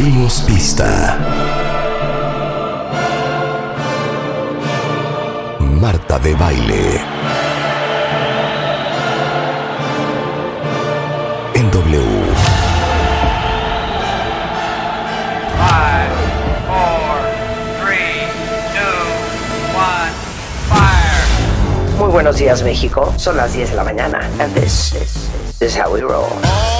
Abrimos 0.00 0.40
pista. 0.46 1.18
Marta 5.60 6.18
de 6.18 6.34
baile. 6.36 7.02
En 11.52 11.70
W. 11.70 12.00
Five, 15.58 16.16
four, 16.66 17.20
three, 17.84 18.24
two, 18.72 19.04
one, 19.76 20.12
fire. 20.70 21.98
Muy 21.98 22.10
buenos 22.10 22.38
días, 22.38 22.62
México. 22.62 23.12
Son 23.18 23.36
las 23.36 23.52
10 23.52 23.68
de 23.72 23.76
la 23.76 23.84
mañana. 23.84 24.20
And 24.38 24.54
this 24.54 24.94
is, 24.94 25.30
this 25.58 25.74
is 25.74 25.78
how 25.78 25.92
we 25.92 26.00
roll. 26.00 26.79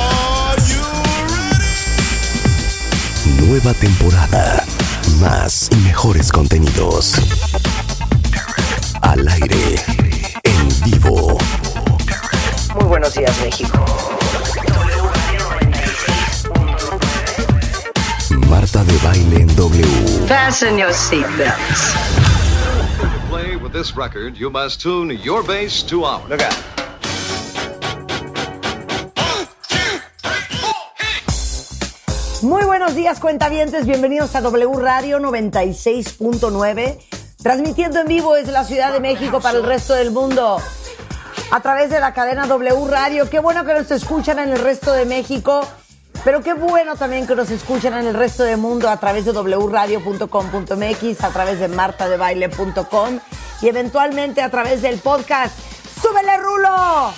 Nueva 3.46 3.72
temporada. 3.74 4.64
Más 5.20 5.68
y 5.72 5.76
mejores 5.76 6.30
contenidos. 6.30 7.14
Al 9.00 9.26
aire. 9.28 9.76
En 10.42 10.68
vivo. 10.84 11.38
Muy 12.74 12.84
buenos 12.84 13.14
días, 13.14 13.34
México. 13.42 13.84
Marta 18.48 18.84
de 18.84 18.98
baile 18.98 19.36
en 19.40 19.56
W. 19.56 20.26
Fasten 20.28 20.78
your 20.78 20.92
seatbelts. 20.92 21.96
play 23.30 23.56
with 23.56 23.72
this 23.72 23.96
record, 23.96 24.36
you 24.36 24.50
must 24.50 24.80
tune 24.80 25.10
your 25.22 25.42
bass 25.42 25.82
to 25.84 26.04
ours. 26.04 26.28
Look 26.28 26.42
out. 26.42 26.69
Buenos 32.90 33.04
días, 33.04 33.20
cuentavientes. 33.20 33.86
Bienvenidos 33.86 34.34
a 34.34 34.40
W 34.40 34.72
Radio 34.80 35.20
96.9, 35.20 36.98
transmitiendo 37.40 38.00
en 38.00 38.08
vivo 38.08 38.34
desde 38.34 38.50
la 38.50 38.64
Ciudad 38.64 38.92
de 38.92 38.98
México 38.98 39.40
para 39.40 39.58
el 39.58 39.64
resto 39.64 39.94
del 39.94 40.10
mundo 40.10 40.60
a 41.52 41.60
través 41.60 41.90
de 41.90 42.00
la 42.00 42.12
cadena 42.12 42.48
W 42.48 42.88
Radio. 42.88 43.30
Qué 43.30 43.38
bueno 43.38 43.64
que 43.64 43.74
nos 43.74 43.88
escuchan 43.92 44.40
en 44.40 44.48
el 44.48 44.58
resto 44.58 44.92
de 44.92 45.04
México, 45.04 45.64
pero 46.24 46.42
qué 46.42 46.52
bueno 46.54 46.96
también 46.96 47.28
que 47.28 47.36
nos 47.36 47.52
escuchan 47.52 47.94
en 47.94 48.08
el 48.08 48.14
resto 48.14 48.42
del 48.42 48.58
mundo 48.58 48.90
a 48.90 48.96
través 48.96 49.24
de 49.24 49.30
wradio.com.mx, 49.30 51.24
a 51.24 51.28
través 51.28 51.60
de 51.60 51.68
martadebaile.com 51.68 53.20
y 53.62 53.68
eventualmente 53.68 54.42
a 54.42 54.50
través 54.50 54.82
del 54.82 54.98
podcast. 54.98 55.56
¡Súbele, 56.02 56.38
Rulo! 56.38 57.12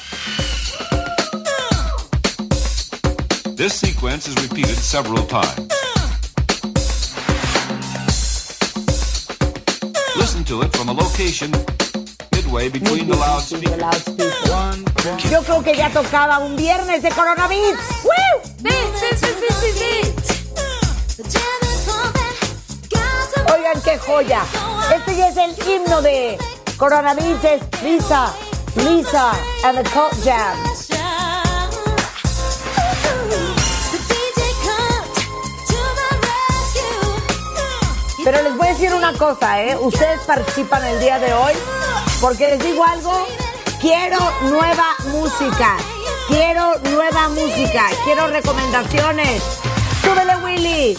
This 3.62 3.74
sequence 3.74 4.26
is 4.26 4.34
repeated 4.42 4.74
several 4.74 5.24
times. 5.24 5.70
Listen 10.16 10.42
to 10.50 10.62
it 10.62 10.72
from 10.74 10.88
a 10.88 10.92
location 10.92 11.52
midway 12.34 12.68
between 12.70 13.06
the 13.06 13.14
loudspeakers. 13.14 13.78
Yo 15.30 15.42
creo 15.44 15.62
que 15.62 15.76
ya 15.76 15.90
tocaba 15.90 16.40
un 16.40 16.56
viernes 16.56 17.04
de 17.04 17.10
coronavirus. 17.10 17.78
Oigan 23.54 23.80
qué 23.84 23.96
joya. 23.98 24.42
Este 24.92 25.16
ya 25.16 25.28
es 25.28 25.36
el 25.36 25.54
himno 25.68 26.02
de 26.02 26.36
coronavirus. 26.78 27.44
Es 27.44 27.62
Lisa, 27.84 28.34
Lisa 28.74 29.30
and 29.64 29.78
the 29.78 29.88
Cult 29.90 30.14
Jam. 30.24 30.71
Pero 38.24 38.40
les 38.40 38.56
voy 38.56 38.68
a 38.68 38.70
decir 38.70 38.94
una 38.94 39.12
cosa, 39.14 39.60
¿eh? 39.62 39.76
Ustedes 39.80 40.20
participan 40.20 40.84
el 40.84 41.00
día 41.00 41.18
de 41.18 41.32
hoy 41.34 41.52
porque 42.20 42.48
les 42.48 42.62
digo 42.62 42.84
algo. 42.84 43.26
Quiero 43.80 44.18
nueva 44.42 44.94
música. 45.06 45.76
Quiero 46.28 46.78
nueva 46.84 47.28
música. 47.30 47.86
Quiero 48.04 48.28
recomendaciones. 48.28 49.42
Súbele, 50.02 50.36
Willy. 50.36 50.96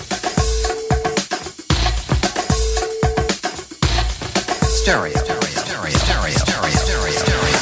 Stereo. 4.63 5.17
Stereo. 5.17 5.47
Stereo. 5.47 6.31
Stereo. 6.31 7.11
Stereo. 7.13 7.53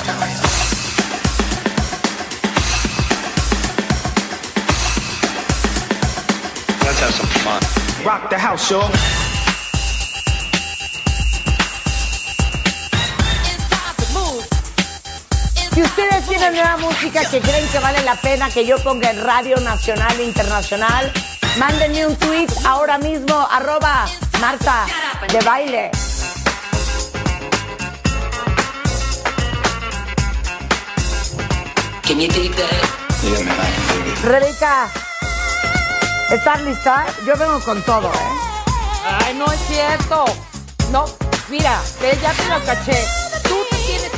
Let's 6.84 7.00
have 7.00 7.14
some 7.14 7.30
fun. 7.44 7.62
Rock 8.04 8.30
the 8.32 8.40
house, 8.40 8.72
y'all. 8.72 9.21
Si 15.74 15.82
ustedes 15.82 16.28
tienen 16.28 16.54
nueva 16.54 16.78
música 16.78 17.22
que 17.30 17.40
creen 17.40 17.68
que 17.70 17.80
vale 17.80 18.02
la 18.04 18.16
pena 18.16 18.50
que 18.50 18.66
yo 18.66 18.78
ponga 18.84 19.10
en 19.10 19.24
radio 19.24 19.58
nacional 19.58 20.20
e 20.20 20.24
internacional, 20.24 21.12
mándenme 21.58 22.06
un 22.08 22.16
tweet 22.18 22.48
ahora 22.66 22.98
mismo, 22.98 23.48
arroba 23.50 24.06
Marta 24.42 24.86
de 25.32 25.40
baile. 25.46 25.92
Rebeca, 34.24 34.90
¿estás 36.32 36.62
lista? 36.64 37.06
Yo 37.26 37.38
vengo 37.38 37.60
con 37.62 37.82
todo, 37.84 38.12
¿eh? 38.12 38.52
Ay, 39.26 39.36
no 39.36 39.46
es 39.52 39.60
cierto. 39.68 40.26
No, 40.92 41.06
mira, 41.50 41.80
ya 42.22 42.34
te 42.34 42.46
lo 42.50 42.64
caché. 42.66 43.08
Tú 43.44 43.56
te 43.70 43.78
tienes, 43.78 44.11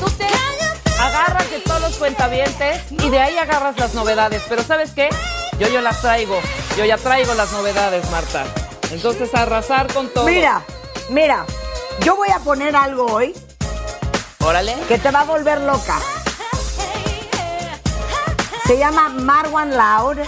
agarras 1.04 1.52
de 1.52 1.60
todos 1.60 1.82
los 1.82 1.98
cuentavientes 1.98 2.92
y 2.92 3.10
de 3.10 3.20
ahí 3.20 3.38
agarras 3.38 3.78
las 3.78 3.94
novedades. 3.94 4.42
Pero 4.48 4.64
¿sabes 4.64 4.92
qué? 4.92 5.10
Yo 5.60 5.68
ya 5.68 5.82
las 5.82 6.02
traigo. 6.02 6.40
Yo 6.78 6.86
ya 6.86 6.98
traigo 6.98 7.34
las 7.34 7.52
novedades, 7.52 8.10
Marta. 8.10 8.46
Entonces, 8.92 9.34
arrasar 9.36 9.92
con 9.94 10.10
todo. 10.10 10.26
Mira, 10.26 10.64
mira, 11.10 11.46
yo 12.02 12.16
voy 12.16 12.30
a 12.30 12.40
poner 12.40 12.76
algo 12.76 13.06
hoy 13.06 13.34
Órale. 14.40 14.76
que 14.88 14.98
te 14.98 15.12
va 15.12 15.22
a 15.22 15.26
volver 15.26 15.62
loca. 15.62 16.00
Se 18.66 18.78
llama 18.78 19.10
Marwan 19.10 19.72
Loud. 19.72 20.20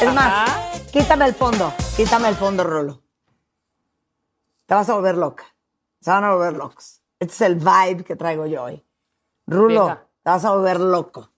Es 0.00 0.14
más, 0.14 0.50
quítame 0.90 1.26
el 1.26 1.34
fondo, 1.34 1.72
quítame 1.96 2.28
el 2.28 2.34
fondo, 2.34 2.64
Rolo. 2.64 3.02
Te 4.66 4.74
vas 4.74 4.88
a 4.88 4.94
volver 4.94 5.16
loca. 5.16 5.44
Se 6.00 6.10
van 6.10 6.24
a 6.24 6.32
volver 6.34 6.54
locos. 6.54 7.02
Este 7.20 7.34
es 7.34 7.40
el 7.42 7.56
vibe 7.56 8.04
que 8.04 8.16
traigo 8.16 8.46
yo 8.46 8.64
hoy. 8.64 8.84
Rulo, 9.52 9.86
Venga. 9.86 10.08
te 10.22 10.30
vas 10.30 10.44
a 10.44 10.50
volver 10.50 10.80
loco. 10.80 11.28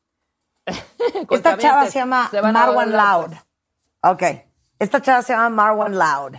Esta 1.30 1.58
chava 1.58 1.86
se 1.86 1.98
llama 1.98 2.28
se 2.30 2.40
Marwan 2.40 2.92
Loud. 2.92 3.32
Ok. 4.02 4.22
Esta 4.78 5.00
chava 5.02 5.22
se 5.22 5.32
llama 5.32 5.50
Marwan 5.50 5.98
Loud. 5.98 6.36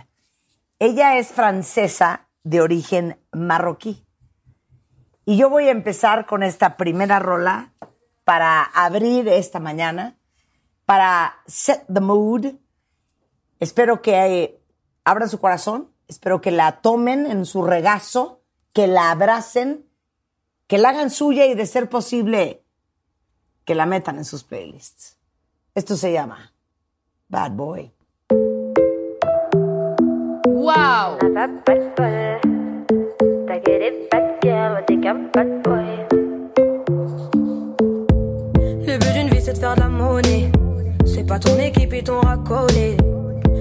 Ella 0.78 1.16
es 1.18 1.28
francesa 1.28 2.28
de 2.42 2.60
origen 2.60 3.20
marroquí. 3.32 4.06
Y 5.24 5.36
yo 5.36 5.50
voy 5.50 5.68
a 5.68 5.72
empezar 5.72 6.26
con 6.26 6.42
esta 6.42 6.76
primera 6.76 7.18
rola 7.18 7.72
para 8.24 8.62
abrir 8.62 9.28
esta 9.28 9.58
mañana, 9.58 10.18
para 10.84 11.36
set 11.46 11.84
the 11.92 12.00
mood. 12.00 12.46
Espero 13.58 14.02
que 14.02 14.12
eh, 14.14 14.60
abran 15.04 15.28
su 15.28 15.40
corazón, 15.40 15.92
espero 16.08 16.40
que 16.40 16.50
la 16.50 16.80
tomen 16.80 17.26
en 17.26 17.46
su 17.46 17.64
regazo, 17.64 18.42
que 18.72 18.86
la 18.86 19.10
abracen, 19.10 19.85
que 20.66 20.78
la 20.78 20.88
hagan 20.88 21.10
suya 21.10 21.46
y 21.46 21.54
de 21.54 21.64
ser 21.64 21.88
posible, 21.88 22.60
que 23.64 23.74
la 23.74 23.86
metan 23.86 24.18
en 24.18 24.24
sus 24.24 24.42
playlists. 24.42 25.16
Esto 25.74 25.96
se 25.96 26.12
llama 26.12 26.52
Bad 27.28 27.52
Boy. 27.52 27.92
¡Wow! 30.44 31.18
Le 38.82 38.98
but 38.98 39.12
d'une 39.12 39.28
vie 39.28 39.40
c'est 39.40 39.52
de 39.52 39.58
faire 39.58 39.74
de 39.76 39.80
la 39.80 39.88
monnaie. 39.88 40.50
C'est 41.04 41.24
pas 41.24 41.38
ton 41.38 41.56
équipe 41.58 41.92
et 41.92 42.02
ton 42.02 42.20
racolé. 42.20 42.96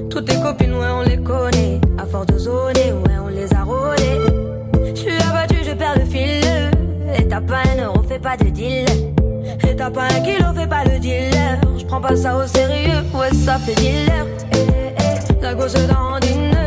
Toutes 0.09 0.25
tes 0.25 0.41
copines, 0.41 0.73
ouais, 0.73 0.89
on 0.89 1.04
pas 8.25 8.37
de 8.37 8.49
deal. 8.49 8.85
Et 9.69 9.75
t'as 9.75 9.91
pas 9.91 10.05
un 10.05 10.19
kilo, 10.21 10.47
fais 10.55 10.65
pas 10.65 10.83
le 10.83 10.97
dealer. 10.97 11.59
Je 11.77 11.85
prends 11.85 12.01
pas 12.01 12.15
ça 12.15 12.35
au 12.35 12.47
sérieux, 12.47 13.03
ouais, 13.13 13.31
ça 13.45 13.59
fait 13.59 13.75
dealer. 13.75 14.25
La 15.43 15.53
gosse 15.53 15.75
est 15.75 15.85
dandine. 15.85 16.57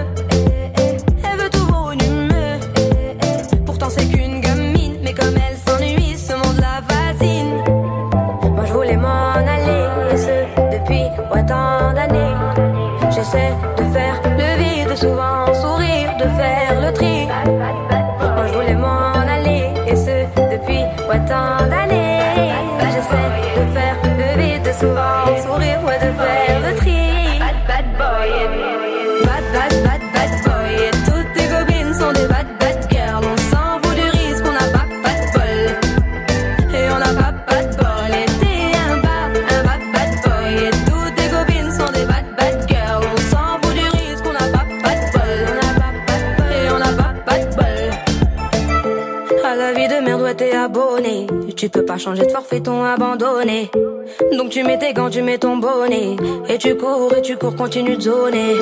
Elle 1.24 1.38
veut 1.40 1.50
tout 1.50 1.66
vos 1.66 1.92
numéros. 1.94 2.60
Pourtant, 3.66 3.88
c'est 3.90 4.06
qu'une 4.06 4.40
gamine. 4.40 4.98
Mais 5.02 5.12
comme 5.12 5.34
elle 5.36 5.58
s'ennuie, 5.66 6.16
ce 6.16 6.34
monde 6.34 6.60
la 6.60 6.76
fascine. 6.88 7.56
Moi, 8.54 8.64
je 8.64 8.72
voulais 8.72 8.96
m'en 8.96 9.32
aller. 9.54 9.82
Ce, 10.24 10.36
depuis, 10.76 11.06
ouais, 11.34 11.44
tant 11.44 11.92
d'années. 11.92 12.36
J'essaie 13.10 13.52
de 13.78 13.84
faire 13.92 14.16
le 14.24 14.48
vide 14.62 14.96
souvent. 14.96 15.37
Changer 51.98 52.26
de 52.26 52.30
forfait, 52.30 52.60
t'ont 52.60 52.84
abandonné. 52.84 53.72
Donc 54.36 54.50
tu 54.50 54.62
mets 54.62 54.78
tes 54.78 54.92
gants, 54.92 55.10
tu 55.10 55.20
mets 55.20 55.38
ton 55.38 55.56
bonnet. 55.56 56.14
Et 56.48 56.56
tu 56.56 56.76
cours, 56.76 57.12
et 57.16 57.22
tu 57.22 57.36
cours, 57.36 57.56
continue 57.56 57.96
de 57.96 58.02
zoner. 58.02 58.54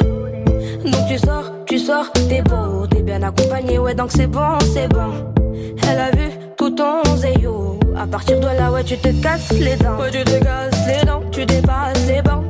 Donc 0.84 1.06
tu 1.06 1.18
sors, 1.18 1.52
tu 1.66 1.78
sors, 1.78 2.10
t'es 2.12 2.40
beau, 2.40 2.86
t'es 2.86 3.02
bien 3.02 3.22
accompagné, 3.22 3.78
ouais, 3.78 3.94
donc 3.94 4.10
c'est 4.10 4.26
bon, 4.26 4.58
c'est 4.72 4.88
bon. 4.88 5.12
Elle 5.86 5.98
a 5.98 6.10
vu 6.12 6.30
tout 6.56 6.70
ton 6.70 7.04
zéyo. 7.16 7.78
À 7.94 8.06
partir 8.06 8.40
de 8.40 8.46
là, 8.46 8.72
ouais, 8.72 8.84
tu 8.84 8.96
te 8.96 9.08
casses 9.22 9.52
les 9.52 9.76
dents. 9.76 9.98
Ouais, 10.00 10.10
tu 10.10 10.24
te 10.24 10.42
casses 10.42 10.86
les 10.86 11.04
dents, 11.04 11.22
tu 11.30 11.44
dépasses 11.44 12.06
les 12.08 12.22
bancs. 12.22 12.45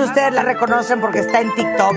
ustedes 0.00 0.32
la 0.32 0.42
reconocen 0.42 1.00
porque 1.00 1.20
está 1.20 1.40
en 1.40 1.54
TikTok 1.54 1.94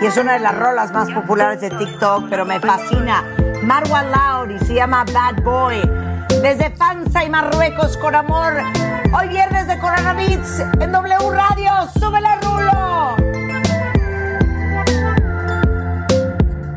y 0.00 0.06
es 0.06 0.16
una 0.16 0.34
de 0.34 0.40
las 0.40 0.56
rolas 0.56 0.92
más 0.92 1.10
populares 1.10 1.60
de 1.60 1.70
TikTok, 1.70 2.28
pero 2.28 2.44
me 2.44 2.60
fascina. 2.60 3.24
Marwa 3.62 4.02
Lauri 4.02 4.58
se 4.60 4.74
llama 4.74 5.04
Bad 5.12 5.42
Boy. 5.42 5.80
Desde 6.42 6.70
Panza 6.70 7.24
y 7.24 7.30
Marruecos 7.30 7.96
con 7.96 8.14
amor. 8.14 8.54
Hoy 9.18 9.28
viernes 9.28 9.66
de 9.66 9.78
Corona 9.78 10.12
Beats 10.12 10.60
en 10.80 10.92
W 10.92 11.30
Radio. 11.30 11.72
¡Súbele, 11.98 12.28
Rulo! 12.42 13.16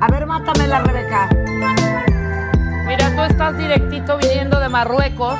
A 0.01 0.07
ver, 0.09 0.25
mátame 0.25 0.67
la 0.67 0.79
Rebeca. 0.81 1.29
Mira, 2.85 3.11
tú 3.15 3.21
estás 3.21 3.57
directito 3.57 4.17
viniendo 4.17 4.59
de 4.59 4.69
Marruecos 4.69 5.39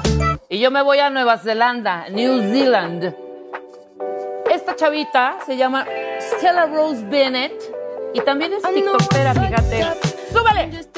y 0.50 0.60
yo 0.60 0.72
me 0.72 0.82
voy 0.82 1.00
a 1.00 1.10
Nueva 1.10 1.38
Zelanda, 1.38 2.10
New 2.10 2.52
Zealand 2.52 3.29
chavita 4.80 5.40
se 5.46 5.58
llama 5.58 5.86
Stella 6.22 6.66
Rose 6.66 7.04
Bennett 7.04 7.52
y 8.14 8.22
también 8.22 8.54
es 8.54 8.64
tiktokera, 8.64 9.34
fíjate. 9.34 9.86
¡Súbale! 10.32 10.89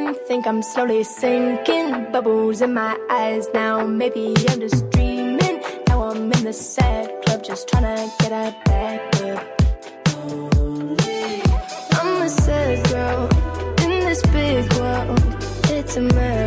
in. 0.00 0.14
Think 0.26 0.46
I'm 0.46 0.62
slowly 0.62 1.02
sinking. 1.02 2.12
Bubbles 2.12 2.60
in 2.62 2.74
my 2.74 2.96
eyes 3.10 3.48
now. 3.54 3.86
Maybe 3.86 4.34
I'm 4.48 4.60
just 4.60 4.88
dreaming. 4.90 5.56
Now 5.88 6.10
I'm 6.10 6.32
in 6.32 6.44
the 6.44 6.52
sad 6.52 7.06
club, 7.22 7.42
just 7.42 7.68
trying 7.68 7.88
to 7.96 8.12
get 8.20 8.32
a 8.32 8.44
back 8.66 9.00
up. 9.30 9.42
I'm 12.00 12.22
a 12.22 12.28
sad 12.28 12.76
girl 12.90 13.22
in 13.84 13.92
this 14.08 14.22
big 14.36 14.72
world. 14.74 15.18
It's 15.76 15.96
a 15.96 16.00
mess. 16.00 16.39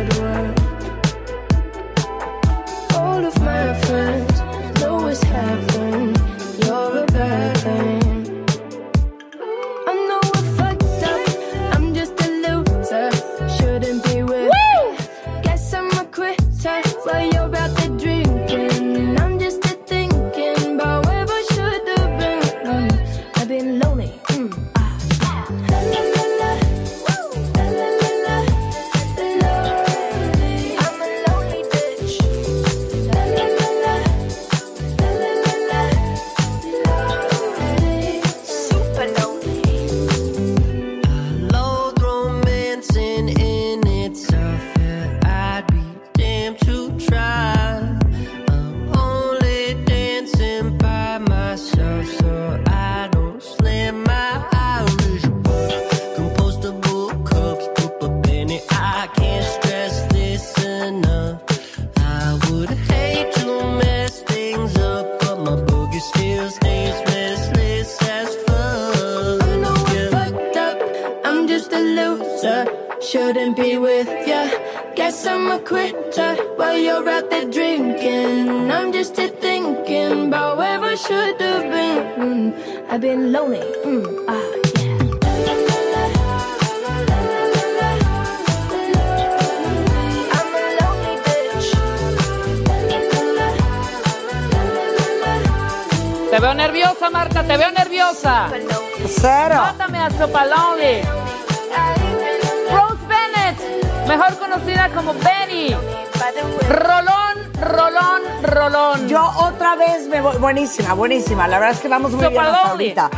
buenísima. 110.94 111.46
La 111.48 111.58
verdad 111.58 111.74
es 111.74 111.80
que 111.80 111.88
vamos 111.88 112.12
muy 112.12 112.26
bien 112.26 112.40
hasta 112.40 112.70
ahorita. 112.70 113.10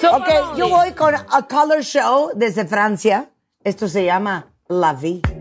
Sopa 0.00 0.16
ok, 0.18 0.56
yo 0.56 0.68
voy 0.68 0.92
con 0.92 1.14
A 1.14 1.46
Color 1.48 1.82
Show 1.82 2.30
desde 2.34 2.64
Francia. 2.66 3.30
Esto 3.62 3.88
se 3.88 4.04
llama 4.04 4.46
La 4.68 4.92
Vie. 4.92 5.37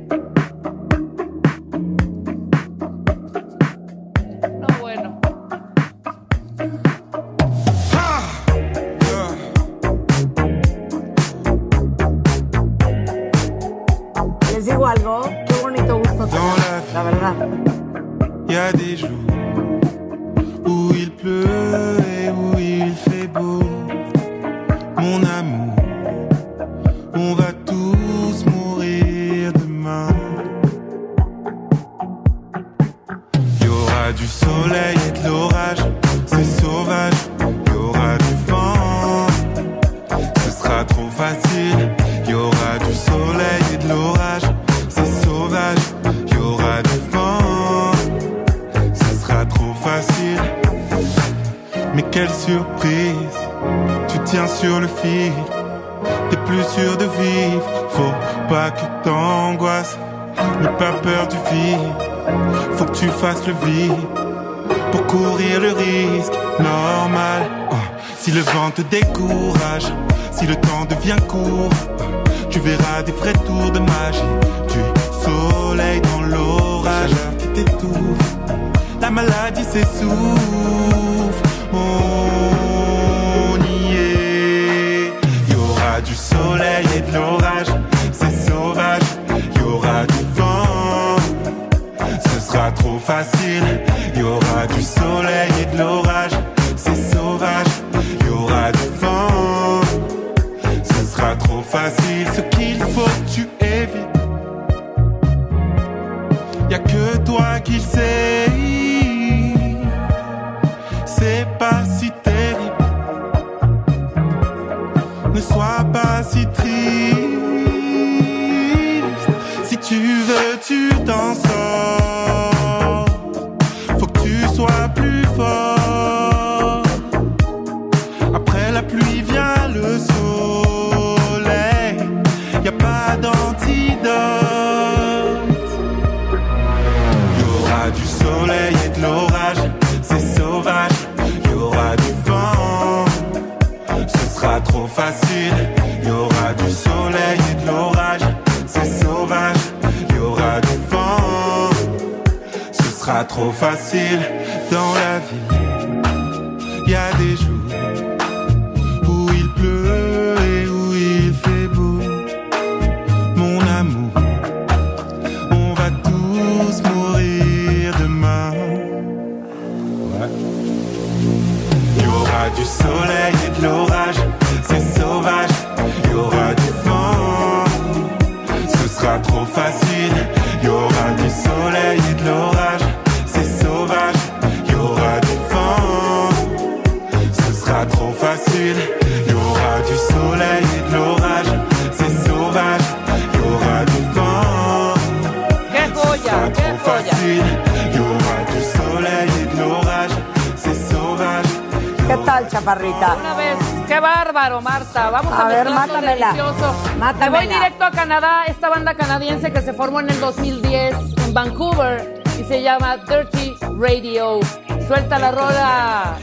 la 215.19 215.31
rola. 215.31 216.19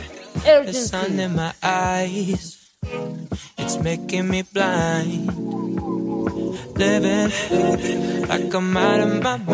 Urgency. 0.47 0.97
It's 3.59 3.77
making 3.79 4.29
me 4.29 4.43
blind. 4.43 5.27
Living 6.77 7.31
like 8.29 8.55
I'm 8.55 8.77
out. 8.77 9.54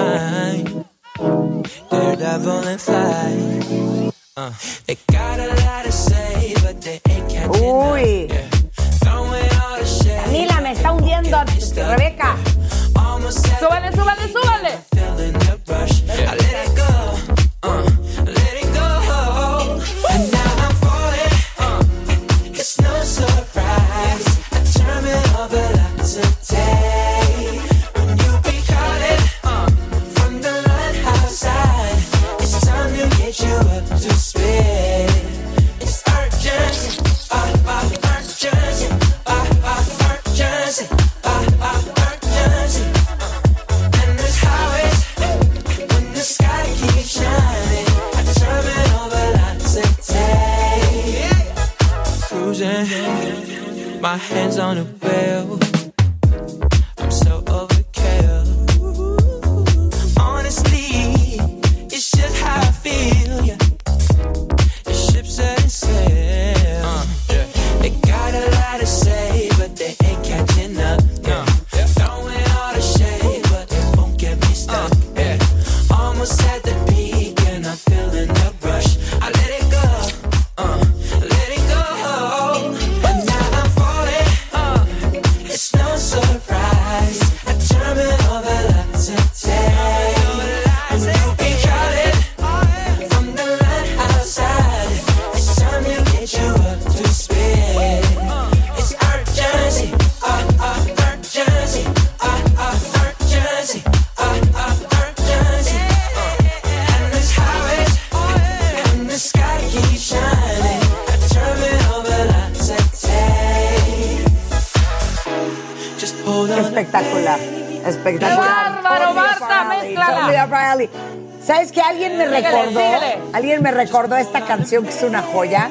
que 124.71 124.91
es 124.91 125.03
una 125.03 125.21
joya 125.21 125.69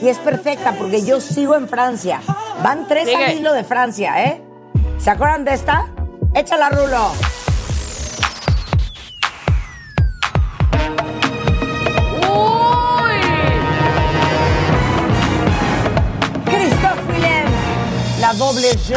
y 0.00 0.08
es 0.08 0.18
perfecta 0.18 0.72
porque 0.78 1.04
yo 1.04 1.20
sigo 1.20 1.56
en 1.56 1.68
Francia. 1.68 2.20
Van 2.62 2.86
tres 2.86 3.08
al 3.12 3.36
hilo 3.36 3.52
de 3.52 3.64
Francia, 3.64 4.24
¿eh? 4.24 4.40
¿Se 4.98 5.10
acuerdan 5.10 5.44
de 5.44 5.54
esta? 5.54 5.88
Échala, 6.32 6.70
Rulo. 6.70 7.10
Uy. 12.28 13.20
Christophe 16.44 17.12
Willem, 17.12 17.48
la 18.20 18.32
doble 18.34 18.70
G. 18.76 18.96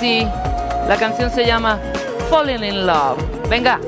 Jay-Z. 0.00 0.86
La 0.88 0.96
canción 0.96 1.30
se 1.30 1.44
llama 1.44 1.78
Falling 2.28 2.64
in 2.64 2.86
Love. 2.86 3.18
Venga. 3.48 3.78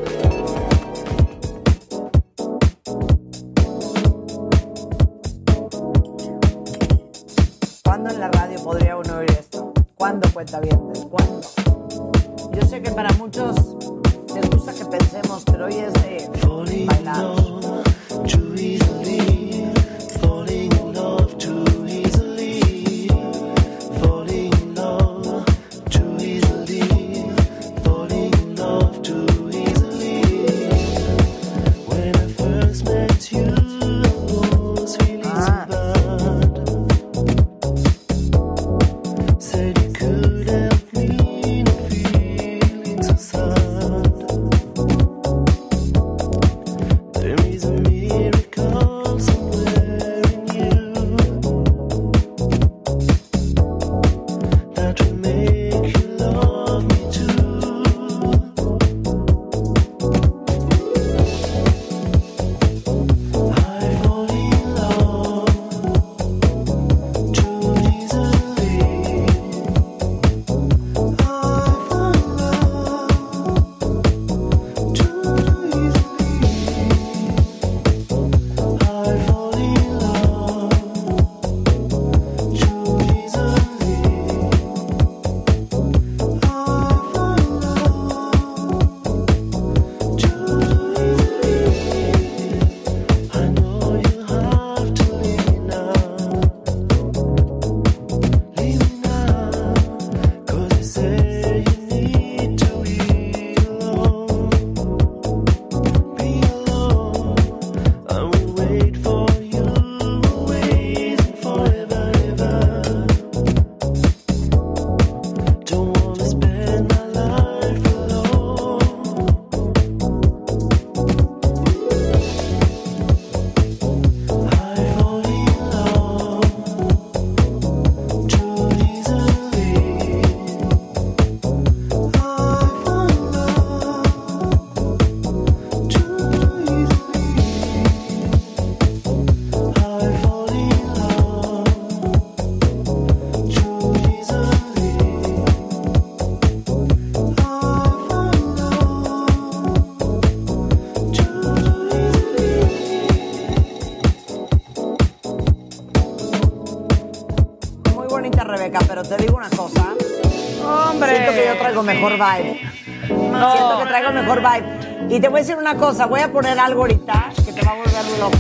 Y 165.13 165.21
te 165.21 165.29
voy 165.29 165.41
a 165.41 165.43
decir 165.43 165.59
una 165.59 165.77
cosa, 165.77 166.07
voy 166.07 166.21
a 166.21 166.33
poner 166.33 166.59
algo 166.59 166.81
ahorita 166.81 167.33
que 167.45 167.53
te 167.53 167.61
va 167.61 167.73
a 167.73 167.75
volver 167.75 168.19
loca. 168.19 168.39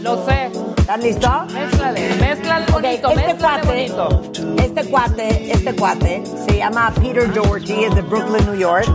Lo 0.00 0.24
sé. 0.24 0.52
¿Estás 0.78 1.02
listo? 1.02 1.28
Mézclale, 1.52 2.14
mézclale 2.20 2.66
bonito, 2.70 3.08
este 3.08 3.26
mézclale 3.26 3.62
cuate, 3.62 3.66
bonito. 3.66 4.22
este 4.62 4.84
cuate, 4.84 5.50
este 5.50 5.74
cuate 5.74 6.22
se 6.46 6.58
llama 6.58 6.94
Peter 6.94 7.34
Doherty, 7.34 7.82
es 7.82 7.94
de 7.96 8.02
Brooklyn, 8.02 8.46
New 8.46 8.54
York. 8.54 8.86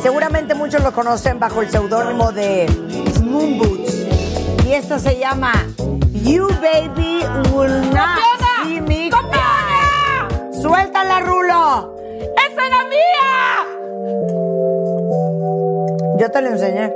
Seguramente 0.00 0.54
muchos 0.54 0.84
lo 0.84 0.92
conocen 0.92 1.40
bajo 1.40 1.62
el 1.62 1.68
seudónimo 1.68 2.30
de 2.30 2.66
Moon 3.24 3.58
Boots. 3.58 4.06
Y 4.64 4.72
esta 4.74 5.00
se 5.00 5.18
llama 5.18 5.52
You 6.22 6.46
Baby 6.62 7.24
Will 7.52 7.90
Not 7.90 8.20
See 8.62 8.80
Me 8.80 9.10
Cry. 9.10 10.62
¡Suéltala, 10.62 11.18
Rulo! 11.22 11.93
Yo 16.16 16.30
te 16.30 16.40
lo 16.40 16.50
enseñé. 16.50 16.92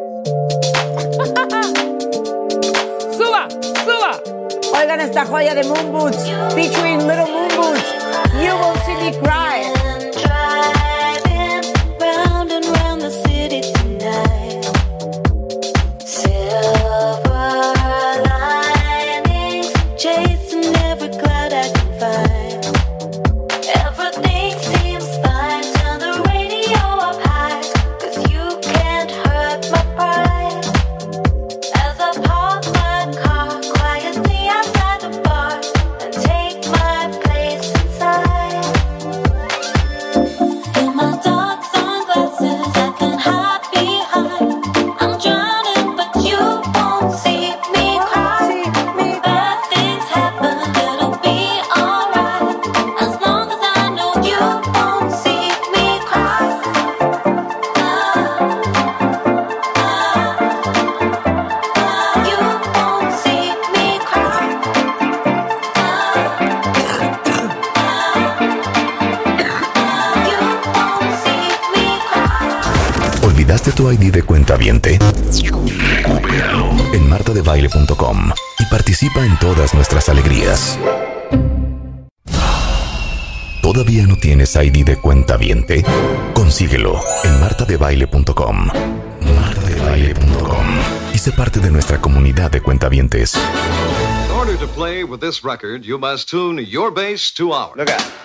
¡Suba! 3.16 3.48
¡Suba! 3.84 4.78
Oigan 4.78 5.00
esta 5.00 5.26
joya 5.26 5.54
de 5.54 5.64
Moon 5.64 5.92
Boots, 5.92 6.30
featuring 6.54 6.98
Little 6.98 7.26
Moon 7.26 7.48
Boots. 7.56 7.82
You 8.40 8.54
Won't 8.54 8.78
See 8.84 8.94
Me 8.94 9.10
Cry. 9.18 9.57
Participa 78.98 79.24
en 79.24 79.38
todas 79.38 79.74
nuestras 79.74 80.08
alegrías. 80.08 80.76
¿Todavía 83.62 84.04
no 84.08 84.16
tienes 84.16 84.56
ID 84.56 84.84
de 84.84 84.96
cuenta 84.96 85.36
viente? 85.36 85.84
Consíguelo 86.34 86.98
en 87.22 87.40
martadebaile.com. 87.40 88.66
martadebaile.com 89.36 90.66
y 91.14 91.18
sé 91.18 91.30
parte 91.30 91.60
de 91.60 91.70
nuestra 91.70 92.00
comunidad 92.00 92.50
de 92.50 92.60
cuentavientes. 92.60 93.36
In 93.36 94.32
order 94.32 94.58
to 94.58 94.66
play 94.66 95.04
with 95.04 95.20
this 95.20 95.44
record, 95.44 95.84
you 95.84 95.96
must 95.96 96.28
tune 96.28 96.60
your 96.64 96.92
bass 96.92 97.32
to 97.34 97.52
ours. 97.52 97.76
Look 97.76 97.90
out. 97.90 98.17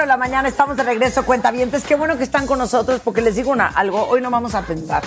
10.34 0.00 0.02
de 0.02 0.06
la 0.06 0.16
mañana, 0.16 0.48
estamos 0.48 0.76
de 0.76 0.82
regreso, 0.82 1.24
cuentavientes. 1.24 1.84
Qué 1.84 1.94
bueno 1.94 2.16
que 2.16 2.24
están 2.24 2.46
con 2.46 2.58
nosotros 2.58 3.00
porque 3.04 3.20
les 3.20 3.36
digo 3.36 3.50
una, 3.50 3.66
algo, 3.66 4.06
hoy 4.08 4.20
no 4.20 4.30
vamos 4.30 4.54
a 4.54 4.62
pensar. 4.62 5.02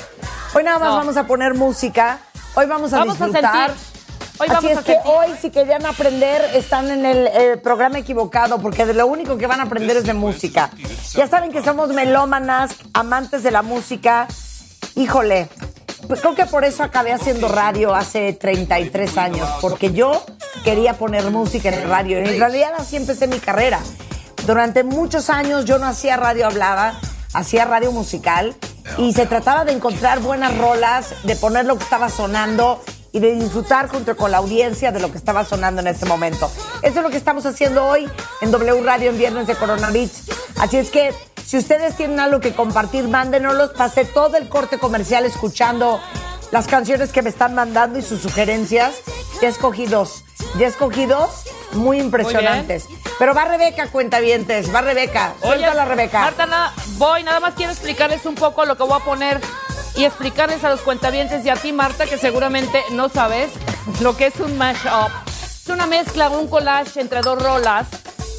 Hoy 0.54 0.64
nada 0.64 0.80
más 0.80 0.90
No. 0.90 0.96
vamos 0.98 1.18
a 1.18 1.26
poner 1.26 1.54
música, 1.56 2.20
hoy 2.56 2.66
vamos 2.66 2.94
a 2.94 3.00
Vamos 3.00 3.20
a 3.20 3.26
disfrutar. 3.26 3.70
sentir. 3.72 3.94
Hoy 4.40 4.48
Así 4.50 4.54
vamos 4.56 4.72
es 4.72 4.78
a 4.78 4.84
que 4.84 4.94
sentir. 4.94 5.12
hoy 5.12 5.28
si 5.42 5.50
querían 5.52 5.86
aprender 5.86 6.42
están 6.56 6.90
en 6.90 7.06
el 7.06 7.28
eh, 7.28 7.58
programa 7.58 8.00
equivocado 8.00 8.60
porque 8.60 8.86
de 8.86 8.94
lo 8.94 9.06
único 9.08 9.38
que 9.38 9.46
van 9.48 9.60
a 9.60 9.64
aprender 9.64 9.98
es 9.98 10.06
de 10.06 10.14
música. 10.14 10.70
Ya 11.14 11.28
saben 11.28 11.52
que 11.52 11.64
somos 11.64 11.90
melómanas, 11.90 12.72
amantes 12.94 13.44
de 13.44 13.52
la 13.52 13.62
música. 13.62 14.28
Híjole, 14.96 15.50
pues 16.08 16.20
creo 16.22 16.36
que 16.36 16.46
por 16.48 16.66
eso 16.66 16.84
acabé 16.84 17.14
haciendo 17.14 17.48
radio 17.48 17.94
hace 17.96 18.34
33 18.34 19.18
años, 19.18 19.48
porque 19.62 19.92
yo 19.94 20.24
quería 20.64 20.94
poner 20.96 21.30
música 21.32 21.70
en 21.70 21.76
el 21.76 21.90
radio. 21.90 22.18
En 22.18 22.40
realidad 22.40 22.74
así 22.78 22.96
empecé 22.96 23.28
mi 23.28 23.40
carrera. 23.40 23.80
Durante 24.46 24.84
muchos 24.84 25.30
años 25.30 25.64
yo 25.64 25.80
no 25.80 25.86
hacía 25.86 26.18
radio 26.18 26.48
hablada, 26.48 27.00
hacía 27.34 27.64
radio 27.64 27.94
musical 27.94 28.54
y 28.98 29.14
se 29.14 29.26
trataba 29.26 29.64
de 29.64 29.72
encontrar 29.72 30.20
buenas 30.20 30.58
rolas, 30.58 31.16
de 31.24 31.38
poner 31.38 31.66
lo 31.66 31.78
que 31.78 31.84
estaba 31.84 32.10
sonando 32.10 32.84
y 33.14 33.20
de 33.20 33.36
disfrutar 33.36 33.88
junto 33.88 34.18
con 34.18 34.32
la 34.32 34.40
audiencia 34.40 34.92
de 34.92 35.00
lo 35.00 35.12
que 35.12 35.18
estaba 35.18 35.46
sonando 35.46 35.80
en 35.82 35.88
ese 35.88 36.06
momento. 36.06 36.52
Eso 36.82 36.98
es 36.98 37.04
lo 37.04 37.10
que 37.10 37.18
estamos 37.18 37.46
haciendo 37.46 37.86
hoy 37.86 38.10
en 38.42 38.52
W 38.52 38.82
Radio 38.82 39.12
en 39.12 39.18
Viernes 39.18 39.48
de 39.48 39.56
Corona 39.56 39.92
Beach. 39.92 40.12
Así 40.60 40.76
es 40.76 40.90
que 40.90 41.14
si 41.46 41.58
ustedes 41.58 41.96
tienen 41.96 42.20
algo 42.20 42.42
que 42.42 42.54
compartir, 42.54 43.08
mándenoslos. 43.08 43.72
Pasé 43.72 44.04
todo 44.04 44.36
el 44.36 44.50
corte 44.50 44.78
comercial 44.78 45.26
escuchando 45.26 46.02
las 46.52 46.68
canciones 46.68 47.12
que 47.12 47.22
me 47.22 47.30
están 47.30 47.56
mandando 47.56 47.98
y 47.98 48.02
sus 48.02 48.22
sugerencias. 48.22 48.96
Ya 49.42 49.48
escogí 49.48 49.86
dos. 49.86 50.26
Ya 50.58 50.68
escogí 50.68 51.06
dos 51.06 51.44
muy 51.74 52.00
impresionantes. 52.00 52.88
Pero 53.20 53.34
va 53.34 53.46
Rebeca, 53.46 53.88
cuentavientes. 53.88 54.74
Va 54.74 54.82
Rebeca. 54.82 55.34
Suéltala, 55.42 55.86
Rebeca. 55.86 56.22
Marta, 56.22 56.46
nada, 56.46 56.74
voy, 56.98 57.24
nada 57.24 57.40
más 57.40 57.54
quiero 57.54 57.72
explicarles 57.72 58.26
un 58.26 58.36
poco 58.36 58.66
lo 58.66 58.76
que 58.76 58.84
voy 58.84 59.00
a 59.00 59.04
poner 59.04 59.40
y 59.96 60.06
explicarles 60.06 60.64
a 60.64 60.70
los 60.70 60.82
cuentavientes 60.82 61.46
y 61.46 61.50
a 61.50 61.56
ti, 61.56 61.72
Marta, 61.72 62.06
que 62.06 62.18
seguramente 62.18 62.84
no 62.92 63.10
sabes 63.10 63.52
lo 64.02 64.18
que 64.18 64.28
es 64.28 64.36
un 64.40 64.58
mashup. 64.58 65.12
Es 65.64 65.70
una 65.70 65.86
mezcla, 65.88 66.30
un 66.30 66.48
collage 66.48 67.00
entre 67.00 67.22
dos 67.22 67.42
rolas 67.42 67.88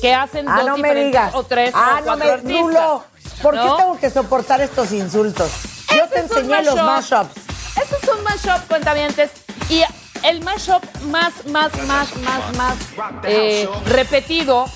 que 0.03 0.13
hacen 0.13 0.47
Ah, 0.49 0.57
dos 0.59 0.67
no 0.67 0.77
me 0.77 0.95
digas. 0.95 1.35
o 1.35 1.45
tres 1.45 1.71
ah, 1.75 1.95
o 1.95 1.99
no 2.01 2.05
cuatro 2.05 2.25
me 2.27 2.31
artistas. 2.33 2.61
Rulo, 2.63 3.05
¿Por 3.43 3.55
¿no? 3.55 3.63
qué 3.77 3.83
tengo 3.83 3.99
que 4.01 4.11
soportar 4.11 4.61
estos 4.61 4.93
insultos? 4.93 5.51
Yo 5.97 6.07
te 6.09 6.19
enseñé 6.21 6.63
los 6.63 6.75
mashup. 6.77 7.19
mashups. 7.29 7.37
Ese 7.83 7.97
es 8.03 8.09
un 8.09 8.23
mashup, 8.25 8.67
cuentavientes. 8.69 9.31
Y 9.71 9.83
el 10.25 10.43
mashup 10.43 10.83
más, 11.07 11.47
más, 11.47 11.73
más, 11.87 12.17
más, 12.17 12.57
más 12.57 12.77
eh, 13.25 13.69
repetido 13.87 14.67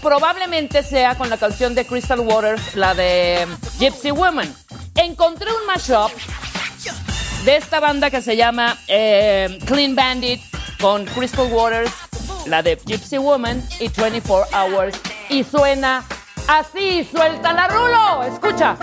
probablemente 0.00 0.82
sea 0.82 1.16
con 1.16 1.28
la 1.28 1.36
canción 1.36 1.74
de 1.74 1.86
Crystal 1.86 2.20
Waters, 2.20 2.74
la 2.74 2.94
de 2.94 3.46
Gypsy 3.78 4.10
Woman. 4.10 4.54
Encontré 4.94 5.50
un 5.52 5.66
mashup 5.66 6.10
de 7.44 7.56
esta 7.56 7.80
banda 7.80 8.10
que 8.10 8.22
se 8.22 8.36
llama 8.36 8.78
eh, 8.88 9.58
Clean 9.66 9.94
Bandit 9.94 10.40
con 10.80 11.04
Crystal 11.04 11.46
Waters, 11.50 11.92
la 12.46 12.62
de 12.62 12.76
Gypsy 12.86 13.18
Woman 13.18 13.62
y 13.78 13.88
24 13.88 14.46
Hours. 14.58 14.98
Y 15.28 15.44
suena 15.44 16.04
así, 16.48 17.06
suelta 17.10 17.52
la 17.52 17.68
rulo. 17.68 18.22
Escucha. 18.24 18.76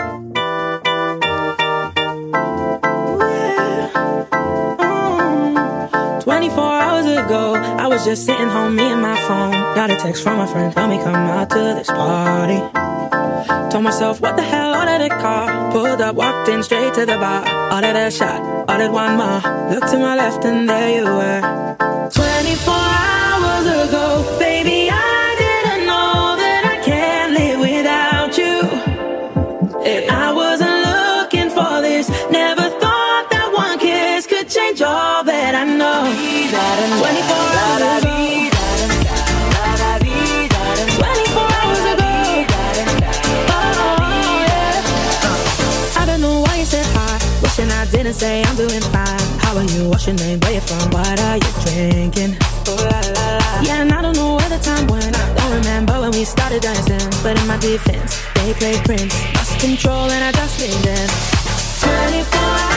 24 7.24 7.38
hours 7.38 7.56
ago, 7.58 7.84
I 7.84 7.88
was 7.88 8.06
just 8.06 8.26
sitting 8.26 8.48
home, 8.50 8.76
me 8.76 8.84
and 8.84 9.02
my 9.02 9.16
phone. 9.28 9.52
Got 9.76 9.92
a 9.92 9.96
text 9.96 10.24
from 10.24 10.40
a 10.40 10.48
friend, 10.48 10.74
tell 10.74 10.88
me 10.88 10.98
come 10.98 11.16
out 11.16 11.50
to 11.52 11.56
this 11.56 11.88
party. 11.88 12.60
Told 13.72 13.84
myself, 13.84 14.22
what 14.22 14.36
the 14.36 14.42
hell, 14.42 14.76
ordered 14.76 15.06
a 15.06 15.10
car. 15.10 15.72
Pulled 15.72 16.02
up, 16.02 16.16
walked 16.16 16.50
in 16.50 16.64
straight 16.64 16.94
to 16.96 17.06
the 17.06 17.18
bar. 17.18 17.42
Ordered 17.74 17.96
a 17.96 18.12
shot, 18.12 18.40
ordered 18.70 18.92
one 18.92 19.18
more. 19.18 19.42
Looked 19.72 19.90
to 19.90 20.00
my 20.00 20.16
left 20.16 20.46
and 20.46 20.70
there 20.70 20.90
you 20.98 21.06
were. 21.06 21.42
24 22.12 22.74
hours 22.74 23.66
ago, 23.88 24.38
baby, 24.40 24.90
I 24.92 25.36
didn't 25.44 25.88
know 25.88 26.36
that 26.44 26.64
I 26.74 26.78
can't 26.84 27.34
live 27.34 27.60
without 27.60 28.38
you. 28.38 28.56
And 29.84 30.12
I 30.12 30.23
and 48.14 48.20
say 48.20 48.44
I'm 48.44 48.56
doing 48.56 48.82
fine. 48.82 49.28
How 49.40 49.58
are 49.58 49.64
you? 49.64 49.90
What's 49.90 50.06
your 50.06 50.16
name? 50.16 50.40
Where 50.42 50.54
you 50.54 50.62
from? 50.62 50.90
What 50.92 51.20
are 51.20 51.38
you 51.38 51.52
drinking? 51.66 52.38
Oh, 52.68 52.76
la, 52.76 53.00
la, 53.18 53.38
la. 53.38 53.62
Yeah, 53.62 53.82
and 53.82 53.92
I 53.92 54.02
don't 54.02 54.16
know 54.16 54.36
where 54.36 54.50
the 54.50 54.60
time 54.60 54.88
went. 54.88 55.16
I 55.16 55.34
Don't 55.36 55.54
remember 55.60 56.00
when 56.02 56.12
we 56.12 56.24
started 56.24 56.62
dancing. 56.62 57.10
But 57.24 57.40
in 57.40 57.48
my 57.48 57.58
defense, 57.58 58.22
they 58.36 58.54
played 58.54 58.84
Prince. 58.86 59.14
Lost 59.36 59.60
control 59.60 60.12
and 60.12 60.24
I 60.24 60.32
just 60.32 60.60
leaned 60.62 60.86
in. 60.86 61.10
24 61.80 62.73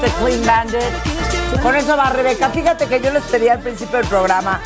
the 0.00 0.08
Clean 0.22 0.44
Bandit. 0.46 1.62
Con 1.62 1.76
eso 1.76 1.96
va, 1.96 2.10
Rebeca. 2.10 2.48
Fíjate 2.50 2.86
que 2.86 3.00
yo 3.00 3.12
les 3.12 3.22
pedí 3.24 3.48
al 3.48 3.60
principio 3.60 3.98
del 3.98 4.06
programa 4.06 4.60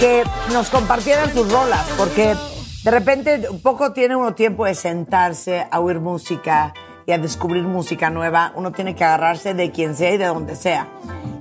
que 0.00 0.24
nos 0.52 0.68
compartieran 0.70 1.32
sus 1.32 1.50
rolas, 1.52 1.86
porque 1.96 2.34
de 2.82 2.90
repente 2.90 3.48
poco 3.62 3.92
tiene 3.92 4.16
uno 4.16 4.34
tiempo 4.34 4.64
de 4.64 4.74
sentarse 4.74 5.66
a 5.70 5.80
oír 5.80 6.00
música 6.00 6.74
y 7.06 7.12
a 7.12 7.18
descubrir 7.18 7.62
música 7.62 8.10
nueva. 8.10 8.52
Uno 8.56 8.72
tiene 8.72 8.94
que 8.94 9.04
agarrarse 9.04 9.54
de 9.54 9.70
quien 9.70 9.94
sea 9.94 10.12
y 10.12 10.18
de 10.18 10.26
donde 10.26 10.56
sea. 10.56 10.88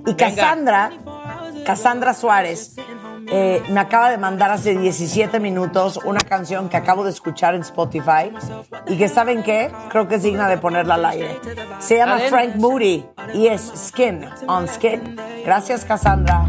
Y 0.06 0.14
Cassandra, 0.14 0.92
Cassandra 1.66 2.14
Suárez, 2.14 2.76
eh, 3.36 3.64
me 3.70 3.80
acaba 3.80 4.12
de 4.12 4.20
mandar 4.20 4.52
hace 4.52 4.78
17 4.78 5.40
minutos 5.40 6.00
una 6.06 6.20
canción 6.20 6.70
que 6.70 6.78
acabo 6.78 7.04
de 7.04 7.10
escuchar 7.10 7.56
en 7.56 7.62
Spotify 7.62 8.32
y 8.88 8.96
que, 8.96 9.10
¿saben 9.10 9.42
qué? 9.42 9.72
Creo 9.90 10.08
que 10.08 10.16
es 10.16 10.24
digna 10.24 10.48
de 10.48 10.60
ponerla 10.60 10.96
al 10.96 11.06
aire. 11.06 11.40
Se 11.80 11.98
llama. 11.98 12.20
Frank 12.30 12.56
Moody 12.58 13.04
y 13.34 13.48
es 13.48 13.74
Skin 13.76 14.24
on 14.48 14.68
Skin. 14.68 15.20
Gracias, 15.44 15.84
Cassandra. 15.84 16.46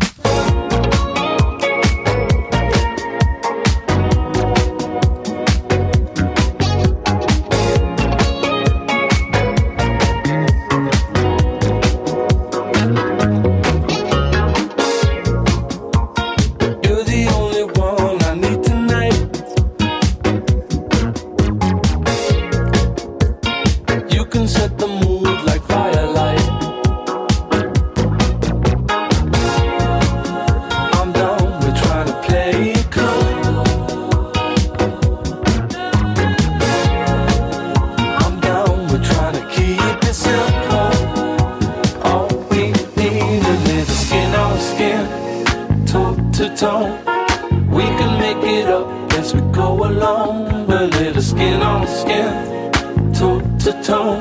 Toe 46.64 46.87
to 46.87 47.03
toe. 47.05 47.77
We 47.77 47.85
can 47.98 48.18
make 48.18 48.42
it 48.42 48.66
up 48.68 49.12
as 49.12 49.35
we 49.35 49.40
go 49.53 49.68
along. 49.85 50.70
A 50.70 50.85
little 50.98 51.22
skin 51.22 51.61
on 51.62 51.87
skin, 51.87 52.72
toe 53.12 53.40
to 53.64 53.72
toe. 53.83 54.16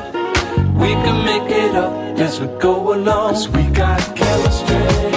We 0.82 0.92
can 1.06 1.18
make 1.26 1.50
it 1.64 1.76
up 1.76 1.94
as 2.20 2.40
we 2.42 2.48
go 2.60 2.94
along. 2.94 3.34
'Cause 3.34 3.50
we 3.50 3.64
got. 3.80 4.00
Chemistry. 4.16 5.13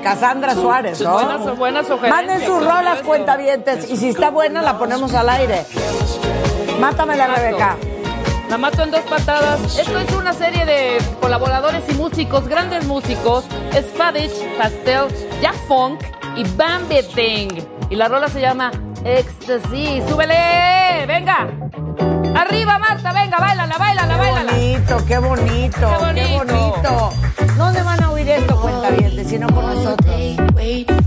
De 0.00 0.04
Cassandra 0.04 0.54
Suárez, 0.54 1.00
¿no? 1.00 1.12
Buena, 1.12 1.38
su- 1.44 1.54
buena 1.56 1.82
sugerencia. 1.82 2.10
Manden 2.10 2.46
sus 2.46 2.64
rolas, 2.64 3.02
cuentavientes, 3.02 3.90
y 3.90 3.96
si 3.96 4.08
está 4.10 4.30
buena 4.30 4.62
la 4.62 4.78
ponemos 4.78 5.14
al 5.14 5.28
aire. 5.28 5.64
Mátamela, 6.80 7.24
Exacto. 7.24 7.42
Rebeca. 7.46 7.76
La 8.48 8.58
mato 8.58 8.82
en 8.82 8.90
dos 8.90 9.02
patadas. 9.02 9.78
Esto 9.78 9.98
es 9.98 10.12
una 10.12 10.32
serie 10.32 10.64
de 10.66 10.98
colaboradores 11.20 11.84
y 11.88 11.94
músicos, 11.94 12.48
grandes 12.48 12.84
músicos. 12.84 13.44
Es 13.74 13.86
Fadich, 13.96 14.32
Pastel, 14.58 15.06
Jack 15.40 15.54
Funk 15.68 16.00
y 16.36 16.42
Bambi 16.56 17.02
Thing. 17.14 17.48
Y 17.90 17.94
la 17.96 18.08
rola 18.08 18.28
se 18.28 18.40
llama 18.40 18.72
Ecstasy. 19.04 20.02
¡Súbele! 20.08 21.04
¡Venga! 21.06 21.48
¡Arriba, 22.34 22.78
Marta! 22.78 23.12
¡Venga, 23.12 23.36
bailala, 23.38 23.76
bailala, 23.78 24.14
Qué 24.14 24.18
bailala! 24.20 24.52
bonito, 24.52 24.96
qué 25.06 25.18
bonito, 25.18 25.78
Qué 25.78 26.14
qué 26.14 26.36
bonito. 26.38 27.10
¿Dónde 27.56 27.82
van 27.82 28.02
a 28.02 28.09
esto, 28.30 28.56
cuentavientes, 28.60 29.28
si 29.28 29.38
no 29.38 29.48
con 29.48 29.66
nosotros? 29.66 30.99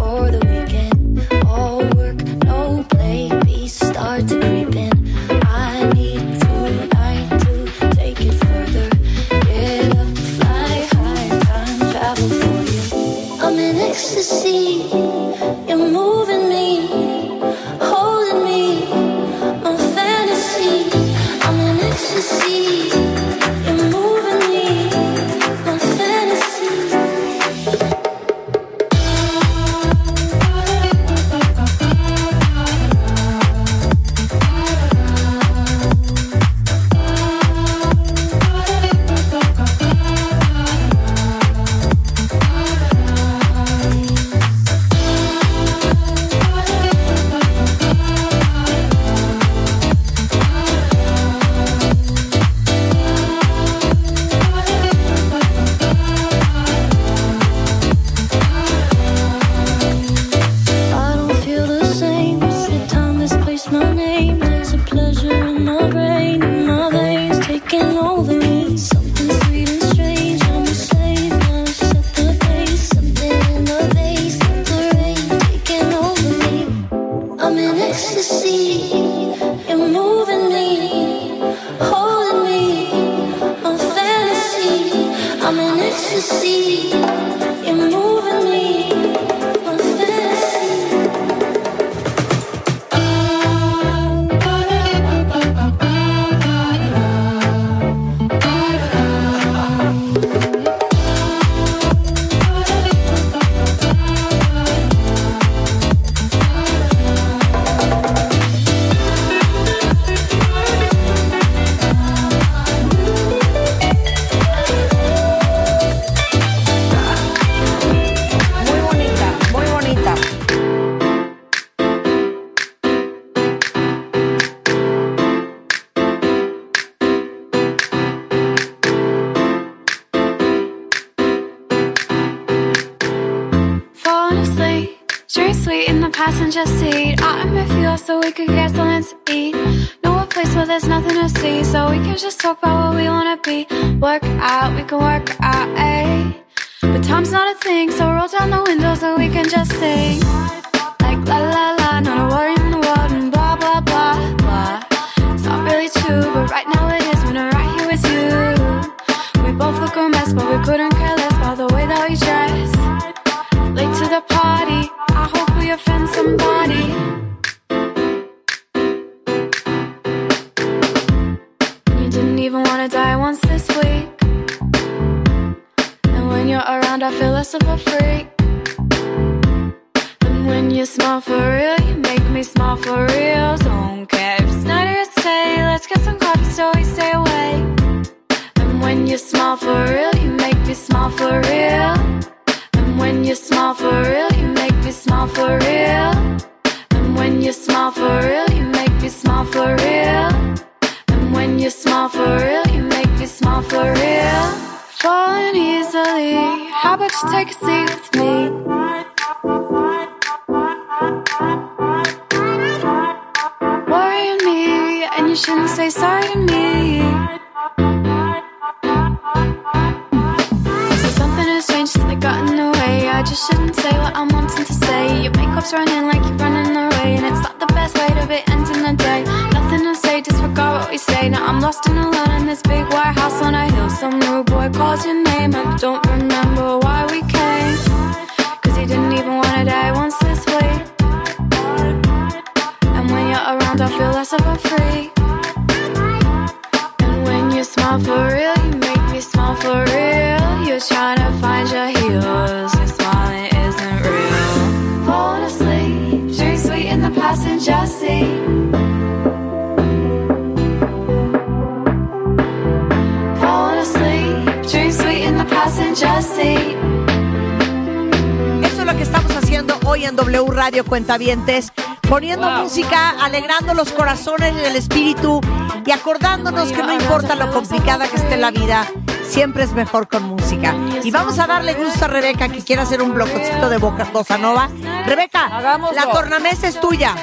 Cuentavientes, 270.94 271.74
poniendo 272.08 272.48
Wow. 272.48 272.62
música, 272.66 273.16
alegrando 273.20 273.74
los 273.74 273.92
corazones 273.94 274.54
y 274.62 274.64
el 274.68 274.76
espíritu 274.76 275.42
y 275.84 275.90
acordándonos 275.90 276.72
que 276.72 276.84
no 276.84 276.94
importa 276.94 277.34
lo 277.34 277.52
complicada 277.52 278.08
que 278.08 278.18
esté 278.18 278.38
la 278.38 278.52
vida, 278.52 278.86
siempre 279.28 279.64
es 279.64 279.72
mejor 279.74 280.08
con 280.08 280.22
música. 280.22 280.76
Y 281.04 281.10
vamos 281.10 281.40
a 281.40 281.48
darle 281.48 281.74
gusto 281.74 282.06
a 282.06 282.10
Rebeca 282.10 282.48
que 282.50 282.60
quiere 282.64 282.84
hacer 282.84 283.02
un 283.02 283.12
blococito 283.16 283.70
de 283.72 283.80
boca 283.80 284.08
bossa 284.14 284.38
nova. 284.38 284.70
Rebeca, 285.08 285.48
Hagámoslo. 285.48 285.96
la 286.00 286.12
tornamesa 286.12 286.68
es 286.68 286.80
tuya. 286.80 287.16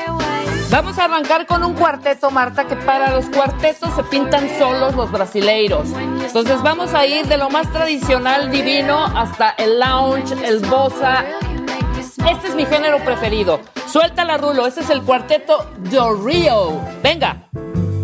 Vamos 0.72 0.98
a 0.98 1.04
arrancar 1.04 1.46
con 1.46 1.62
un 1.64 1.74
cuarteto, 1.74 2.30
Marta, 2.32 2.64
que 2.66 2.74
para 2.76 3.10
los 3.12 3.26
cuartetos 3.26 3.90
se 3.94 4.02
pintan 4.04 4.48
solos 4.58 4.96
los 4.96 5.10
brasileiros. 5.12 5.88
Entonces 6.26 6.60
vamos 6.62 6.92
a 6.94 7.06
ir 7.06 7.26
de 7.26 7.36
lo 7.36 7.50
más 7.50 7.70
tradicional, 7.72 8.50
divino, 8.50 9.04
hasta 9.16 9.50
el 9.50 9.78
lounge, 9.78 10.32
el 10.44 10.58
bossa. 10.60 11.24
Este 12.28 12.48
es 12.48 12.54
mi 12.54 12.64
género 12.66 12.98
preferido. 13.04 13.60
Suelta 13.86 14.24
la 14.24 14.36
rulo, 14.36 14.66
este 14.66 14.80
es 14.80 14.90
el 14.90 15.02
cuarteto 15.02 15.66
Del 15.78 16.24
Rio. 16.24 16.80
Venga, 17.02 17.48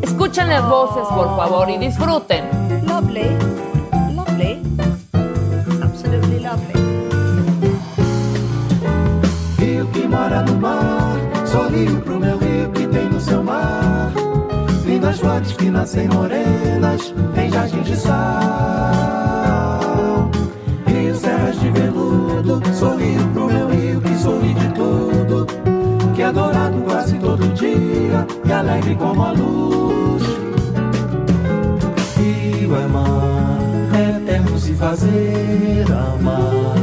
escuchen 0.02 0.48
las 0.48 0.66
voces, 0.68 1.06
por 1.08 1.36
favor, 1.36 1.68
y 1.70 1.78
disfruten. 1.78 2.44
Lovely, 2.86 3.36
lovely, 4.14 4.62
absolutely 5.82 6.40
lovely. 6.40 6.74
Rio 9.58 9.90
que 9.92 10.08
mora 10.08 10.42
no 10.42 10.54
mar, 10.56 11.18
sorrio 11.46 12.02
pro 12.04 12.18
meu 12.18 12.38
rio 12.38 12.72
que 12.72 12.86
tem 12.86 13.08
no 13.08 13.20
seu 13.20 13.42
mar. 13.42 14.12
Lindas 14.86 15.20
flores 15.20 15.52
que 15.52 15.70
nascem 15.70 16.08
morenas 16.08 17.14
em 17.36 17.50
jardins 17.50 17.86
de 17.86 17.96
sal. 17.96 19.15
Que 26.26 26.32
dourado 26.32 26.82
quase 26.82 27.16
todo 27.20 27.54
dia 27.54 28.26
e 28.44 28.52
alegre 28.52 28.96
como 28.96 29.22
a 29.22 29.30
luz. 29.30 30.24
Rio 32.16 32.76
é 32.76 32.86
mar, 32.88 33.60
é 33.94 34.16
eterno 34.16 34.58
se 34.58 34.74
fazer 34.74 35.84
amar. 35.88 36.74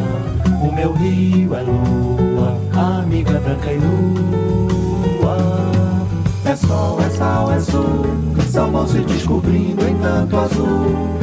O 0.64 0.72
meu 0.74 0.94
rio 0.94 1.56
é 1.56 1.62
lua, 1.62 2.58
amiga 3.02 3.38
branca 3.42 3.70
e 3.70 3.80
nua. 3.80 5.38
É 6.46 6.56
sol, 6.56 7.02
é 7.02 7.10
sal, 7.10 7.52
é 7.52 7.60
sul, 7.60 8.06
são 8.50 8.72
vão 8.72 8.88
se 8.88 9.00
descobrindo 9.00 9.86
em 9.86 9.96
tanto 9.98 10.38
azul. 10.38 11.23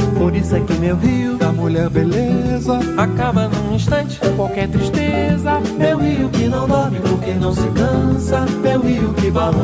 É 0.53 0.59
que 0.59 0.75
meu 0.81 0.97
rio 0.97 1.37
da 1.37 1.53
mulher 1.53 1.89
beleza 1.89 2.81
acaba 2.99 3.47
num 3.47 3.77
instante 3.77 4.19
com 4.19 4.35
qualquer 4.35 4.69
tristeza. 4.69 5.61
Meu 5.79 5.99
rio 5.99 6.29
que 6.29 6.49
não 6.49 6.67
dorme 6.67 6.99
porque 6.99 7.35
não 7.35 7.55
se 7.55 7.69
cansa, 7.69 8.45
meu 8.61 8.81
rio 8.81 9.15
que 9.15 9.31
balança. 9.31 9.59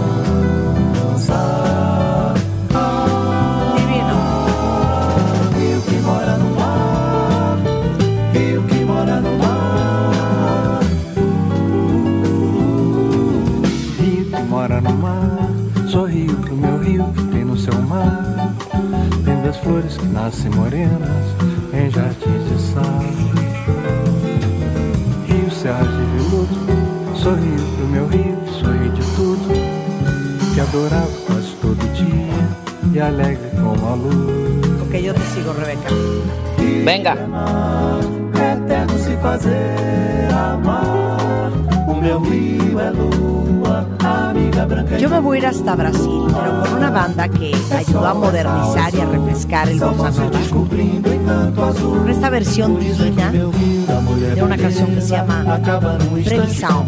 Divino. 3.77 4.15
Rio 5.59 5.83
que 5.83 5.97
mora 6.05 6.37
no 6.37 6.51
mar, 6.55 7.59
rio 8.33 8.63
que 8.63 8.85
mora 8.85 9.21
no 9.21 9.39
mar. 9.39 10.81
Rio 13.99 14.25
que 14.25 14.43
mora 14.43 14.81
no 14.81 14.93
mar. 14.93 15.51
Sorrio 15.89 16.37
pro 16.37 16.55
meu 16.55 16.79
rio 16.79 17.05
que 17.13 17.25
tem 17.25 17.45
no 17.45 17.57
seu 17.57 17.75
mar. 17.83 18.36
Das 19.47 19.59
flores 19.59 19.97
que 19.97 20.07
nascem 20.07 20.51
morenas 20.51 21.25
em 21.73 21.89
jardins 21.89 22.51
de 22.51 22.61
sal. 22.61 23.05
Rio 25.29 25.51
Serras 25.53 25.87
de 25.87 26.05
Veludo, 26.17 27.15
sorrio 27.15 27.77
pro 27.77 27.87
meu 27.87 28.09
rio, 28.09 28.37
sorri 28.61 28.89
de 28.89 29.03
tudo. 29.15 29.55
Que 30.53 30.61
adorava 30.61 31.07
quase 31.29 31.55
todo 31.63 31.79
dia 31.95 32.93
e 32.93 33.01
alegre 33.01 33.49
como 33.51 33.87
a 33.87 33.95
luz. 33.95 34.83
Ok, 34.83 35.01
yo 35.01 35.15
te 35.15 35.21
sigo, 35.21 35.53
Rebeca. 35.53 35.91
Venga. 36.85 37.13
Eterno 38.35 38.99
se 38.99 39.17
fazer 39.19 40.29
amar. 40.33 41.76
O 41.87 41.95
meu 41.95 42.21
rio 42.21 42.81
é 42.81 42.91
lua, 42.91 43.87
amiga 44.03 44.67
branca. 44.67 44.99
Yo 44.99 45.09
me 45.09 45.21
voy 45.21 45.37
a 45.37 45.41
ir 45.41 45.47
hasta 45.47 45.77
Brasil, 45.77 46.27
pero 46.27 46.61
con 46.63 46.75
una 46.79 46.91
banda 46.91 47.29
que 47.29 47.55
ayudó 47.73 48.07
a 48.07 48.15
modernizar 48.15 48.95
y 48.95 49.01
a 49.01 49.07
refrescar 49.07 49.69
el 49.69 49.79
bossa 49.79 50.11
nova. 50.11 50.39
Con 51.55 52.09
esta 52.09 52.31
versión 52.31 52.79
divina 52.79 53.31
de 53.31 54.43
una 54.43 54.57
canción 54.57 54.95
que 54.95 55.01
se 55.01 55.11
llama 55.11 55.45
Previsão. 56.25 56.85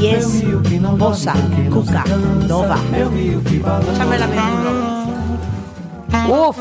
Y 0.00 0.06
es 0.06 0.44
bossa, 0.96 1.34
cuca, 1.70 2.04
nova. 2.48 2.78
Échame 3.92 4.18
la 4.18 4.28
Uf. 6.28 6.56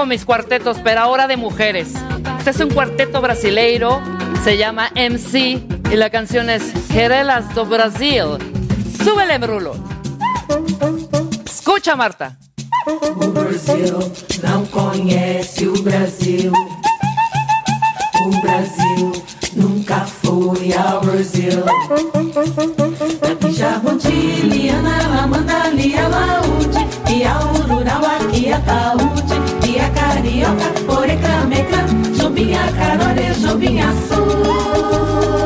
Con 0.00 0.08
mis 0.08 0.24
cuartetos, 0.24 0.78
pero 0.82 1.02
ahora 1.02 1.26
de 1.26 1.36
mujeres. 1.36 1.92
Este 2.38 2.52
es 2.52 2.60
un 2.60 2.70
cuarteto 2.70 3.20
brasileiro, 3.20 4.00
se 4.42 4.56
llama 4.56 4.90
MC 4.94 5.62
y 5.92 5.96
la 5.96 6.08
canción 6.08 6.48
es 6.48 6.62
Querelas 6.90 7.54
do 7.54 7.66
Brasil. 7.66 8.38
Súbele, 9.04 9.36
Brulo. 9.36 9.74
Escucha, 11.44 11.96
Marta. 11.96 12.38
O 12.86 13.26
Brasil 13.26 13.98
não 14.42 14.64
conhece 14.68 15.68
o 15.68 15.82
Brasil. 15.82 16.50
O 18.24 18.40
Brasil 18.40 19.12
nunca 19.54 20.06
foi 20.06 20.72
ao 20.72 21.02
Brasil. 21.02 21.62
Daqui 23.20 23.52
Jabuti, 23.52 24.08
Liana, 24.08 25.24
Amanda, 25.24 25.68
Lia, 25.74 26.08
Laúde, 26.08 26.78
e 27.10 27.22
a 27.22 27.38
Ururau, 27.38 28.02
aqui 28.06 28.50
Taúde, 28.64 29.49
Pororocá, 30.50 30.80
Porecã, 30.86 31.46
Mecã, 31.46 31.86
Jobinha, 32.14 32.60
Carorê, 32.72 33.32
Sul. 33.92 35.39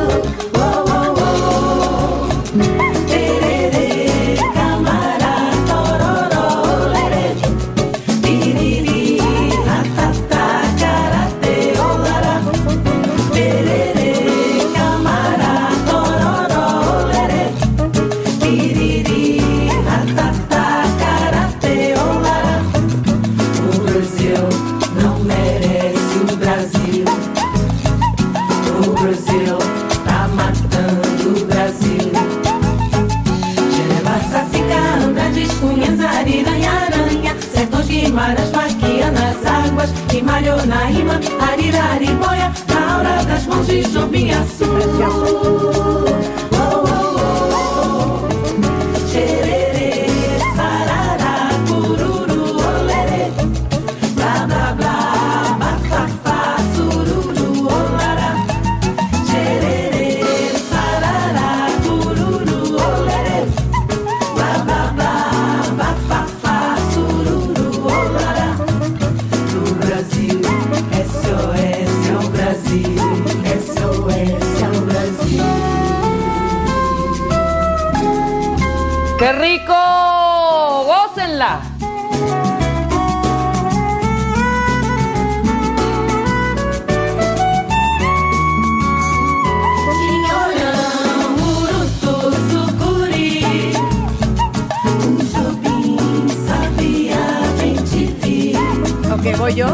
¿Voy 99.45 99.53
yo? 99.53 99.67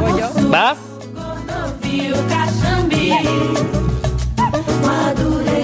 ¿Voy 0.00 0.20
yo? 0.20 0.48
¿Vas? 0.50 0.76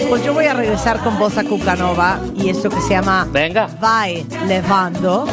Pues 0.08 0.24
yo 0.24 0.32
voy 0.32 0.44
a 0.46 0.54
regresar 0.54 1.02
con 1.02 1.18
Bossa 1.18 1.42
Cucanova 1.42 2.20
y 2.36 2.50
esto 2.50 2.70
que 2.70 2.80
se 2.80 2.90
llama 2.90 3.26
Venga. 3.32 3.66
Vai 3.80 4.24
Levando. 4.46 5.26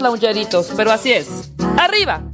Launcheritos, 0.00 0.72
pero 0.76 0.90
así 0.92 1.12
es. 1.12 1.52
¡Arriba! 1.76 2.27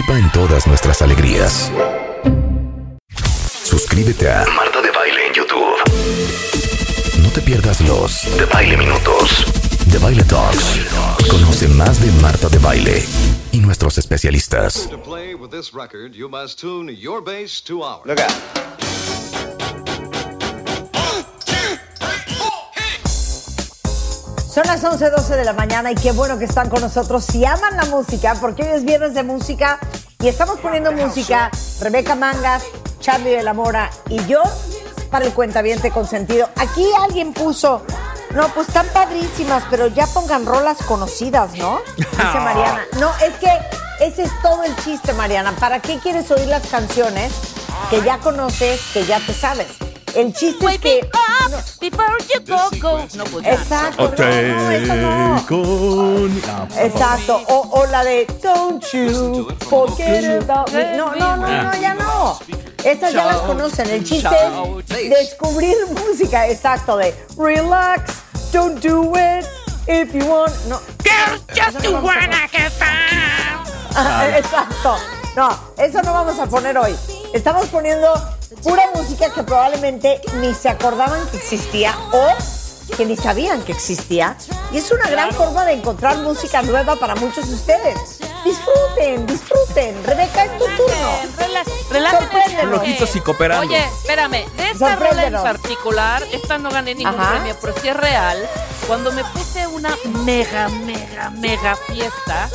Participa 0.00 0.18
en 0.18 0.32
todas 0.32 0.66
nuestras 0.66 1.02
alegrías. 1.02 1.70
Suscríbete 3.64 4.30
a 4.30 4.44
Marta 4.54 4.80
de 4.80 4.90
Baile 4.90 5.26
en 5.26 5.34
YouTube. 5.34 5.76
No 7.22 7.28
te 7.30 7.40
pierdas 7.40 7.80
los 7.80 8.36
de 8.36 8.44
Baile 8.46 8.76
Minutos, 8.76 9.44
de 9.86 9.98
Baile 9.98 10.24
Talks. 10.24 10.80
Conoce 11.28 11.68
más 11.68 12.00
de 12.00 12.10
Marta 12.22 12.48
de 12.48 12.58
Baile 12.58 13.04
y 13.52 13.58
nuestros 13.58 13.98
especialistas. 13.98 14.88
To 14.88 15.02
play 15.02 15.34
Son 24.50 24.64
las 24.66 24.82
11.12 24.82 25.36
de 25.36 25.44
la 25.44 25.52
mañana 25.52 25.92
y 25.92 25.94
qué 25.94 26.10
bueno 26.10 26.36
que 26.36 26.44
están 26.44 26.68
con 26.68 26.80
nosotros. 26.80 27.24
Si 27.24 27.44
aman 27.44 27.76
la 27.76 27.84
música, 27.84 28.34
porque 28.40 28.64
hoy 28.64 28.70
es 28.70 28.84
viernes 28.84 29.14
de 29.14 29.22
música 29.22 29.78
y 30.18 30.26
estamos 30.26 30.58
poniendo 30.58 30.90
música, 30.90 31.52
Rebeca 31.80 32.16
Mangas, 32.16 32.64
Charlie 32.98 33.30
de 33.30 33.44
la 33.44 33.54
Mora 33.54 33.90
y 34.08 34.26
yo 34.26 34.42
para 35.08 35.24
el 35.24 35.32
cuentaviente 35.34 35.92
consentido. 35.92 36.48
Aquí 36.56 36.84
alguien 37.00 37.32
puso, 37.32 37.82
no, 38.34 38.48
pues 38.48 38.66
están 38.66 38.88
padrísimas, 38.88 39.62
pero 39.70 39.86
ya 39.86 40.08
pongan 40.08 40.44
rolas 40.44 40.78
conocidas, 40.78 41.54
¿no? 41.54 41.78
Dice 41.96 42.08
Mariana. 42.18 42.82
No, 42.98 43.08
es 43.24 43.34
que 43.34 43.52
ese 44.04 44.24
es 44.24 44.32
todo 44.42 44.64
el 44.64 44.74
chiste, 44.78 45.12
Mariana. 45.12 45.52
¿Para 45.60 45.78
qué 45.78 46.00
quieres 46.00 46.28
oír 46.32 46.48
las 46.48 46.66
canciones 46.66 47.32
que 47.88 48.02
ya 48.02 48.18
conoces, 48.18 48.80
que 48.92 49.06
ya 49.06 49.20
te 49.24 49.32
sabes? 49.32 49.68
El 50.14 50.32
chiste 50.34 50.66
es 50.66 50.78
que... 50.80 51.00
no- 51.50 51.56
Before 51.80 52.16
you 52.28 52.40
go, 52.46 52.70
go. 52.80 53.06
No, 53.14 53.24
pues. 53.24 53.46
Exacto. 53.46 54.12
No, 54.16 54.24
no, 54.54 54.70
eso 54.70 54.96
no. 54.96 56.28
Exacto. 56.78 57.42
O, 57.48 57.68
o 57.80 57.86
la 57.86 58.04
de 58.04 58.26
Don't 58.42 58.84
you 58.92 59.48
forget 59.68 60.42
about 60.42 60.72
me. 60.72 60.96
No, 60.96 61.14
no, 61.14 61.36
no, 61.36 61.62
no, 61.62 61.72
ya 61.80 61.94
no. 61.94 62.38
Estas 62.84 63.12
ya 63.12 63.26
las 63.26 63.36
conocen. 63.38 63.88
El 63.90 64.04
chiste 64.04 64.28
es 64.88 65.10
descubrir 65.10 65.76
música. 66.06 66.46
Exacto, 66.48 66.96
de 66.96 67.14
relax, 67.36 68.12
don't 68.52 68.80
do 68.82 69.12
it 69.16 69.46
if 69.86 70.12
you 70.14 70.24
want. 70.26 70.52
No. 70.66 70.80
Girls, 71.04 71.42
just 71.54 71.84
a 71.84 71.90
wanna 72.00 72.48
get 72.50 72.72
down. 72.78 73.64
Ah, 73.96 74.26
Exacto. 74.36 74.96
No, 75.36 75.50
eso 75.78 76.02
no 76.02 76.12
vamos 76.12 76.38
a 76.38 76.46
poner 76.46 76.76
hoy. 76.78 76.94
Estamos 77.34 77.66
poniendo 77.66 78.12
pura 78.62 78.82
música 78.94 79.32
que 79.32 79.42
probablemente 79.42 80.20
ni 80.40 80.54
se 80.54 80.68
acordaban 80.68 81.26
que 81.30 81.36
existía 81.36 81.96
o 82.12 82.96
que 82.96 83.06
ni 83.06 83.16
sabían 83.16 83.62
que 83.62 83.72
existía. 83.72 84.36
Y 84.72 84.78
es 84.78 84.90
una 84.90 85.08
gran 85.08 85.32
forma 85.32 85.64
de 85.64 85.74
encontrar 85.74 86.18
música 86.18 86.62
nueva 86.62 86.96
para 86.96 87.14
muchos 87.14 87.48
de 87.48 87.54
ustedes. 87.54 88.18
Disfruten, 88.44 89.26
disfruten. 89.26 90.04
Rebeca, 90.04 90.44
es 90.44 90.58
tu 90.58 90.64
turno. 90.64 91.10
Relájense. 91.90 92.66
Loquitos 92.66 93.14
y 93.16 93.20
cooperando. 93.20 93.66
Oye, 93.66 93.84
espérame, 93.84 94.44
de 94.56 94.70
esta 94.70 94.96
rola 94.96 95.26
en 95.26 95.32
particular, 95.34 96.22
esta 96.32 96.58
no 96.58 96.70
gané 96.70 96.94
ningún 96.94 97.14
Ajá. 97.14 97.34
premio, 97.34 97.56
pero 97.60 97.74
sí 97.80 97.88
es 97.88 97.96
real. 97.96 98.48
Cuando 98.86 99.12
me 99.12 99.24
puse 99.24 99.66
una 99.66 99.96
mega, 100.24 100.68
mega, 100.68 101.30
mega 101.30 101.76
fiesta, 101.76 102.48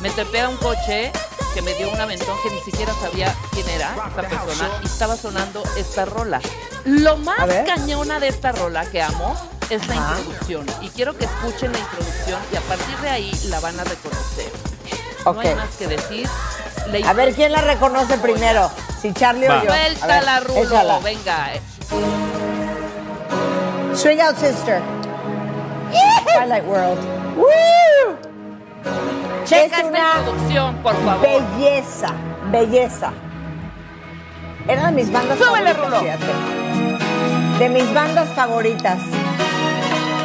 me 0.00 0.10
trepé 0.10 0.40
a 0.42 0.48
un 0.48 0.56
coche 0.56 1.12
que 1.54 1.62
me 1.62 1.74
dio 1.74 1.90
un 1.90 2.00
aventón 2.00 2.36
que 2.42 2.50
ni 2.50 2.60
siquiera 2.60 2.92
sabía 3.00 3.34
quién 3.52 3.68
era 3.70 3.90
esa 3.94 4.22
persona 4.28 4.70
y 4.82 4.86
estaba 4.86 5.16
sonando 5.16 5.62
esta 5.76 6.04
rola. 6.04 6.40
Lo 6.84 7.16
más 7.18 7.36
cañona 7.66 8.18
de 8.20 8.28
esta 8.28 8.52
rola 8.52 8.84
que 8.86 9.02
amo 9.02 9.34
es 9.70 9.86
la 9.88 9.94
Ajá. 9.94 10.18
introducción. 10.18 10.66
Y 10.80 10.88
quiero 10.90 11.16
que 11.16 11.24
escuchen 11.26 11.72
la 11.72 11.78
introducción 11.78 12.40
y 12.52 12.56
a 12.56 12.60
partir 12.62 12.96
de 12.98 13.08
ahí 13.08 13.32
la 13.48 13.60
van 13.60 13.78
a 13.78 13.84
reconocer. 13.84 14.50
No 15.24 15.38
hay 15.40 15.54
más 15.54 15.70
que 15.78 15.86
decir. 15.86 16.28
La 16.90 17.08
A 17.08 17.12
ver 17.12 17.34
quién 17.34 17.52
la 17.52 17.60
reconoce 17.60 18.18
primero. 18.18 18.70
Si 19.00 19.12
Charlie 19.12 19.46
Va. 19.48 19.60
o 19.60 19.64
yo. 19.64 19.72
A 19.72 19.76
Suelta 19.76 20.06
ver, 20.06 20.24
la 20.24 20.40
rulo, 20.40 20.62
échala. 20.62 20.98
venga. 20.98 21.54
eh. 21.54 21.60
Swing 23.94 24.20
out, 24.20 24.36
sister. 24.38 24.80
Twilight 26.34 26.64
World. 26.64 26.98
Woo! 27.36 28.31
Checa 29.44 29.80
Es 29.80 29.84
una 29.84 29.98
introducción, 30.18 30.76
por 30.76 30.94
favor. 31.04 31.20
Belleza, 31.20 32.08
belleza. 32.50 33.12
Era 34.68 34.86
de 34.86 34.92
mis 34.92 35.12
bandas 35.12 35.38
Súbele, 35.38 35.74
favoritas, 35.74 36.00
fíjate. 36.00 37.58
De 37.58 37.68
mis 37.68 37.94
bandas 37.94 38.28
favoritas. 38.30 38.98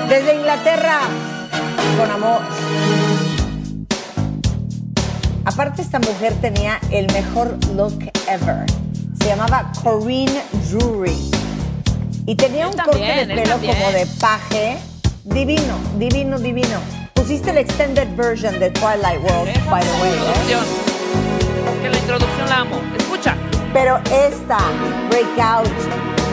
Desde 0.08 0.36
Inglaterra, 0.36 1.00
con 1.98 2.12
amor. 2.12 2.42
Aparte, 5.46 5.82
esta 5.82 6.00
mujer 6.00 6.34
tenía 6.42 6.80
el 6.92 7.12
mejor 7.14 7.58
look 7.76 8.12
ever. 8.28 8.66
Se 9.20 9.28
llamaba 9.28 9.72
Corinne 9.84 10.42
Drury. 10.70 11.32
Y 12.26 12.36
tenía 12.36 12.68
un 12.68 12.74
corte 12.78 13.26
de 13.26 13.36
pelo 13.36 13.56
como 13.56 13.92
de 13.92 14.06
paje. 14.20 14.78
Divino, 15.24 15.78
divino, 15.98 16.38
divino. 16.38 17.07
Pusiste 17.18 17.52
la 17.52 17.60
extended 17.62 18.08
version 18.16 18.60
de 18.60 18.70
Twilight 18.70 19.20
World, 19.22 19.50
by 19.70 19.82
the 19.82 20.02
way, 20.02 20.14
¿eh? 20.14 20.58
Es 21.74 21.82
que 21.82 21.90
la 21.90 21.98
introducción 21.98 22.48
la 22.48 22.60
amo. 22.60 22.80
Escucha. 22.96 23.36
Pero 23.74 23.98
esta, 24.12 24.60
Breakout, 25.10 25.68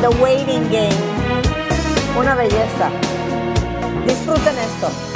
The 0.03 0.09
Waiting 0.23 0.71
Game, 0.71 0.95
una 2.19 2.35
belleza. 2.35 2.91
Disfruten 4.07 4.57
esto. 4.59 5.14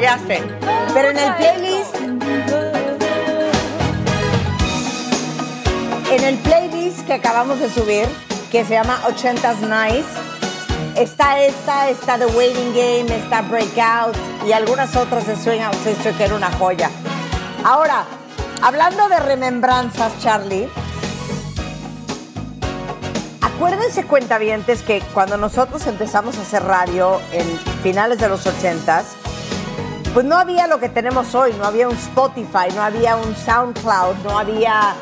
La 0.00 0.16
rayaste. 0.16 0.42
Pero 0.94 1.10
en 1.10 1.18
el 1.18 1.34
playlist. 1.34 1.96
En 6.10 6.24
el 6.24 6.38
playlist 6.38 7.06
que 7.06 7.14
acabamos 7.14 7.60
de 7.60 7.70
subir, 7.70 8.08
que 8.50 8.64
se 8.64 8.74
llama 8.74 9.00
80s 9.06 9.60
Nice, 9.60 10.08
está 10.96 11.38
esta, 11.40 11.90
está 11.90 12.18
The 12.18 12.26
Waiting 12.26 12.74
Game, 12.74 13.14
está 13.14 13.42
Breakout 13.42 14.16
y 14.46 14.52
algunas 14.52 14.96
otras 14.96 15.26
de 15.26 15.36
Swing 15.36 15.60
Out 15.60 15.76
Sister 15.84 16.14
que 16.14 16.24
era 16.24 16.34
una 16.34 16.50
joya. 16.52 16.90
Ahora, 17.62 18.06
hablando 18.62 19.08
de 19.08 19.20
remembranzas, 19.20 20.12
Charlie, 20.20 20.68
acuérdense 23.42 24.04
cuentavientes 24.04 24.82
que 24.82 25.02
cuando 25.12 25.36
nosotros 25.36 25.86
empezamos 25.86 26.38
a 26.38 26.42
hacer 26.42 26.64
radio 26.64 27.20
en 27.32 27.46
finales 27.82 28.18
de 28.18 28.28
los 28.30 28.46
80s, 28.46 29.17
pues 30.18 30.26
no 30.26 30.36
había 30.36 30.66
lo 30.66 30.80
que 30.80 30.88
tenemos 30.88 31.32
hoy, 31.36 31.52
no 31.56 31.64
había 31.64 31.88
un 31.88 31.94
Spotify, 31.94 32.74
no 32.74 32.82
había 32.82 33.14
un 33.14 33.36
SoundCloud, 33.36 34.16
no 34.24 34.36
había 34.36 34.92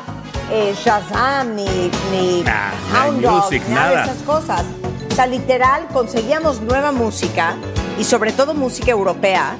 eh, 0.51 0.75
Shazam 0.77 1.55
ni, 1.55 1.89
ni 2.11 2.43
Nah, 2.43 2.69
Hound 2.93 3.23
Dog, 3.23 3.45
music, 3.45 3.63
ni 3.67 3.73
nada 3.73 3.89
de 3.89 3.95
nada. 3.95 4.11
esas 4.11 4.21
cosas. 4.21 4.63
O 5.11 5.15
sea, 5.15 5.25
literal, 5.25 5.87
conseguíamos 5.91 6.61
nueva 6.61 6.91
música 6.91 7.55
y 7.97 8.03
sobre 8.03 8.31
todo 8.31 8.53
música 8.53 8.91
europea, 8.91 9.57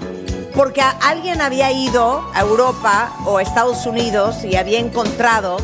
porque 0.54 0.84
alguien 1.02 1.42
había 1.42 1.72
ido 1.72 2.30
a 2.36 2.42
Europa 2.42 3.10
o 3.26 3.40
a 3.40 3.42
Estados 3.42 3.88
Unidos 3.88 4.44
y 4.44 4.58
había 4.58 4.78
encontrado 4.78 5.58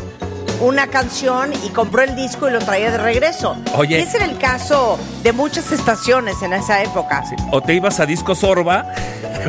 una 0.60 0.86
canción 0.86 1.52
y 1.64 1.68
compró 1.68 2.02
el 2.02 2.16
disco 2.16 2.48
y 2.48 2.52
lo 2.52 2.58
traía 2.58 2.90
de 2.90 2.98
regreso. 2.98 3.56
Oye. 3.76 3.98
Y 3.98 4.02
ese 4.02 4.16
era 4.16 4.26
el 4.26 4.38
caso 4.38 4.98
de 5.22 5.32
muchas 5.32 5.72
estaciones 5.72 6.42
en 6.42 6.52
esa 6.52 6.82
época. 6.82 7.22
O 7.50 7.60
te 7.60 7.74
ibas 7.74 8.00
a 8.00 8.06
Disco 8.06 8.34
Sorba, 8.34 8.86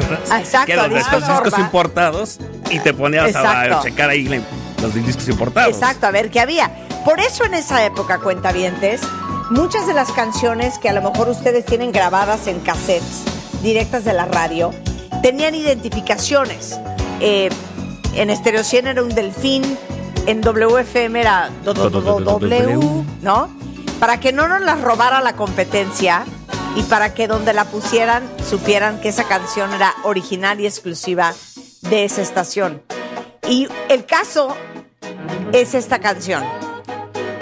Exacto, 0.37 0.65
que 0.65 0.73
eran 0.73 0.85
a 0.85 0.89
de 0.89 0.95
Disco 0.95 1.15
estos 1.15 1.29
discos 1.29 1.51
Sorba. 1.51 1.65
importados, 1.65 2.39
y 2.69 2.79
te 2.79 2.93
ponías 2.93 3.25
a, 3.25 3.29
Exacto. 3.29 3.77
a 3.77 3.81
checar 3.83 4.09
ahí 4.09 4.43
los 4.81 4.93
discos 4.93 5.27
importados. 5.27 5.73
Exacto, 5.73 6.07
a 6.07 6.11
ver 6.11 6.29
qué 6.29 6.39
había. 6.39 6.71
Por 7.03 7.19
eso 7.19 7.45
en 7.45 7.53
esa 7.53 7.85
época, 7.85 8.19
cuentavientes, 8.19 9.01
muchas 9.49 9.87
de 9.87 9.93
las 9.93 10.11
canciones 10.11 10.79
que 10.79 10.89
a 10.89 10.93
lo 10.93 11.01
mejor 11.01 11.29
ustedes 11.29 11.65
tienen 11.65 11.91
grabadas 11.91 12.47
en 12.47 12.59
cassettes 12.59 13.23
directas 13.61 14.05
de 14.05 14.13
la 14.13 14.25
radio, 14.25 14.71
tenían 15.21 15.55
identificaciones. 15.55 16.79
Eh, 17.19 17.49
en 18.15 18.35
Stereo 18.35 18.63
100 18.63 18.87
era 18.87 19.03
un 19.03 19.09
delfín, 19.09 19.63
en 20.25 20.41
WFM 20.41 21.19
era 21.19 21.49
W, 21.63 22.79
¿no? 23.21 23.49
Para 23.99 24.19
que 24.19 24.33
no 24.33 24.47
nos 24.47 24.61
las 24.61 24.81
robara 24.81 25.21
la 25.21 25.33
competencia 25.33 26.25
y 26.76 26.84
para 26.84 27.13
que 27.13 27.28
donde 27.28 27.53
la 27.53 27.65
pusieran 27.65 28.23
supieran 28.47 28.99
que 29.01 29.09
esa 29.09 29.28
canción 29.28 29.73
era 29.73 29.93
original 30.03 30.59
y 30.59 30.65
exclusiva 30.65 31.34
de 31.82 32.05
esa 32.05 32.21
estación. 32.21 32.82
Y 33.47 33.67
el 33.89 34.05
caso 34.05 34.55
es 35.53 35.73
esta 35.73 35.99
canción 35.99 36.43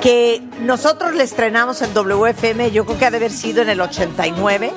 que 0.04 0.42
nosotros 0.60 1.16
le 1.16 1.24
estrenamos 1.24 1.82
en 1.82 1.94
WFM, 1.94 2.72
yo 2.72 2.86
creo 2.86 3.00
que 3.00 3.06
ha 3.06 3.12
de 3.12 3.18
haber 3.18 3.32
sido 3.32 3.62
en 3.62 3.70
el 3.70 3.80
89. 3.80 4.74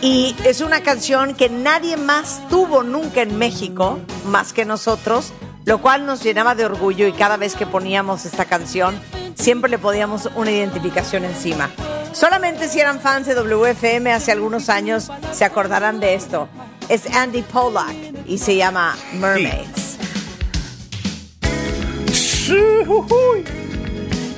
Y 0.00 0.34
es 0.46 0.62
una 0.62 0.82
canción 0.82 1.34
que 1.34 1.50
nadie 1.50 1.98
más 1.98 2.40
tuvo 2.48 2.82
nunca 2.82 3.20
en 3.20 3.36
México, 3.36 4.00
más 4.24 4.54
que 4.54 4.64
nosotros, 4.64 5.34
lo 5.64 5.80
cual 5.80 6.06
nos 6.06 6.22
llenaba 6.22 6.54
de 6.54 6.64
orgullo 6.64 7.06
y 7.06 7.12
cada 7.12 7.36
vez 7.36 7.54
que 7.54 7.66
poníamos 7.66 8.24
esta 8.24 8.44
canción, 8.44 9.00
siempre 9.34 9.70
le 9.70 9.78
poníamos 9.78 10.28
una 10.34 10.50
identificación 10.50 11.24
encima. 11.24 11.70
Solamente 12.12 12.68
si 12.68 12.80
eran 12.80 13.00
fans 13.00 13.26
de 13.26 13.34
WFM 13.34 14.12
hace 14.12 14.32
algunos 14.32 14.68
años 14.68 15.10
se 15.32 15.44
acordarán 15.44 16.00
de 16.00 16.14
esto. 16.14 16.48
Es 16.88 17.06
Andy 17.14 17.42
Pollack 17.42 17.96
y 18.26 18.38
se 18.38 18.56
llama 18.56 18.96
Mermaids. 19.14 19.96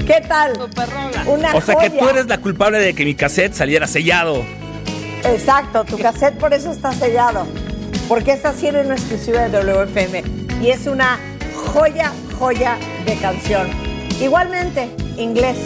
¿Qué 0.06 0.20
tal? 0.28 0.52
Una 1.26 1.54
O 1.54 1.60
sea 1.60 1.76
que 1.76 1.90
tú 1.90 2.08
eres 2.08 2.26
la 2.26 2.38
culpable 2.38 2.78
de 2.78 2.94
que 2.94 3.04
mi 3.04 3.14
cassette 3.14 3.54
saliera 3.54 3.86
sellado. 3.86 4.44
Exacto, 5.24 5.84
tu 5.84 5.98
cassette 5.98 6.38
por 6.38 6.52
eso 6.52 6.70
está 6.70 6.92
sellado. 6.92 7.46
Porque 8.08 8.32
esta 8.32 8.52
sí 8.52 8.66
era 8.66 8.80
una 8.80 8.94
exclusiva 8.94 9.48
de 9.48 9.58
WFM. 9.58 10.22
Y 10.62 10.70
es 10.70 10.86
una 10.86 11.18
joya, 11.72 12.12
joya 12.38 12.76
de 13.06 13.16
canción. 13.16 13.68
Igualmente, 14.20 14.88
inglés. 15.16 15.58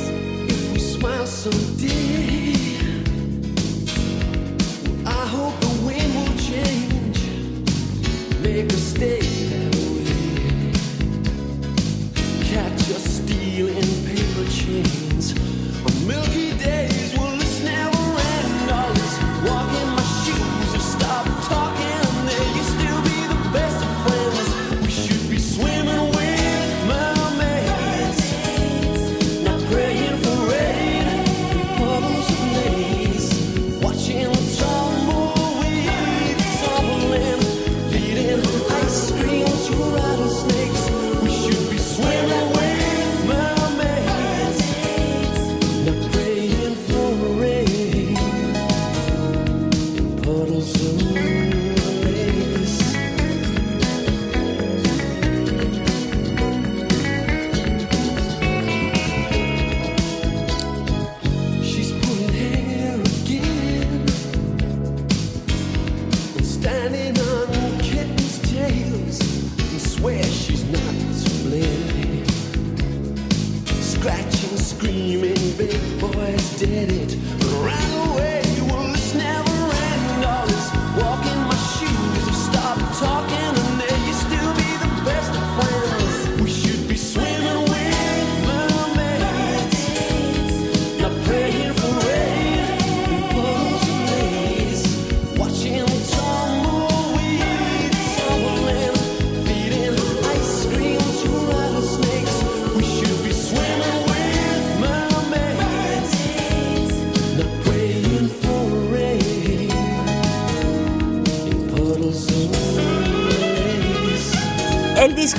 The 15.98 16.04
wind 16.06 16.24
will 16.24 16.37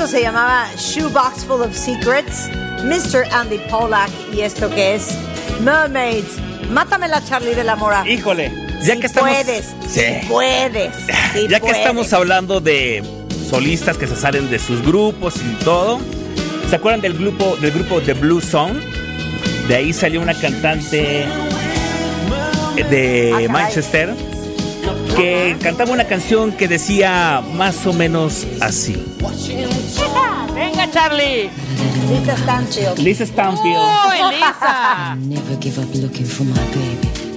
se 0.09 0.21
llamaba 0.21 0.67
Shoebox 0.75 1.45
Full 1.45 1.61
of 1.61 1.75
Secrets, 1.75 2.49
Mr. 2.83 3.25
Andy 3.31 3.59
Pollack 3.69 4.09
y 4.33 4.41
esto 4.41 4.67
que 4.69 4.95
es 4.95 5.09
Mermaids. 5.61 6.37
Mátamela, 6.71 7.23
Charlie 7.23 7.53
de 7.53 7.63
la 7.63 7.75
Mora. 7.75 8.03
Híjole, 8.09 8.51
ya 8.81 8.99
que 8.99 9.05
estamos. 9.05 9.29
Puedes, 9.31 9.65
Sí. 9.87 9.99
sí 9.99 10.27
puedes. 10.27 10.95
ya 11.49 11.59
que 11.59 11.69
estamos 11.69 12.11
hablando 12.13 12.59
de 12.59 13.03
solistas 13.49 13.97
que 13.97 14.07
se 14.07 14.15
salen 14.15 14.49
de 14.49 14.57
sus 14.57 14.81
grupos 14.81 15.35
y 15.37 15.63
todo, 15.63 15.99
¿se 16.69 16.75
acuerdan 16.75 17.01
del 17.01 17.13
grupo 17.13 17.55
del 17.57 17.71
grupo 17.71 18.01
The 18.01 18.13
Blue 18.13 18.41
Song? 18.41 18.77
De 19.67 19.75
ahí 19.75 19.93
salió 19.93 20.21
una 20.21 20.33
cantante 20.33 21.27
de 22.89 23.47
Manchester 23.49 24.15
que 25.15 25.55
cantaba 25.61 25.91
una 25.91 26.05
canción 26.05 26.51
que 26.51 26.67
decía 26.67 27.43
más 27.53 27.85
o 27.85 27.93
menos 27.93 28.47
así. 28.61 29.05
Charlie. 30.99 31.49
Lisa 32.09 32.35
Stanfield. 32.35 32.99
Lisa 32.99 33.25
Stanfield. 33.25 33.87
¡Uy, 34.09 34.35
Lisa! 34.35 35.15
Never 35.29 35.55
give 35.61 35.79
up 35.79 35.95
looking 35.95 36.25
for 36.25 36.43
my 36.43 36.59
baby. 36.73 37.28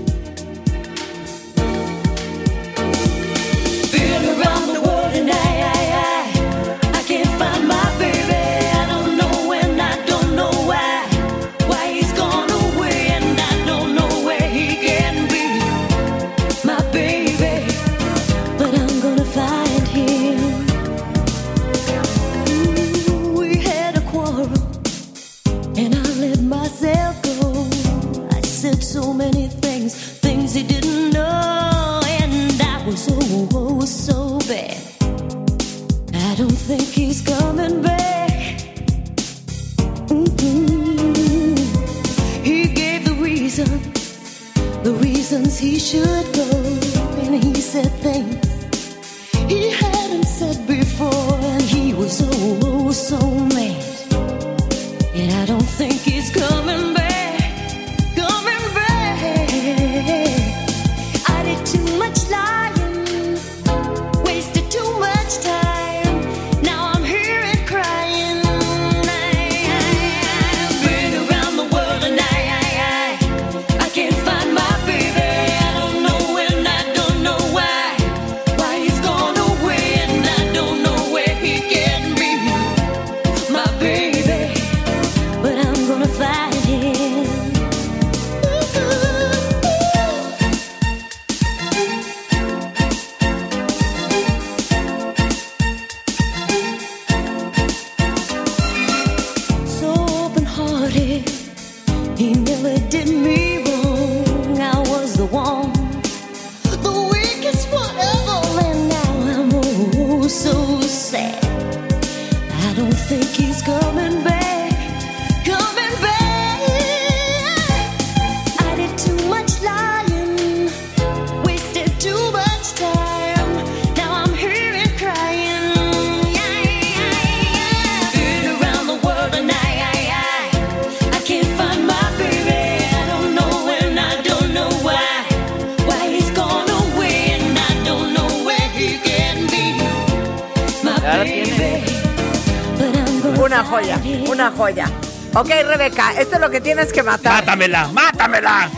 una 143.52 143.64
joya, 143.64 144.00
una 144.28 144.50
joya. 144.50 144.86
Ok, 145.34 145.48
Rebeca, 145.48 146.12
esto 146.12 146.36
es 146.36 146.40
lo 146.40 146.48
que 146.50 146.62
tienes 146.62 146.90
que 146.90 147.02
matar. 147.02 147.34
Mátamela, 147.34 147.88
mátamela. 147.88 148.70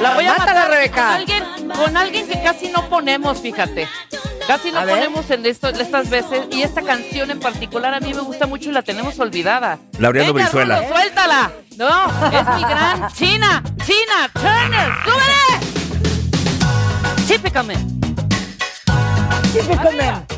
La 0.00 0.14
voy 0.14 0.26
a 0.26 0.32
Mátala, 0.32 0.52
matar 0.54 0.70
Rebeca. 0.70 1.20
Con 1.76 1.96
alguien, 1.96 2.26
que 2.26 2.42
casi 2.42 2.68
no 2.68 2.88
ponemos, 2.88 3.40
fíjate. 3.40 3.88
Casi 4.48 4.72
no 4.72 4.80
ponemos 4.84 5.30
en 5.30 5.46
esto, 5.46 5.68
estas 5.68 6.10
veces. 6.10 6.42
Y 6.50 6.62
esta 6.62 6.82
canción 6.82 7.30
en 7.30 7.38
particular 7.38 7.94
a 7.94 8.00
mí 8.00 8.12
me 8.14 8.20
gusta 8.20 8.46
mucho 8.46 8.70
y 8.70 8.72
la 8.72 8.82
tenemos 8.82 9.16
olvidada. 9.20 9.78
Laureano 9.98 10.32
Brizuela. 10.32 10.80
Rulo, 10.80 10.88
suéltala. 10.88 11.52
No, 11.76 12.06
es 12.26 12.48
mi 12.56 12.62
gran 12.62 13.12
China. 13.12 13.62
China 13.84 14.28
Turner. 14.32 14.92
¡Súbele! 15.04 15.60
Chípicame. 17.28 17.76
Chípicame. 19.52 20.35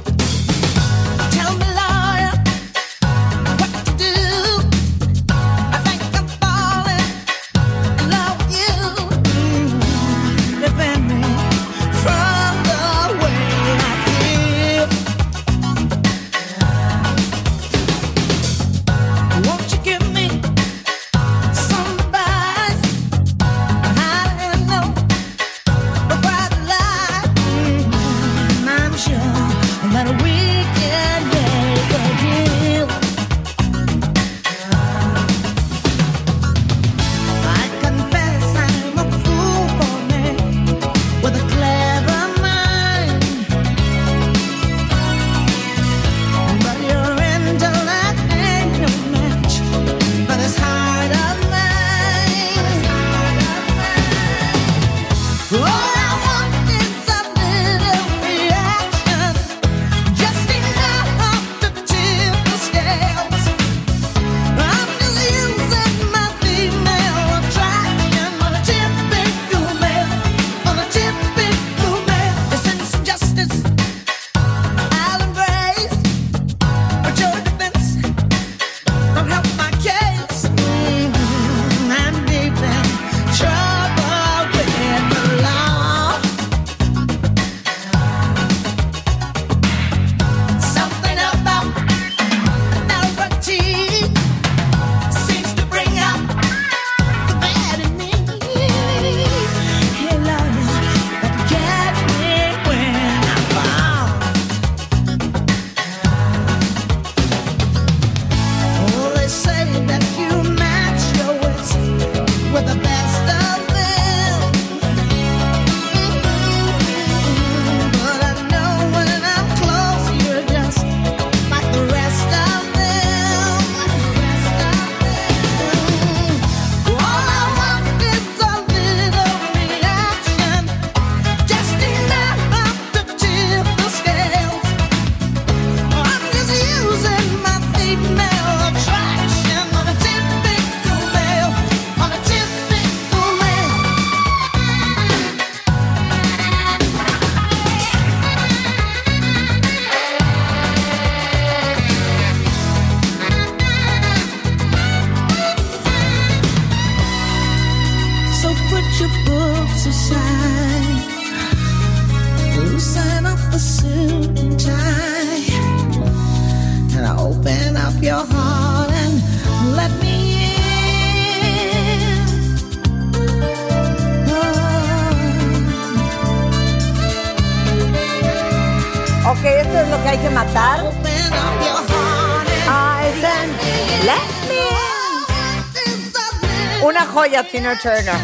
Tina 187.59 187.77
Turner. 187.77 188.15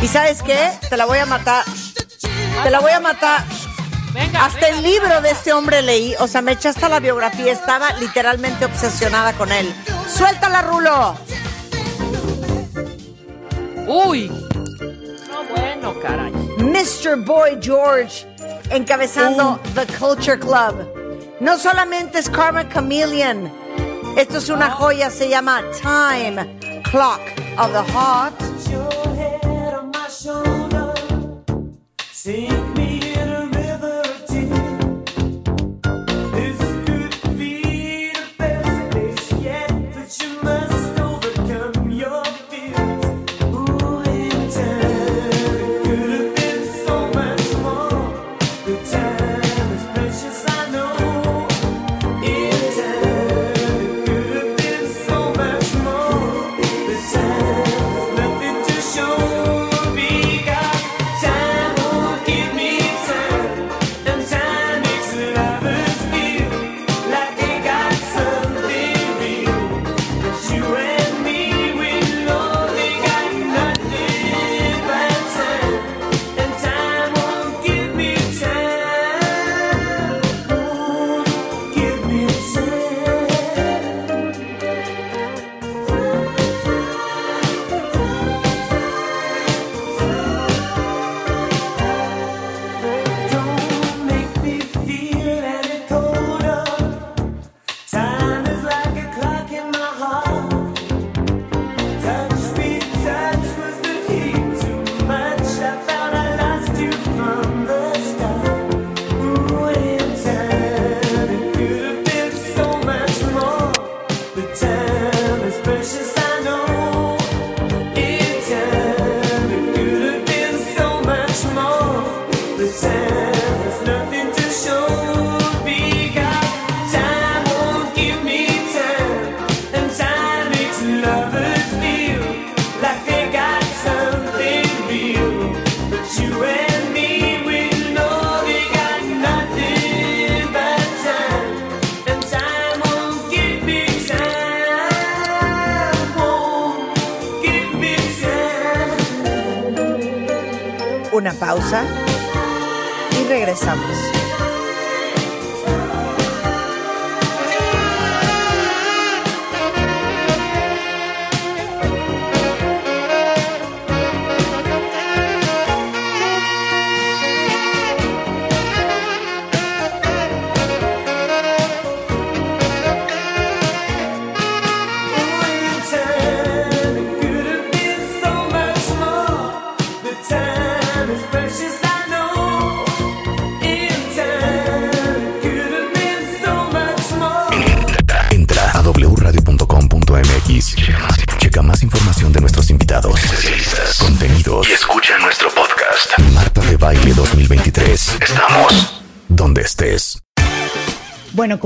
¿Y 0.00 0.06
sabes 0.06 0.44
qué? 0.44 0.70
Te 0.88 0.96
la 0.96 1.06
voy 1.06 1.18
a 1.18 1.26
matar. 1.26 1.64
Te 2.62 2.70
la 2.70 2.78
voy 2.78 2.92
a 2.92 3.00
matar. 3.00 3.42
hasta 4.38 4.68
el 4.68 4.80
libro 4.80 5.20
de 5.22 5.30
este 5.30 5.52
hombre 5.52 5.82
leí. 5.82 6.14
O 6.20 6.28
sea, 6.28 6.40
me 6.40 6.52
eché 6.52 6.68
hasta 6.68 6.88
la 6.88 7.00
biografía. 7.00 7.52
Estaba 7.52 7.90
literalmente 7.94 8.64
obsesionada 8.64 9.32
con 9.32 9.50
él. 9.50 9.74
¡Suéltala, 10.08 10.62
Rulo! 10.62 11.16
Uy. 13.88 14.28
No, 14.28 15.44
bueno, 15.56 16.00
caray. 16.00 16.30
Mr. 16.58 17.16
Boy 17.24 17.58
George 17.60 18.24
encabezando 18.70 19.60
The 19.74 19.86
Culture 19.98 20.38
Club. 20.38 21.36
No 21.40 21.58
solamente 21.58 22.20
es 22.20 22.30
Karma 22.30 22.68
Chameleon, 22.68 23.52
esto 24.16 24.38
es 24.38 24.48
una 24.48 24.70
joya, 24.70 25.10
se 25.10 25.28
llama 25.28 25.60
Time 25.82 26.82
Clock 26.84 27.20
of 27.58 27.72
the 27.72 27.92
Heart. 27.92 28.45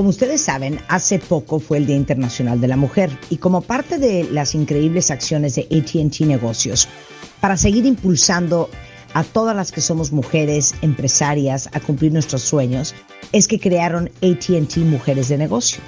Como 0.01 0.09
ustedes 0.09 0.41
saben, 0.41 0.79
hace 0.87 1.19
poco 1.19 1.59
fue 1.59 1.77
el 1.77 1.85
Día 1.85 1.95
Internacional 1.95 2.59
de 2.59 2.67
la 2.67 2.75
Mujer 2.75 3.15
y 3.29 3.37
como 3.37 3.61
parte 3.61 3.99
de 3.99 4.23
las 4.31 4.55
increíbles 4.55 5.11
acciones 5.11 5.53
de 5.53 5.67
ATT 5.69 6.21
Negocios, 6.21 6.87
para 7.39 7.55
seguir 7.55 7.85
impulsando 7.85 8.67
a 9.13 9.23
todas 9.23 9.55
las 9.55 9.71
que 9.71 9.79
somos 9.79 10.11
mujeres 10.11 10.73
empresarias 10.81 11.69
a 11.73 11.79
cumplir 11.79 12.11
nuestros 12.13 12.41
sueños, 12.41 12.95
es 13.31 13.47
que 13.47 13.59
crearon 13.59 14.09
ATT 14.23 14.77
Mujeres 14.77 15.29
de 15.29 15.37
Negocio. 15.37 15.81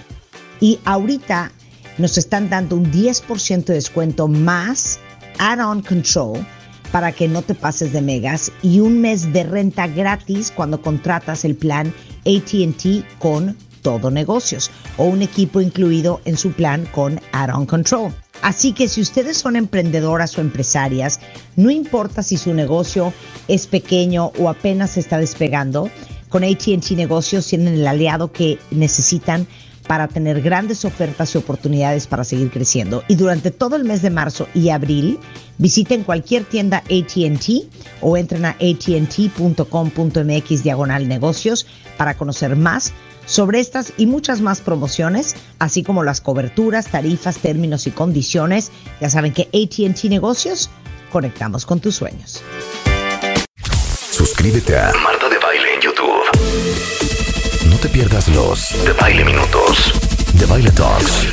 Y 0.59 0.77
ahorita 0.85 1.51
nos 1.97 2.19
están 2.19 2.51
dando 2.51 2.75
un 2.75 2.91
10% 2.91 3.65
de 3.65 3.73
descuento 3.73 4.27
más 4.27 4.99
add-on 5.39 5.81
control 5.81 6.45
para 6.91 7.13
que 7.13 7.27
no 7.27 7.41
te 7.41 7.55
pases 7.55 7.91
de 7.93 8.03
megas 8.03 8.51
y 8.61 8.79
un 8.79 9.01
mes 9.01 9.33
de 9.33 9.41
renta 9.43 9.88
gratis 9.88 10.53
cuando 10.55 10.83
contratas 10.83 11.45
el 11.45 11.55
plan 11.55 11.91
ATT 12.27 13.17
con 13.17 13.57
todo 13.84 14.10
negocios 14.10 14.72
o 14.97 15.03
un 15.03 15.22
equipo 15.22 15.61
incluido 15.61 16.22
en 16.26 16.38
su 16.38 16.53
plan 16.53 16.88
con 16.91 17.22
add-on 17.31 17.68
control. 17.68 18.11
Así 18.41 18.73
que 18.73 18.88
si 18.88 18.99
ustedes 18.99 19.38
son 19.38 19.55
emprendedoras 19.55 20.35
o 20.38 20.41
empresarias, 20.41 21.19
no 21.55 21.69
importa 21.69 22.23
si 22.23 22.38
su 22.38 22.53
negocio 22.53 23.14
es 23.47 23.68
pequeño 23.68 24.31
o 24.39 24.49
apenas 24.49 24.97
está 24.97 25.19
despegando, 25.19 25.89
con 26.30 26.43
ATT 26.43 26.91
Negocios 26.91 27.45
tienen 27.45 27.76
el 27.76 27.85
aliado 27.85 28.31
que 28.31 28.57
necesitan 28.72 29.47
para 29.88 30.07
tener 30.07 30.41
grandes 30.41 30.84
ofertas 30.85 31.35
y 31.35 31.38
oportunidades 31.38 32.07
para 32.07 32.23
seguir 32.23 32.49
creciendo. 32.49 33.03
Y 33.07 33.15
durante 33.15 33.51
todo 33.51 33.76
el 33.76 33.84
mes 33.84 34.01
de 34.01 34.10
marzo 34.10 34.47
y 34.53 34.69
abril, 34.69 35.19
visiten 35.57 36.03
cualquier 36.03 36.45
tienda 36.45 36.77
ATT 36.77 37.68
o 38.01 38.18
entren 38.18 38.45
a 38.45 38.57
att.com.mx 38.60 39.34
diagonal 40.64 41.07
negocios 41.07 41.68
para 41.97 42.18
conocer 42.18 42.55
más 42.55 42.93
sobre 43.25 43.59
estas 43.59 43.93
y 43.97 44.05
muchas 44.05 44.41
más 44.41 44.61
promociones, 44.61 45.35
así 45.59 45.83
como 45.83 46.03
las 46.03 46.21
coberturas, 46.21 46.87
tarifas, 46.87 47.37
términos 47.37 47.87
y 47.87 47.91
condiciones. 47.91 48.71
Ya 49.01 49.09
saben 49.09 49.33
que 49.33 49.43
ATT 49.53 50.05
Negocios, 50.05 50.69
conectamos 51.11 51.65
con 51.65 51.79
tus 51.79 51.95
sueños. 51.95 52.41
Suscríbete 54.11 54.77
a 54.77 54.91
Marta 55.03 55.29
de 55.29 55.37
Baile 55.39 55.73
en 55.75 55.81
YouTube. 55.81 56.23
No 57.69 57.77
te 57.77 57.89
pierdas 57.89 58.27
los 58.29 58.71
de 58.85 58.93
Baile 58.93 59.23
Minutos, 59.25 59.93
de 60.33 60.45
Baile 60.45 60.71
Talks. 60.71 61.27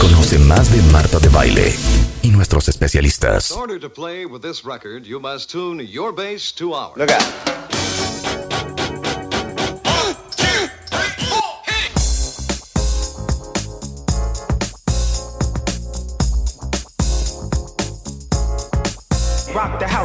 Conoce 0.00 0.38
más 0.38 0.70
de 0.70 0.82
Marta 0.92 1.18
de 1.18 1.28
Baile 1.28 1.74
y 2.22 2.28
nuestros 2.30 2.68
especialistas. 2.68 3.50
In 3.52 3.58
order 3.58 3.80
to 3.80 3.88
play 3.88 4.26
with 4.26 4.40
this 4.42 4.64
record, 4.64 5.04
you 5.04 5.20
must 5.20 5.50
tune 5.50 5.84
your 5.86 6.12
bass 6.14 6.52
to 6.54 6.74
ours. 6.74 6.96
Look 6.96 7.10
out. 7.10 7.75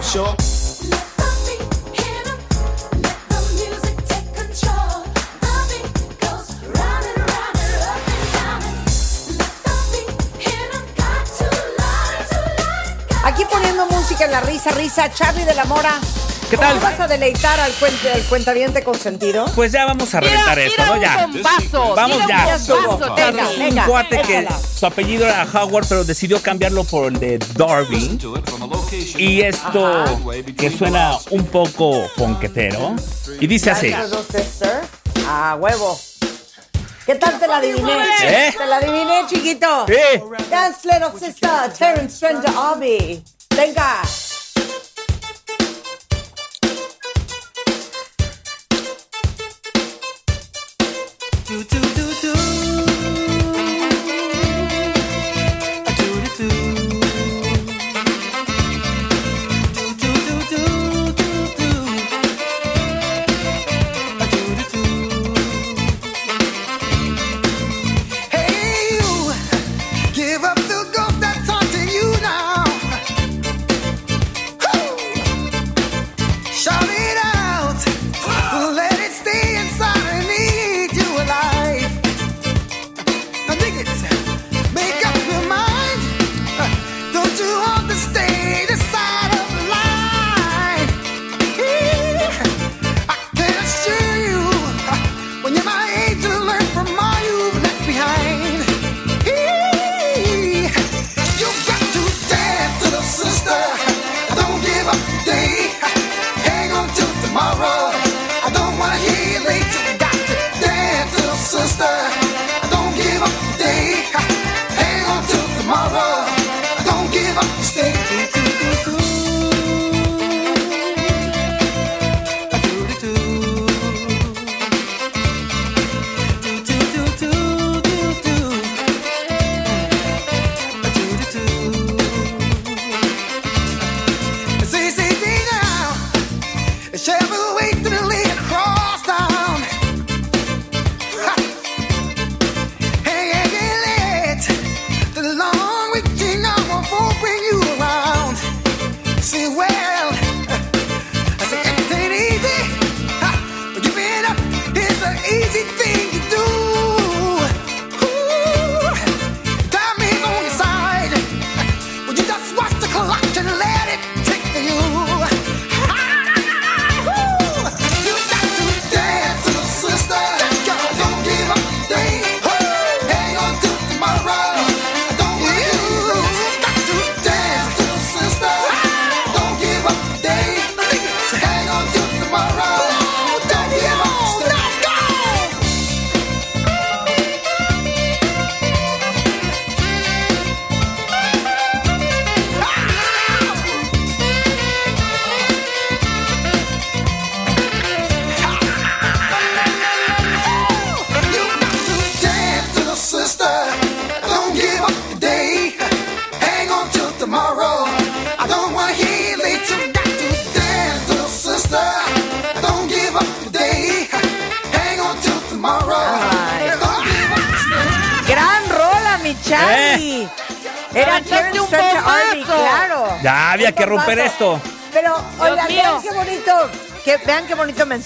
House, 0.02 0.14
y'all. 0.16 0.36
Aquí 13.24 13.44
poniendo 13.52 13.86
música 13.86 14.26
en 14.26 14.32
la 14.32 14.42
risa, 14.42 14.72
risa, 14.72 15.12
Charlie 15.14 15.46
de 15.46 15.54
la 15.54 15.66
Mora. 15.66 16.00
¿Qué 16.50 16.58
tal? 16.58 16.70
¿Cómo 16.80 16.82
vas 16.82 17.00
a 17.00 17.08
deleitar 17.08 17.58
al, 17.62 17.72
cuente, 17.74 18.12
al 18.12 18.22
cuentaviente 18.24 18.84
consentido? 18.84 19.46
Pues 19.56 19.72
ya 19.72 19.86
vamos 19.86 20.14
a 20.14 20.20
reventar 20.20 20.58
Tira- 20.58 20.66
esto, 20.68 20.86
¿no? 20.86 21.02
Ya. 21.02 21.26
un 21.26 21.34
bombazo, 21.34 21.96
Vamos 21.96 22.18
ya. 22.28 22.58
un 22.76 22.86
bombazo, 22.88 23.14
Tengo 23.16 23.32
venga, 23.32 23.50
un 23.50 23.60
venga, 23.60 23.86
cuate 23.86 24.22
que 24.22 24.48
su 24.78 24.86
apellido 24.86 25.26
era 25.28 25.48
Howard, 25.54 25.86
pero 25.88 26.04
decidió 26.04 26.42
cambiarlo 26.42 26.84
por 26.84 27.14
el 27.14 27.20
de 27.20 27.38
Darby. 27.56 28.20
Y 28.92 29.42
esto 29.42 30.20
que 30.58 30.70
suena 30.70 31.18
un 31.30 31.46
poco 31.46 32.08
ponquetero. 32.18 32.96
Y 33.40 33.48
dice 33.48 33.72
así. 33.72 33.94
A 35.28 35.56
huevo. 35.56 35.98
¿Qué 37.06 37.16
tal 37.16 37.40
te 37.40 37.48
la 37.48 37.58
adiviné? 37.58 37.94
¿Eh? 38.24 38.54
Te 38.58 38.66
la 38.66 38.78
adiviné, 38.78 39.26
chiquito. 39.28 39.86
Sí. 39.88 40.22
Dance 40.50 40.88
Little 40.88 41.20
Sister, 41.20 41.74
Terence 41.78 42.16
Stranger 42.16 42.54
Obi. 42.56 43.24
Venga. 43.56 44.02
Do, 51.48 51.64
do. 51.64 51.91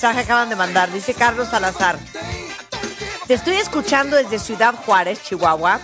Mensaje 0.06 0.23
acaban 0.23 0.49
de 0.49 0.56
mandar. 0.56 0.91
Dice 0.91 1.15
Carlos 1.15 1.48
Salazar. 1.49 1.98
Te 3.26 3.34
estoy 3.34 3.56
escuchando 3.56 4.15
desde 4.15 4.38
Ciudad 4.38 4.76
Juárez, 4.86 5.23
Chihuahua, 5.23 5.80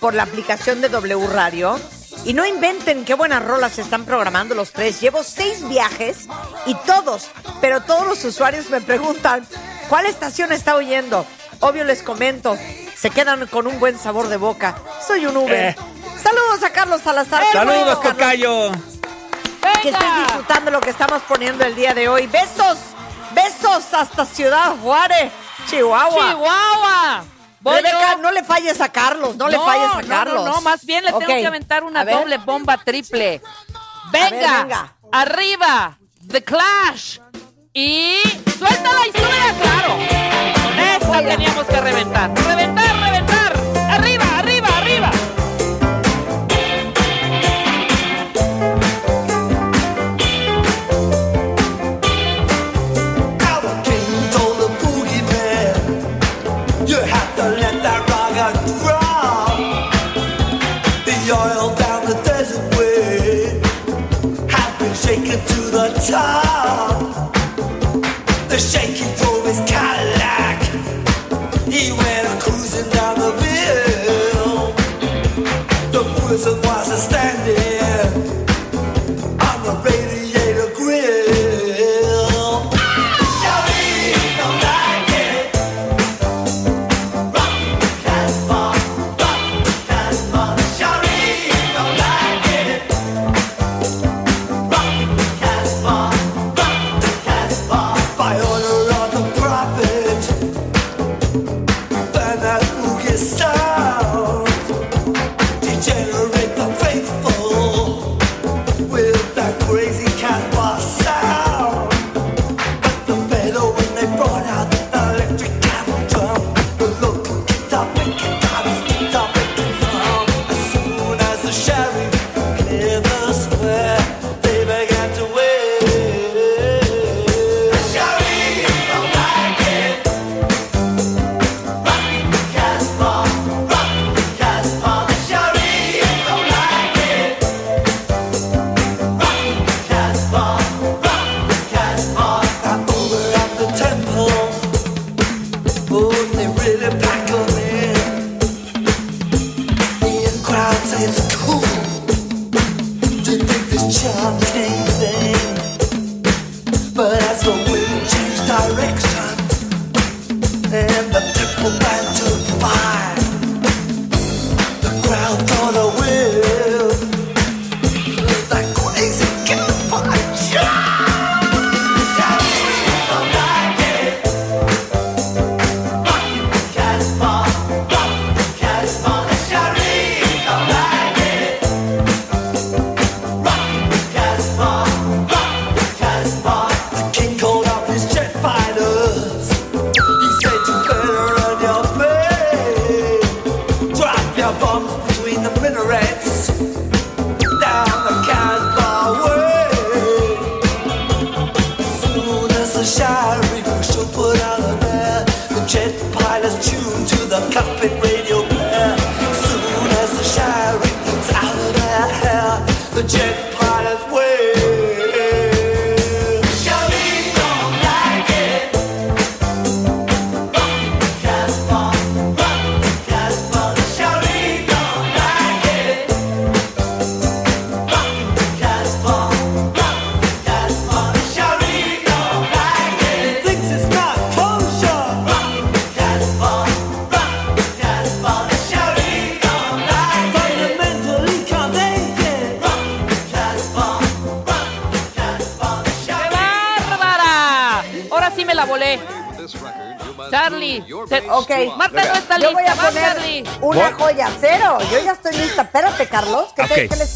por 0.00 0.14
la 0.14 0.22
aplicación 0.22 0.80
de 0.80 0.88
W 0.88 1.26
Radio. 1.26 1.78
Y 2.24 2.32
no 2.32 2.46
inventen 2.46 3.04
qué 3.04 3.12
buenas 3.12 3.44
rolas 3.44 3.72
se 3.74 3.82
están 3.82 4.06
programando 4.06 4.54
los 4.54 4.72
tres. 4.72 4.98
Llevo 5.02 5.22
seis 5.22 5.68
viajes 5.68 6.26
y 6.64 6.74
todos, 6.86 7.28
pero 7.60 7.82
todos 7.82 8.06
los 8.06 8.24
usuarios 8.24 8.70
me 8.70 8.80
preguntan, 8.80 9.46
¿cuál 9.90 10.06
estación 10.06 10.52
está 10.52 10.74
oyendo? 10.76 11.26
Obvio 11.60 11.84
les 11.84 12.02
comento, 12.02 12.56
se 12.96 13.10
quedan 13.10 13.46
con 13.46 13.66
un 13.66 13.78
buen 13.78 13.98
sabor 13.98 14.28
de 14.28 14.38
boca. 14.38 14.74
Soy 15.06 15.26
un 15.26 15.36
Uber. 15.36 15.54
Eh. 15.54 15.76
Saludos 16.22 16.62
a 16.64 16.70
Carlos 16.70 17.02
Salazar. 17.02 17.44
Saludos, 17.52 18.00
Tocayo. 18.00 18.72
Que 19.82 19.90
estés 19.90 20.16
disfrutando 20.24 20.70
lo 20.70 20.80
que 20.80 20.90
estamos 20.90 21.20
poniendo 21.28 21.62
el 21.64 21.74
día 21.74 21.92
de 21.92 22.08
hoy. 22.08 22.26
Besos, 22.26 22.78
hasta 23.76 24.24
Ciudad 24.24 24.76
Juárez, 24.82 25.30
Chihuahua. 25.68 26.30
Chihuahua. 26.30 27.24
Voy 27.60 27.76
Rebeca, 27.76 28.16
no 28.22 28.30
le 28.30 28.42
falles 28.44 28.80
a 28.80 28.88
Carlos, 28.90 29.36
no, 29.36 29.48
le 29.48 29.58
falles 29.58 29.90
a 29.92 30.02
Carlos. 30.08 30.44
No, 30.44 30.54
no, 30.54 30.60
más 30.60 30.86
bien 30.86 31.04
le 31.04 31.12
tengo 31.12 31.26
que 31.26 31.46
aventar 31.46 31.84
una 31.84 32.04
doble 32.04 32.38
bomba 32.38 32.78
triple. 32.78 33.42
Venga, 34.10 34.62
venga, 34.62 34.94
arriba, 35.12 35.98
The 36.28 36.44
Clash. 36.44 37.18
Y 37.74 38.20
suéltala 38.58 39.06
y 39.06 39.12
súbela, 39.12 39.54
claro. 39.60 39.98
Esta 40.96 41.22
teníamos 41.22 41.66
que 41.66 41.80
reventar. 41.80 42.30
Reventar. 42.38 42.85
guitar. 66.06 67.02
They're 68.48 68.58
shaking. 68.58 69.25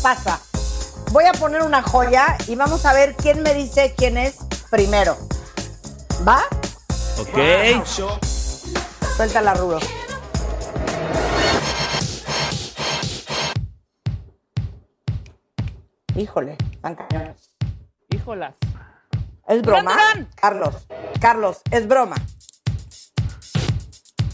pasa. 0.01 0.41
Voy 1.13 1.25
a 1.25 1.33
poner 1.33 1.63
una 1.63 1.83
joya 1.83 2.37
y 2.47 2.55
vamos 2.55 2.87
a 2.87 2.93
ver 2.93 3.15
quién 3.17 3.43
me 3.43 3.55
dice 3.55 3.95
quién 3.97 4.17
es 4.17 4.37
primero. 4.71 5.17
¿Va? 6.27 6.43
Ok. 7.19 7.37
Wow. 7.99 8.19
Suéltala, 9.17 9.55
Rudo. 9.55 9.81
Híjole, 16.17 16.57
tan. 16.81 16.97
Híjolas. 18.11 18.55
¿Es 19.49 19.63
broma? 19.63 19.97
Carlos, 20.37 20.75
Carlos, 21.21 21.61
es 21.71 21.89
broma. 21.89 22.17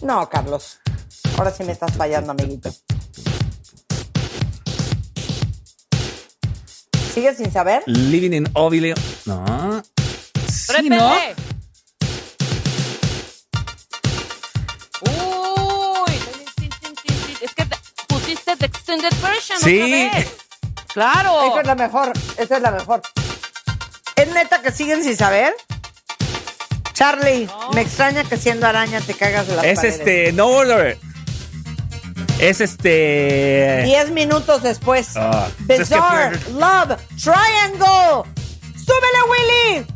No, 0.03 0.29
Carlos. 0.29 0.81
Ahora 1.39 1.51
sí 1.51 1.65
me 1.65 1.73
estás 1.73 1.93
fallando, 1.97 2.33
amiguito. 2.33 2.71
¿Sigues 7.17 7.39
sin 7.39 7.51
saber? 7.51 7.83
Living 7.87 8.33
in 8.33 8.47
Ovile. 8.53 8.93
No. 9.25 9.83
Sí, 10.53 10.91
¿no? 10.91 11.15
Uy, 15.01 16.13
es 17.41 17.55
que 17.55 17.67
pusiste 18.07 18.55
The 18.59 18.67
Extended 18.67 19.15
Version. 19.23 19.59
Sí. 19.59 20.11
Claro. 20.93 21.47
Esta 21.47 21.61
es 21.63 21.67
la 21.67 21.75
mejor. 21.75 22.13
Esta 22.37 22.57
es 22.59 22.63
la 22.63 22.71
mejor. 22.71 23.01
¿Es 24.15 24.29
neta 24.35 24.61
que 24.61 24.71
siguen 24.71 25.03
sin 25.03 25.17
saber? 25.17 25.55
Charlie, 26.93 27.49
me 27.73 27.81
extraña 27.81 28.25
que 28.25 28.37
siendo 28.37 28.67
araña 28.67 29.01
te 29.01 29.15
cagas 29.15 29.49
de 29.49 29.57
la 29.57 29.63
Es 29.63 29.83
este, 29.85 30.33
No 30.35 30.49
Order. 30.49 30.99
Es 32.39 32.61
este. 32.61 33.83
10 33.85 34.11
minutos 34.11 34.63
después. 34.63 35.15
Bizarre. 35.61 36.39
Love 36.53 36.99
Triangle. 37.23 38.31
¡Súbele, 38.77 39.23
Willy! 39.31 39.87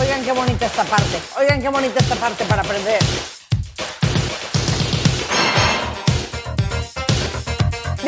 Oigan 0.00 0.24
qué 0.24 0.32
bonita 0.32 0.64
esta 0.64 0.84
parte. 0.84 1.20
Oigan 1.38 1.60
qué 1.60 1.68
bonita 1.68 2.00
esta 2.00 2.14
parte 2.16 2.44
para 2.46 2.62
aprender. 2.62 3.02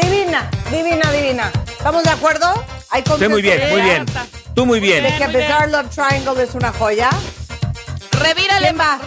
Divina, 0.01 0.51
divina, 0.70 1.12
divina. 1.12 1.53
¿Estamos 1.69 2.05
de 2.05 2.11
acuerdo? 2.11 2.65
Hay 2.89 3.03
Estoy 3.03 3.28
muy 3.28 3.43
bien, 3.43 3.61
muy 3.70 3.83
bien. 3.83 4.07
Tú 4.55 4.65
muy 4.65 4.81
bien. 4.81 5.05
De 5.05 5.16
que 5.19 5.24
a 5.24 5.28
pesar 5.28 5.69
Love 5.69 5.91
Triangle 5.91 6.43
es 6.43 6.55
una 6.55 6.73
joya. 6.73 7.11
Revírale, 8.12 8.73
va. 8.73 8.99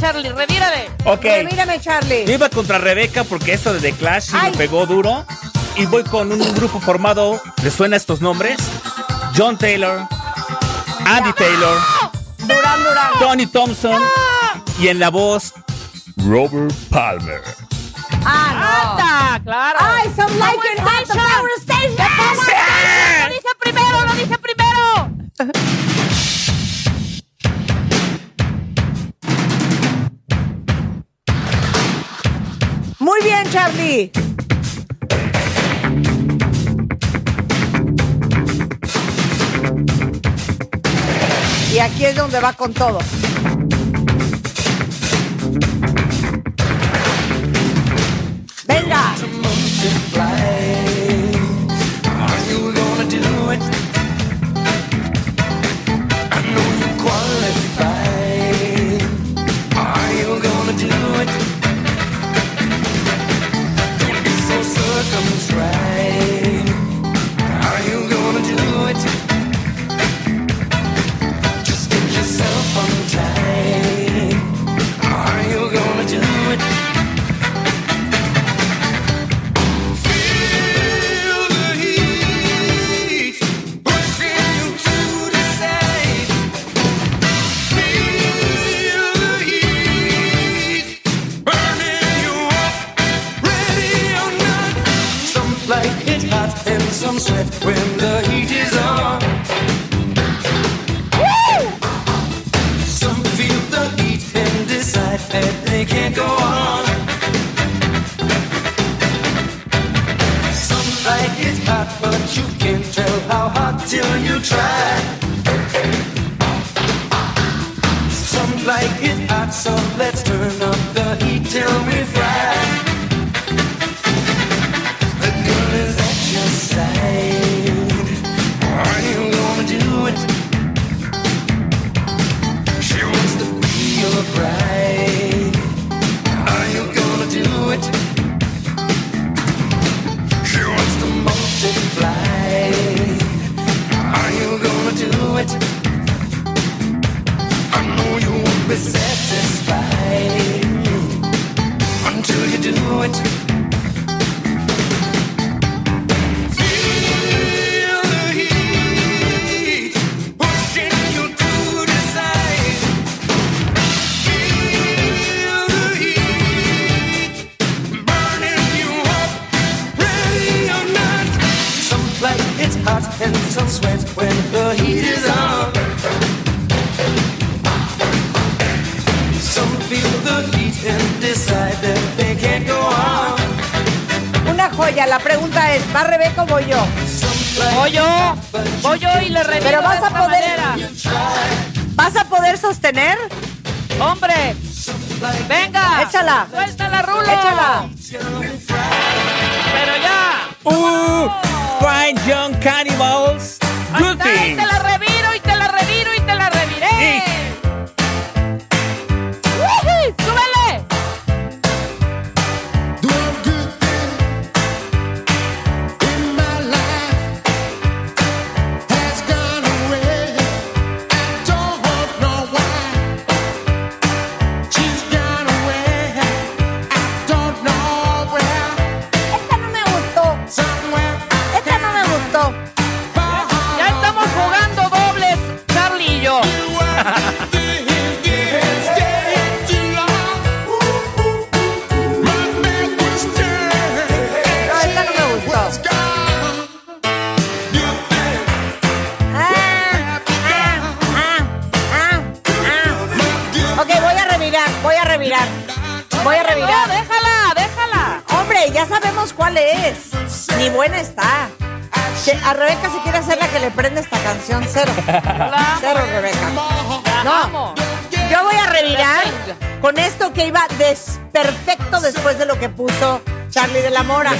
Charlie, 0.00 0.32
revírame. 0.32 0.88
Ok. 1.04 1.24
Revírame, 1.24 1.78
Charlie. 1.78 2.24
Yo 2.26 2.32
iba 2.32 2.48
contra 2.48 2.78
Rebeca 2.78 3.22
porque 3.24 3.52
eso 3.52 3.74
de 3.74 3.80
The 3.80 3.92
Clash 3.92 4.32
me 4.32 4.52
pegó 4.52 4.86
duro. 4.86 5.26
Y 5.76 5.86
voy 5.86 6.04
con 6.04 6.32
un 6.32 6.54
grupo 6.54 6.80
formado, 6.80 7.40
¿les 7.62 7.74
suena 7.74 7.96
estos 7.96 8.20
nombres? 8.20 8.58
John 9.36 9.56
Taylor, 9.56 10.06
Andy 11.06 11.32
Taylor, 11.34 11.78
Tony 13.20 13.46
Thompson 13.46 14.02
ah. 14.02 14.60
y 14.78 14.88
en 14.88 14.98
la 14.98 15.10
voz 15.10 15.52
Robert 16.16 16.74
Palmer. 16.90 17.42
Ah, 18.24 19.38
¡Claro! 19.44 19.78
¡Ay, 19.80 20.12
some 20.16 20.38
like 20.38 20.58
station! 20.58 21.06
The 21.06 21.14
power 21.14 21.48
station. 21.60 22.99
Y 41.80 41.82
aquí 41.82 42.04
es 42.04 42.14
donde 42.14 42.38
va 42.40 42.52
con 42.52 42.74
todo. 42.74 42.98
Venga. 48.66 49.14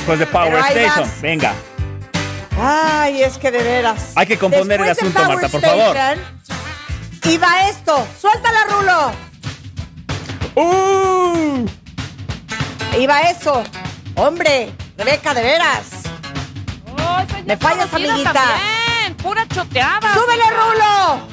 Después 0.01 0.19
de 0.19 0.27
Power 0.27 0.51
Pero 0.51 0.65
ahí 0.65 0.77
Station. 0.85 1.09
vas. 1.09 1.21
Venga. 1.21 1.53
Ay, 2.59 3.23
es 3.23 3.37
que 3.37 3.51
de 3.51 3.63
veras. 3.63 4.13
Hay 4.17 4.27
que 4.27 4.39
componer 4.39 4.81
el 4.81 4.87
Después 4.87 5.13
de 5.13 5.19
asunto, 5.19 5.19
Power 5.23 5.35
Marta, 5.35 5.49
por 5.51 5.61
favor. 5.61 5.97
Station, 5.97 6.41
Iba 7.31 7.69
esto. 7.69 8.07
Suéltala, 8.19 8.65
Rulo. 8.65 9.13
¡Uh! 10.55 11.67
Iba 12.99 13.21
eso. 13.23 13.63
Hombre, 14.17 14.73
Rebeca, 14.97 15.35
de 15.35 15.43
veras. 15.43 15.87
Me 17.45 17.57
fallas, 17.59 17.93
amiguita. 17.93 18.33
también, 18.33 19.15
pura 19.23 19.47
choteada. 19.49 20.15
¡Súbele. 20.15 20.45
Rulo! 20.51 21.30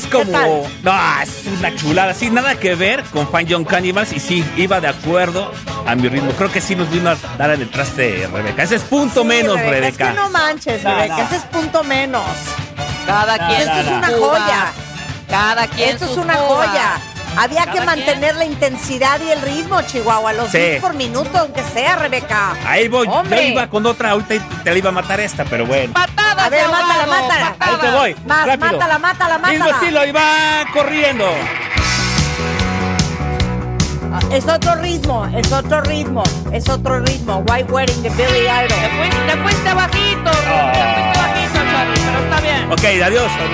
Es 0.00 0.06
como. 0.06 0.68
No, 0.82 0.92
es 1.22 1.44
una 1.58 1.74
chulada. 1.76 2.14
Sí, 2.14 2.30
nada 2.30 2.54
que 2.56 2.74
ver 2.74 3.02
con 3.04 3.28
Fan 3.30 3.46
Young 3.46 3.66
Cannibals. 3.66 4.12
Y 4.12 4.20
sí, 4.20 4.44
iba 4.56 4.80
de 4.80 4.88
acuerdo 4.88 5.52
a 5.86 5.94
mi 5.94 6.08
ritmo. 6.08 6.32
Creo 6.32 6.50
que 6.50 6.60
sí 6.60 6.74
nos 6.76 6.90
vino 6.90 7.10
a 7.10 7.16
dar 7.38 7.50
en 7.52 7.60
el 7.62 7.70
traste 7.70 8.28
Rebeca. 8.32 8.62
Ese 8.62 8.76
es 8.76 8.82
punto 8.82 9.22
Sí, 9.22 9.26
menos, 9.28 9.54
Rebeca, 9.56 9.70
Rebeca. 9.70 10.04
Es 10.08 10.10
que 10.10 10.16
no 10.20 10.30
manches, 10.30 10.82
No, 10.84 10.94
Rebeca. 10.94 11.16
no. 11.16 11.22
Ese 11.24 11.36
es 11.36 11.42
punto 11.44 11.84
menos. 11.84 12.24
Cada 13.06 13.38
quien 13.48 13.60
Esto 13.62 13.80
es 13.80 13.86
una 13.88 14.06
joya. 14.08 14.72
Cada 15.28 15.66
quien 15.68 15.88
Esto 15.90 16.04
es 16.06 16.16
una 16.16 16.34
cubas. 16.36 16.68
joya. 16.68 16.90
Había 17.36 17.64
que 17.70 17.80
mantener 17.82 18.34
la 18.34 18.44
intensidad 18.44 19.20
y 19.20 19.30
el 19.30 19.40
ritmo, 19.40 19.80
Chihuahua. 19.82 20.32
Los 20.32 20.50
Sí. 20.50 20.58
beats 20.58 20.80
por 20.82 20.94
minuto, 20.94 21.30
aunque 21.38 21.62
sea, 21.62 21.94
Rebeca. 21.94 22.56
Ahí 22.66 22.88
voy. 22.88 23.06
Hombre. 23.08 23.44
Yo 23.44 23.48
iba 23.52 23.68
con 23.68 23.86
otra. 23.86 24.10
Ahorita 24.10 24.34
te 24.64 24.70
la 24.72 24.76
iba 24.76 24.88
a 24.88 24.92
matar 24.92 25.20
esta, 25.20 25.44
pero 25.44 25.64
bueno. 25.64 25.92
A 26.50 26.52
ver, 26.52 26.68
mátala, 26.68 27.06
mátala. 27.06 27.56
Ahí 27.60 27.76
te 27.80 27.90
voy. 27.90 28.16
Más, 28.26 28.46
rápido. 28.46 28.72
mátala, 28.72 28.98
mátala, 28.98 29.38
Mismo 29.38 29.64
mátala. 29.66 29.70
estilo 29.76 30.04
y 30.06 30.10
va 30.12 30.64
corriendo. 30.72 31.26
Ah, 34.12 34.18
Es 34.32 34.48
otro 34.48 34.74
ritmo, 34.74 35.26
es 35.26 35.52
otro 35.52 35.80
ritmo, 35.82 36.24
es 36.52 36.68
otro 36.68 36.98
ritmo. 37.00 37.44
White 37.48 37.72
Wedding 37.72 38.02
de 38.02 38.10
Billy 38.10 38.40
Idol. 38.48 38.66
Te 38.68 38.88
fuiste, 38.88 39.26
te 39.26 39.36
fuiste 39.36 39.74
bajito, 39.74 40.30
Rulo, 40.32 40.72
te 40.72 40.82
fuiste 40.82 41.18
bajito, 41.18 41.58
Charlie, 41.70 42.00
pero 42.04 42.18
está 42.24 42.40
bien. 42.40 42.72
Ok, 42.72 42.84
adiós, 43.06 43.30
al 43.40 43.50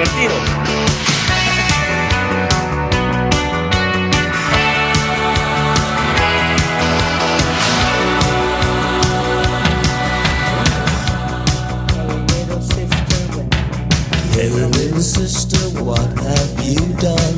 Hey, 14.36 14.50
little 14.50 15.00
sister, 15.00 15.56
what 15.82 15.98
have 15.98 16.62
you 16.62 16.76
done? 17.00 17.36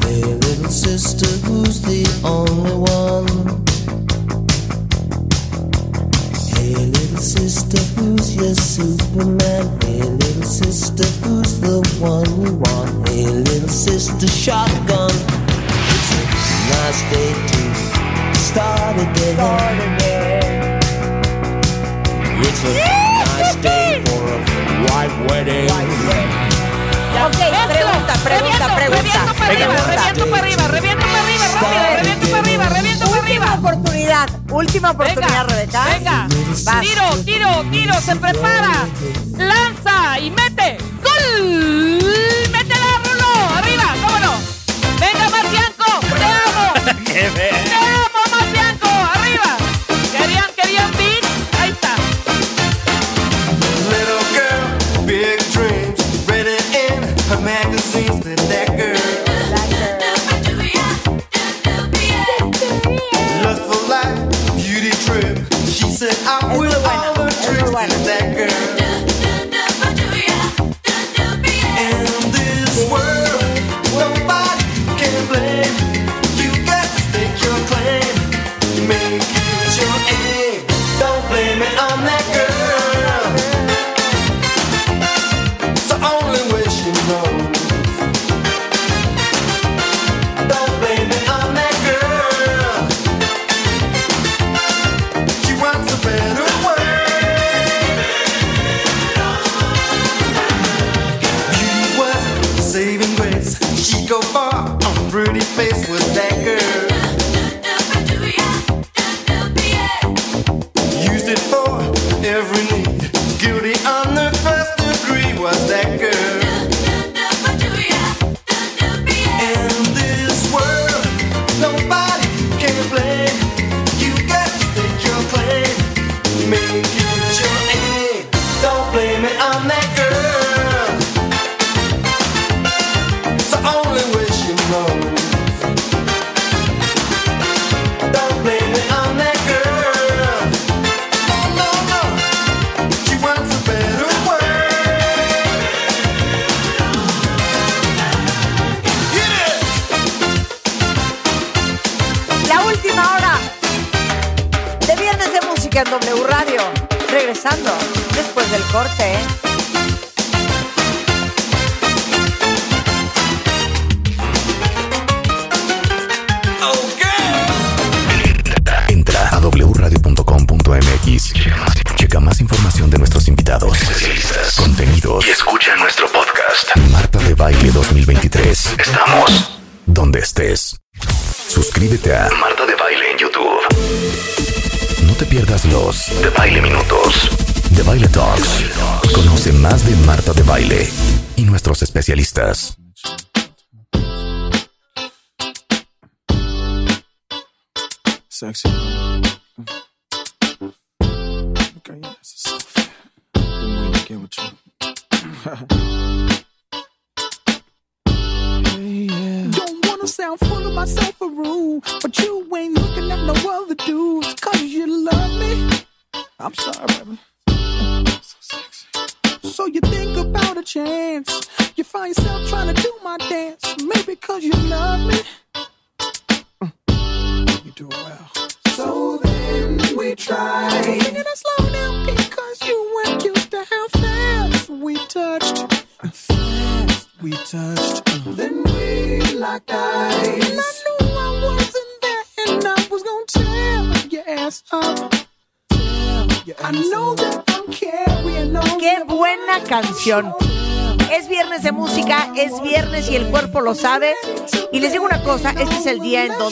Hey, 0.00 0.24
little 0.24 0.70
sister, 0.70 1.26
who's 1.44 1.82
the 1.82 2.08
only 2.24 2.72
one? 2.72 3.28
Hey, 6.56 6.76
little 6.86 7.18
sister, 7.18 7.76
who's 8.00 8.34
your 8.36 8.54
Superman? 8.54 9.68
Hey, 9.82 10.00
little 10.00 10.42
sister, 10.44 11.04
who's 11.22 11.60
the 11.60 11.82
one 12.00 12.24
you 12.40 12.54
want? 12.56 13.06
Hey, 13.10 13.26
little 13.26 13.68
sister, 13.68 14.28
shotgun. 14.28 15.10
It's 15.92 16.10
a 16.10 16.24
nice 16.72 17.02
day 17.12 17.34
to 17.52 17.60
start 18.38 18.96
again. 18.96 19.36
It's 22.40 22.64
a 22.64 22.72
nice 22.72 22.84
day 22.84 22.98
a 22.98 23.01
white 25.02 25.18
wedding. 25.28 25.66
Ok, 27.24 27.38
pregunta, 27.68 28.14
pregunta, 28.24 28.68
reviento, 28.68 28.74
pregunta. 28.76 29.02
reviento 29.02 29.34
para 29.34 29.48
arriba, 29.48 29.74
reviento 29.88 30.26
para 30.30 30.38
arriba, 30.38 30.68
reviento 30.68 31.06
para 31.06 31.20
arriba, 31.22 31.44
rápido, 31.48 31.96
reviento 31.96 32.26
para 32.28 32.38
arriba, 32.38 32.64
reviento 32.68 33.04
para 33.06 33.18
Última 33.20 33.46
arriba. 33.46 33.58
oportunidad, 33.58 34.28
última 34.50 34.90
oportunidad, 34.92 35.46
Rebeca. 35.48 35.84
Venga, 35.84 36.28
tiro, 36.80 37.24
tiro, 37.24 37.64
tiro, 37.70 37.94
se 38.00 38.16
prepara, 38.16 38.86
lanza 39.36 40.18
y 40.20 40.30
mete, 40.30 40.78
gol, 41.02 41.98
métela, 42.52 43.00
Rulo, 43.04 43.56
arriba, 43.58 43.94
cómo 44.04 44.18
no, 44.20 44.32
venga, 45.00 45.28
Marcianco, 45.30 46.00
te 46.16 46.24
amo, 46.24 46.74
Qué 47.04 47.30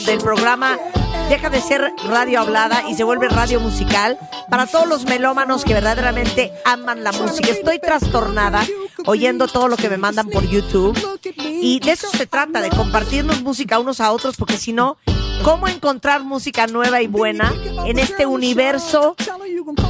donde 0.01 0.13
el 0.13 0.19
programa 0.19 0.79
deja 1.29 1.51
de 1.51 1.61
ser 1.61 1.93
radio 2.09 2.41
hablada 2.41 2.89
y 2.89 2.95
se 2.95 3.03
vuelve 3.03 3.29
radio 3.29 3.59
musical 3.59 4.17
para 4.49 4.65
todos 4.65 4.87
los 4.87 5.05
melómanos 5.05 5.63
que 5.63 5.75
verdaderamente 5.75 6.51
aman 6.65 7.03
la 7.03 7.11
música. 7.11 7.51
Estoy 7.51 7.79
trastornada 7.79 8.65
oyendo 9.05 9.47
todo 9.47 9.67
lo 9.67 9.77
que 9.77 9.89
me 9.89 9.97
mandan 9.97 10.27
por 10.29 10.43
YouTube 10.47 10.97
y 11.61 11.79
de 11.79 11.91
eso 11.91 12.07
se 12.09 12.25
trata, 12.25 12.61
de 12.61 12.69
compartirnos 12.69 13.43
música 13.43 13.77
unos 13.77 14.01
a 14.01 14.11
otros, 14.11 14.37
porque 14.37 14.57
si 14.57 14.73
no, 14.73 14.97
¿cómo 15.43 15.67
encontrar 15.67 16.23
música 16.23 16.65
nueva 16.65 17.03
y 17.03 17.07
buena 17.07 17.53
en 17.85 17.99
este 17.99 18.25
universo 18.25 19.15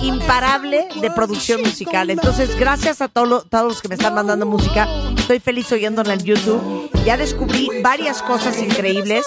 imparable 0.03 0.89
de 0.99 1.09
producción 1.11 1.61
musical? 1.61 2.09
Entonces, 2.09 2.59
gracias 2.59 3.01
a 3.01 3.07
todo 3.07 3.43
todos 3.43 3.67
los 3.67 3.81
que 3.81 3.87
me 3.87 3.95
están 3.95 4.13
mandando 4.13 4.45
música, 4.45 4.89
estoy 5.17 5.39
feliz 5.39 5.71
oyéndola 5.71 6.13
en 6.15 6.23
YouTube. 6.25 6.89
Ya 7.05 7.15
descubrí 7.15 7.69
varias 7.81 8.21
cosas 8.21 8.59
increíbles, 8.61 9.25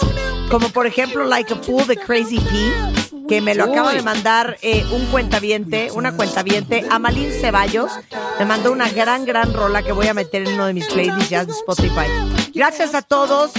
como 0.55 0.69
por 0.69 0.87
ejemplo 0.87 1.25
Like 1.25 1.53
a 1.53 1.57
Fool 1.57 1.85
de 1.85 1.97
Crazy 1.97 2.39
P, 2.39 3.27
que 3.27 3.41
me 3.41 3.57
lo 3.57 3.65
acaba 3.65 3.93
de 3.93 4.03
mandar 4.03 4.57
eh, 4.63 4.87
un 4.93 5.05
cuentaviente, 5.07 5.91
una 5.91 6.15
cuentaviente, 6.15 6.87
Amalín 6.93 7.33
Ceballos, 7.33 7.91
me 8.39 8.45
mandó 8.45 8.71
una 8.71 8.89
gran, 8.89 9.25
gran 9.25 9.53
rola 9.53 9.83
que 9.83 9.91
voy 9.91 10.07
a 10.07 10.15
meter 10.15 10.47
en 10.47 10.55
uno 10.55 10.67
de 10.67 10.75
mis 10.75 10.87
playlists 10.87 11.29
ya 11.29 11.45
de 11.45 11.51
Spotify. 11.51 12.07
Gracias 12.55 12.95
a 12.95 13.03
todos. 13.03 13.51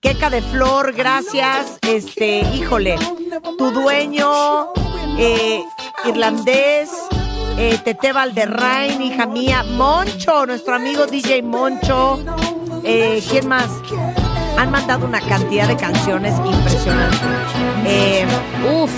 Queca 0.00 0.30
de 0.30 0.40
Flor, 0.40 0.92
gracias. 0.92 1.78
Este, 1.82 2.42
híjole, 2.54 2.96
tu 3.58 3.72
dueño, 3.72 4.68
eh, 5.18 5.64
irlandés, 6.04 6.90
eh, 7.58 7.76
Tete 7.82 8.12
Valderrain, 8.12 9.02
hija 9.02 9.26
mía, 9.26 9.64
Moncho, 9.64 10.46
nuestro 10.46 10.76
amigo 10.76 11.06
DJ 11.06 11.42
Moncho. 11.42 12.20
Eh, 12.84 13.20
¿Quién 13.28 13.48
más? 13.48 13.68
Han 14.58 14.70
mandado 14.70 15.06
una 15.06 15.20
cantidad 15.20 15.68
de 15.68 15.76
canciones 15.76 16.34
impresionantes. 16.44 17.20
Eh, 17.84 18.26
uf. 18.72 18.90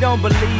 Don't 0.00 0.22
believe 0.22 0.59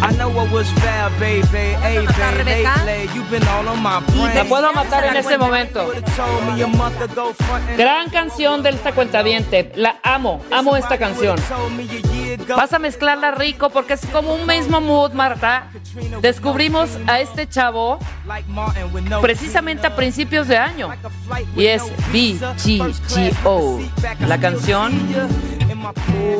I 0.00 0.12
know 0.16 0.28
what 0.28 0.50
was 0.52 0.70
fair, 0.80 1.10
baby. 1.18 1.74
Hey, 1.82 2.06
baby, 2.06 2.38
Rebeca? 2.38 2.84
lately, 2.84 3.14
you've 3.14 3.30
been 3.30 3.46
all 3.48 3.66
on 3.68 3.82
my 3.82 4.00
brain. 4.00 4.34
La 4.34 4.44
puedo 4.44 4.72
matar 4.72 5.04
en 5.04 5.16
este 5.16 5.36
momento. 5.36 5.92
Gran 7.76 8.08
canción 8.10 8.62
de 8.62 8.70
esta 8.70 8.92
cuentaviente. 8.92 9.72
La 9.74 9.96
amo, 10.02 10.40
amo 10.50 10.76
esta 10.76 10.98
canción. 10.98 11.36
Vas 12.48 12.72
a 12.72 12.78
mezclarla 12.78 13.32
rico 13.32 13.70
porque 13.70 13.94
es 13.94 14.06
como 14.06 14.34
un 14.34 14.46
mismo 14.46 14.80
mood, 14.80 15.12
Marta. 15.12 15.68
Descubrimos 16.20 16.90
a 17.06 17.20
este 17.20 17.48
chavo 17.48 17.98
precisamente 19.20 19.86
a 19.86 19.96
principios 19.96 20.46
de 20.48 20.58
año. 20.58 20.90
Y 21.56 21.66
es 21.66 21.82
BGGO. 22.12 23.80
La 24.26 24.38
canción 24.38 24.92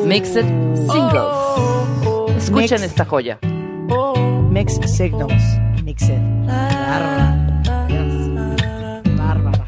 Mixed 0.05 0.45
Singles. 0.75 2.08
Escuchen 2.49 2.83
esta 2.83 3.05
joya. 3.05 3.37
Mixed 4.49 4.87
signals. 4.87 5.43
Mixed. 5.83 6.09
Bárbara. 9.15 9.67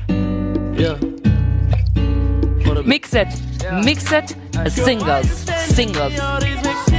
Mixed, 2.84 3.36
Mixed 3.84 4.36
Singles. 4.70 5.28
Singles. 5.68 6.90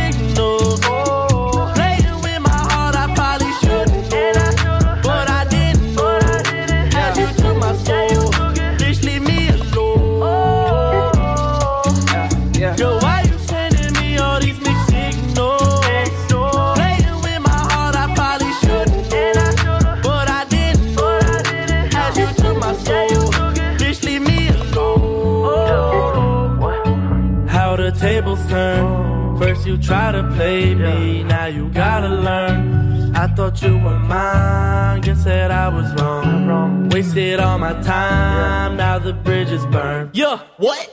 First 29.63 29.71
you 29.71 29.79
try 29.79 30.11
to 30.11 30.25
play 30.35 30.75
me, 30.75 31.23
now 31.23 31.47
you 31.47 31.69
gotta 31.69 32.09
learn. 32.09 33.15
I 33.15 33.29
thought 33.29 33.63
you 33.63 33.79
were 33.79 33.97
mine, 33.97 35.03
guess 35.03 35.23
that 35.23 35.53
I 35.53 35.69
was 35.69 35.87
wrong. 36.03 36.89
Wasted 36.89 37.39
all 37.39 37.59
my 37.59 37.73
time, 37.81 38.77
now 38.77 38.99
the 38.99 39.13
bridge 39.13 39.51
is 39.51 39.65
burned. 39.67 40.11
Yeah, 40.15 40.41
what? 40.57 40.91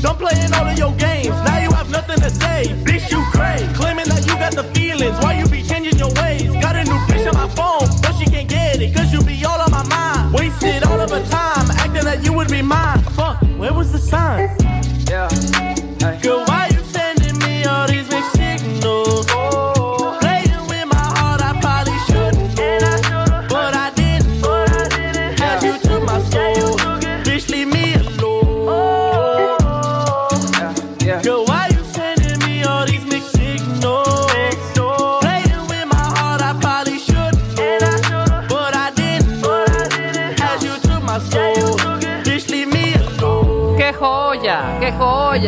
Don't 0.00 0.18
play 0.18 0.32
in 0.42 0.54
all 0.54 0.66
of 0.66 0.78
your 0.78 0.92
games. 0.92 1.36
Now 1.44 1.58
you 1.58 1.70
have 1.72 1.90
nothing 1.90 2.18
to 2.20 2.30
say. 2.30 2.64
Bitch, 2.82 3.10
you 3.10 3.22
crazy. 3.30 3.70
Claiming 3.74 4.08
that 4.08 4.24
you 4.26 4.34
got 4.38 4.54
the 4.54 4.64
feelings. 4.72 5.18
Why 5.22 5.38
you 5.40 5.46
be 5.46 5.62
changing 5.62 5.98
your 5.98 6.12
ways? 6.14 6.50
Got 6.64 6.76
a 6.76 6.84
new 6.84 6.98
bitch 7.08 7.28
on 7.28 7.36
my 7.36 7.48
phone, 7.54 7.88
but 8.00 8.14
she 8.18 8.24
can't 8.24 8.48
get 8.48 8.80
it. 8.80 8.96
Cause 8.96 9.12
you 9.12 9.20
be 9.22 9.44
all 9.44 9.60
on 9.60 9.70
my 9.70 9.86
mind. 9.86 10.32
Wasted 10.32 10.82
all 10.84 10.98
of 10.98 11.10
her 11.10 11.24
time, 11.28 11.70
acting 11.72 12.06
like 12.06 12.24
you 12.24 12.32
would 12.32 12.48
be 12.48 12.62
mine. 12.62 13.02
Fuck, 13.18 13.42
where 13.58 13.74
was 13.74 13.92
the 13.92 13.98
sign? 13.98 14.48
Yeah. 15.10 15.57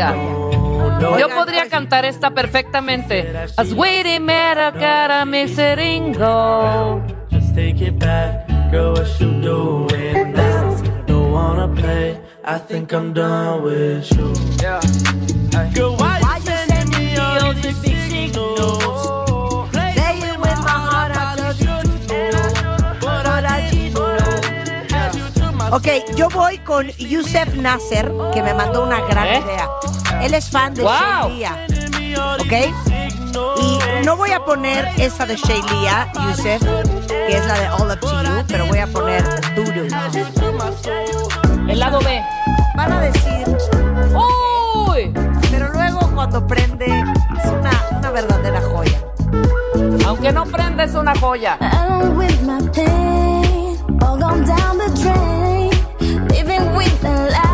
Joya! 0.01 1.19
Yo 1.19 1.29
podría 1.29 1.69
cantar 1.69 2.05
esta 2.05 2.31
perfectamente. 2.31 3.33
As 3.57 3.73
waiting 3.73 4.25
matter, 4.25 4.73
gotta 4.79 5.25
mix 5.25 5.59
it 5.59 5.79
in 5.79 6.13
go. 6.13 7.03
Just 7.31 7.55
take 7.55 7.81
it 7.81 7.99
back, 7.99 8.47
girl, 8.71 8.93
what 8.93 9.21
you 9.21 9.41
doing 9.41 10.33
now? 10.33 10.77
Don't 11.07 11.33
wanna 11.33 11.69
play, 11.69 12.19
I 12.45 12.59
think 12.59 12.93
I'm 12.93 13.13
done 13.13 13.63
with 13.63 14.11
you. 14.13 14.33
Yeah. 14.63 14.81
Girl, 15.75 15.97
why, 15.97 16.21
you 16.21 16.43
sending 16.43 16.91
me 16.91 17.17
all 17.17 17.53
these 17.55 17.77
signals? 17.77 19.10
Ok, 25.73 25.87
yo 26.17 26.29
voy 26.31 26.59
con 26.59 26.89
Yusef 26.89 27.55
Nasser, 27.55 28.11
que 28.35 28.43
me 28.43 28.53
mandó 28.55 28.83
una 28.83 29.01
gran 29.03 29.27
¿Eh? 29.29 29.39
idea. 29.45 29.69
Él 30.23 30.35
es 30.35 30.51
fan 30.51 30.75
de 30.75 30.83
Wow. 30.83 30.91
Shaylia. 31.29 31.67
¿Ok? 32.41 32.53
Y 33.63 33.79
no 34.05 34.17
voy 34.17 34.33
a 34.33 34.45
poner 34.45 34.89
esa 34.97 35.27
de 35.27 35.37
Shaylia, 35.37 36.11
Yusef, 36.27 36.61
que 37.09 37.37
es 37.37 37.47
la 37.47 37.55
de 37.61 37.69
All 37.69 37.91
Up 37.91 38.01
to 38.01 38.23
You, 38.23 38.45
pero 38.49 38.67
voy 38.67 38.79
a 38.79 38.87
poner 38.89 39.23
Duro. 39.55 39.83
El 41.69 41.79
lado 41.79 42.01
B. 42.01 42.21
Van 42.77 42.93
a 42.93 43.01
decir, 43.01 43.47
¡Uy! 44.89 45.13
pero 45.53 45.73
luego 45.73 46.01
cuando 46.15 46.45
prende, 46.47 46.87
es 46.87 47.51
una, 47.51 47.71
una 47.97 48.11
verdadera 48.11 48.61
joya. 48.63 49.01
Aunque 50.07 50.33
no 50.33 50.45
prenda, 50.47 50.83
es 50.85 50.95
una 50.95 51.15
joya. 51.17 51.57
Along 51.61 52.17
with 52.17 52.41
my 52.43 52.59
pain, 52.71 53.79
all 54.03 54.19
gone 54.19 54.45
down 54.45 54.79
the 54.79 54.91
drain. 55.01 55.50
Living 57.03 57.23
with 57.23 57.33
the 57.33 57.39
life 57.39 57.50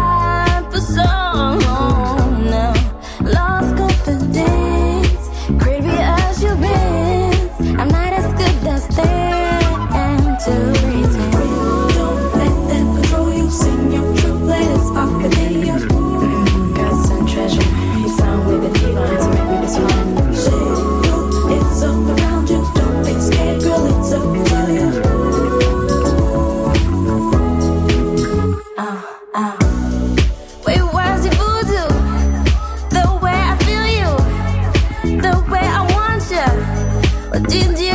did 37.48 37.85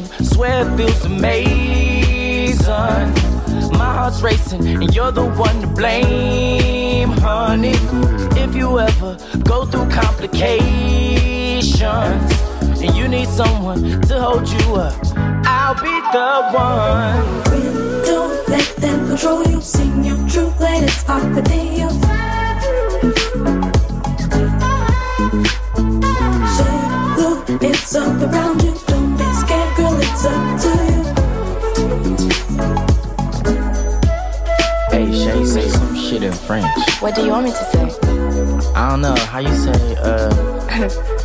one. 0.00 0.24
Swear 0.24 0.68
it 0.68 0.76
feels 0.76 1.04
amazing. 1.04 2.64
My 3.72 3.92
heart's 3.92 4.22
racing, 4.22 4.64
and 4.66 4.94
you're 4.94 5.10
the 5.12 5.24
one 5.24 5.60
to 5.60 5.66
blame, 5.66 7.10
honey. 7.10 7.74
If 8.40 8.54
you 8.54 8.78
ever 8.78 9.18
go 9.44 9.66
through 9.66 9.90
complications 9.90 12.32
and 12.80 12.96
you 12.96 13.08
need 13.08 13.28
someone 13.28 14.00
to 14.02 14.20
hold 14.20 14.48
you 14.48 14.74
up, 14.74 14.94
I'll 15.44 15.74
be 15.74 16.00
the 16.12 16.50
one. 16.52 17.24
Don't 18.04 18.48
let 18.48 18.76
them 18.76 19.08
control 19.08 19.44
you. 19.46 19.60
Sing 19.60 20.04
your 20.04 20.16
truth, 20.28 20.58
let 20.60 20.82
it 20.82 20.90
spark 20.90 21.34
the 21.34 21.42
deal. 21.42 21.90
So 26.56 26.64
look, 27.20 27.48
it's 27.62 27.94
up 27.94 28.22
around 28.22 28.62
you. 28.62 28.87
French. 36.48 36.64
What 37.02 37.14
do 37.14 37.20
you 37.26 37.30
want 37.30 37.44
me 37.44 37.50
to 37.50 37.64
say? 37.72 37.86
I 38.74 38.88
don't 38.88 39.02
know 39.02 39.14
how 39.14 39.40
you 39.40 39.54
say, 39.54 39.96
uh, 39.96 40.32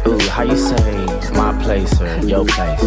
ooh, 0.05 0.19
how 0.27 0.43
you 0.43 0.57
say 0.57 1.05
my 1.31 1.57
place 1.63 1.93
or 2.01 2.17
your 2.27 2.43
place. 2.43 2.83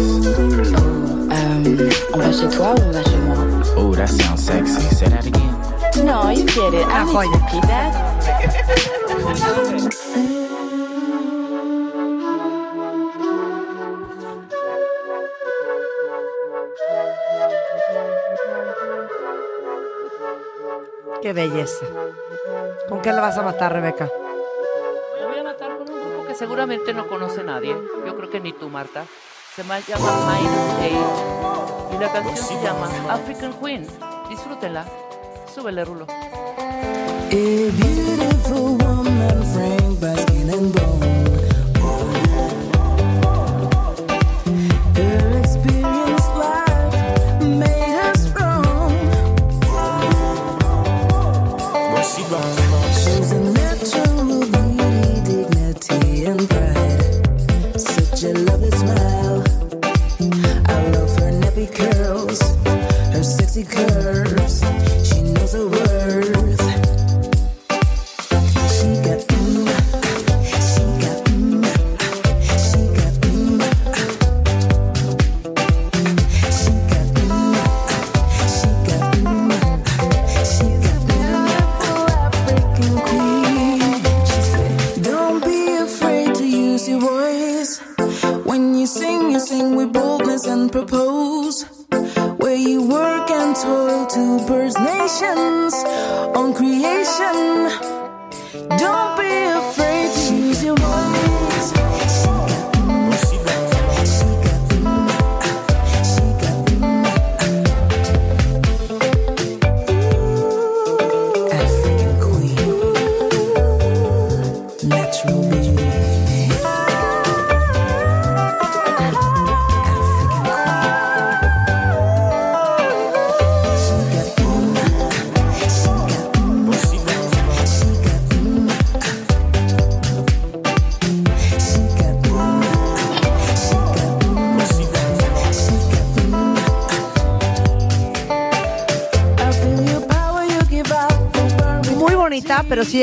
Euh, 1.33 1.89
on 2.13 2.19
va 2.19 2.31
chez 2.31 2.47
toi 2.55 2.75
ou 2.77 2.83
on 2.83 2.91
va 2.91 3.03
chez 3.03 3.17
moi? 3.25 3.37
Ooh, 3.79 3.95
that 3.95 4.07
sounds 4.07 4.45
sexy. 4.45 4.81
Say 4.95 5.07
that 5.09 5.25
again. 5.25 5.55
No, 6.05 6.29
you 6.29 6.45
get 6.45 6.75
it. 6.75 6.85
I 6.85 7.05
don't 7.05 7.23
need 7.23 7.33
to 7.33 7.39
repeat 7.39 7.63
that. 7.63 7.91
Qué 21.23 21.33
belleza. 21.33 21.85
¿Con 22.89 23.01
qué 23.01 23.11
le 23.11 23.19
vas 23.19 23.37
a 23.37 23.41
matar, 23.43 23.73
Rebeca? 23.73 24.09
Me 25.19 25.25
voy 25.27 25.39
a 25.39 25.43
matar 25.43 25.77
con 25.77 25.89
un 25.89 25.99
grupo 26.09 26.27
que 26.27 26.35
seguramente 26.35 26.93
no 26.93 27.07
conoce 27.07 27.43
nadie. 27.43 27.75
Yo 28.05 28.15
creo 28.15 28.29
que 28.29 28.39
ni 28.39 28.53
tú, 28.53 28.69
Marta. 28.69 29.05
Se 29.55 29.63
ma- 29.63 29.79
llama 29.79 30.11
Minus 30.27 30.83
Eight. 30.83 31.95
Y 31.95 31.97
la 31.99 32.11
canción 32.11 32.37
se 32.37 32.61
llama 32.63 32.87
African 33.09 33.53
Queen. 33.53 33.87
Disfrútenla. 34.29 34.85
Súbele, 35.53 35.83
Rulo. 35.83 36.05
A 36.09 37.31
beautiful 37.31 38.77
woman 38.77 39.43
framed 39.53 39.99
by 39.99 40.15
skin 40.21 40.49
and 40.49 40.73
bone. 40.73 41.16
Mexico. 63.57 63.86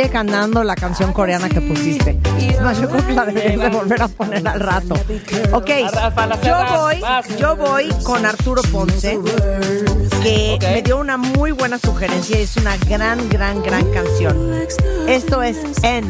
Sigue 0.04 0.12
cantando 0.12 0.62
la 0.64 0.74
canción 0.74 1.12
coreana 1.12 1.48
que 1.48 1.60
pusiste. 1.60 2.18
Es 2.38 2.60
más, 2.60 2.80
yo 2.80 2.88
creo 2.88 3.06
que 3.06 3.12
la 3.12 3.24
deberías 3.24 3.60
de 3.60 3.68
volver 3.70 4.02
a 4.02 4.08
poner 4.08 4.46
al 4.46 4.60
rato. 4.60 4.94
Ok, 5.52 5.70
yo 6.42 6.56
voy, 6.78 7.02
yo 7.38 7.56
voy 7.56 7.88
con 8.02 8.26
Arturo 8.26 8.62
Ponce, 8.70 9.18
que 10.22 10.58
me 10.60 10.82
dio 10.82 10.98
una 10.98 11.16
muy 11.16 11.52
buena 11.52 11.78
sugerencia 11.78 12.38
y 12.38 12.42
es 12.42 12.56
una 12.56 12.76
gran, 12.88 13.28
gran, 13.28 13.62
gran 13.62 13.90
canción. 13.92 14.52
Esto 15.08 15.42
es 15.42 15.56
N 15.82 16.06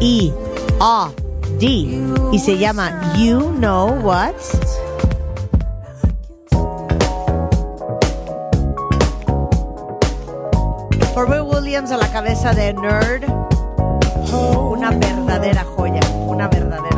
E 0.00 0.32
A 0.80 1.10
D 1.58 1.66
y 2.32 2.38
se 2.38 2.58
llama 2.58 3.14
You 3.16 3.52
Know 3.56 4.00
What. 4.02 4.34
Williams 11.68 11.90
a 11.90 11.98
la 11.98 12.08
cabeza 12.10 12.54
de 12.54 12.72
Nerd. 12.72 13.24
Una 14.32 14.90
verdadera 14.90 15.64
joya, 15.64 16.00
una 16.26 16.48
verdadera 16.48 16.97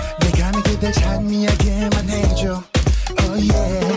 날 0.81 0.91
찬미하게만 0.93 2.09
해줘. 2.09 2.63
Oh 3.19 3.37
yeah. 3.37 3.90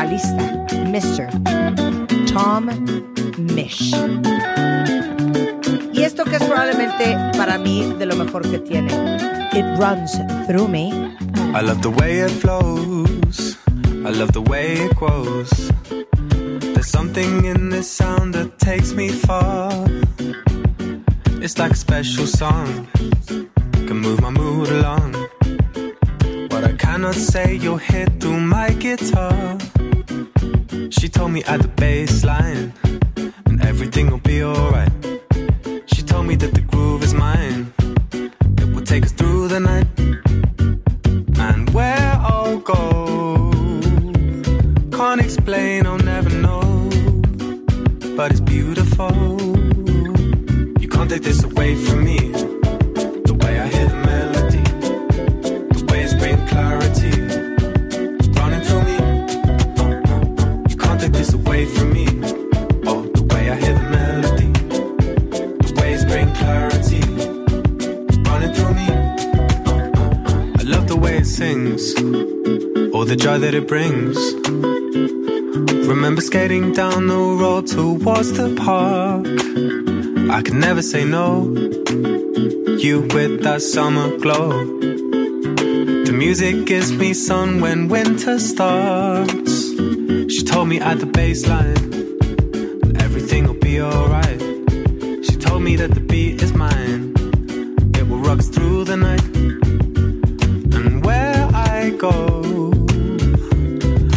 vocalista, 0.00 0.66
Mr. 0.86 1.28
Tom 2.32 2.70
Mish. 3.54 3.94
Y 5.92 6.02
esto 6.02 6.24
que 6.24 6.36
es 6.36 6.42
probablemente 6.44 7.16
para 7.36 7.58
mí 7.58 7.94
de 7.98 8.06
lo 8.06 8.16
mejor 8.16 8.42
que 8.50 8.58
tiene. 8.60 8.90
It 9.52 9.64
runs 9.78 10.18
through 10.46 10.68
me. 10.68 10.90
I 11.54 11.60
love 11.60 11.82
the 11.82 11.90
way 11.90 12.20
it 12.20 12.30
flows. 12.30 13.58
I 13.86 14.10
love 14.10 14.32
the 14.32 14.40
way 14.40 14.86
it 14.86 14.96
grows. 14.96 15.50
There's 16.72 16.88
something 16.88 17.44
in 17.44 17.68
this 17.68 17.90
sound 17.90 18.34
that 18.34 18.58
takes 18.58 18.94
me 18.94 19.10
far. 19.10 19.70
It's 21.42 21.58
like 21.58 21.72
a 21.72 21.76
special 21.76 22.26
song. 22.26 22.88
Can 23.86 23.98
move 23.98 24.22
my 24.22 24.30
when 87.70 87.86
winter 87.86 88.36
starts. 88.40 89.70
She 90.34 90.42
told 90.42 90.66
me 90.66 90.80
at 90.80 90.98
the 90.98 91.06
baseline 91.06 91.78
everything 93.00 93.46
will 93.46 93.62
be 93.70 93.80
alright. 93.80 94.40
She 95.24 95.36
told 95.36 95.62
me 95.62 95.76
that 95.76 95.92
the 95.92 96.00
beat 96.00 96.42
is 96.42 96.52
mine, 96.52 97.14
it 97.94 98.08
will 98.08 98.22
rock 98.28 98.40
through 98.42 98.82
the 98.90 98.96
night. 98.96 99.24
And 100.78 101.04
where 101.04 101.48
I 101.54 101.90
go, 101.90 102.42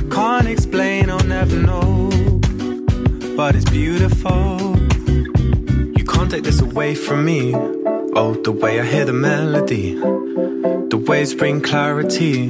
can't 0.10 0.48
explain, 0.48 1.12
I'll 1.12 1.30
never 1.40 1.56
know. 1.56 2.10
But 3.38 3.56
it's 3.56 3.70
beautiful, 3.70 4.80
you 5.98 6.04
can't 6.06 6.32
take 6.32 6.44
this 6.44 6.60
away 6.60 6.96
from 6.96 7.24
me. 7.24 7.54
Oh, 8.16 8.34
the 8.34 8.52
way 8.52 8.80
I 8.80 8.84
hear 8.84 9.06
the 9.06 9.14
melody, 9.14 9.94
the 9.94 11.00
waves 11.08 11.36
bring 11.36 11.62
clarity 11.62 12.50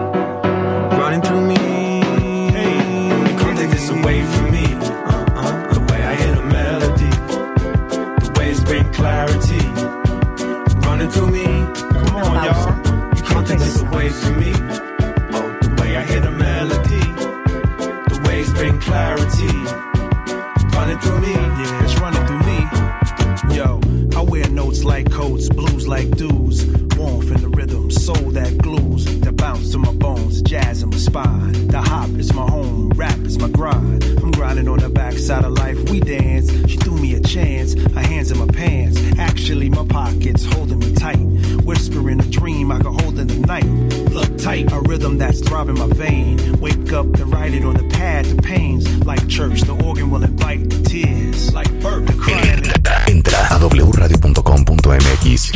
Like 49.11 49.27
church, 49.27 49.61
the 49.63 49.73
organ 49.83 50.09
will 50.09 50.23
invite 50.23 50.69
the 50.69 50.81
tears. 50.87 51.53
Like 51.53 51.69
birth, 51.81 52.07
the 52.07 52.13
crying. 52.13 52.63
Entra 53.07 53.45
a 53.49 53.59
wradio.com.mx. 53.59 55.51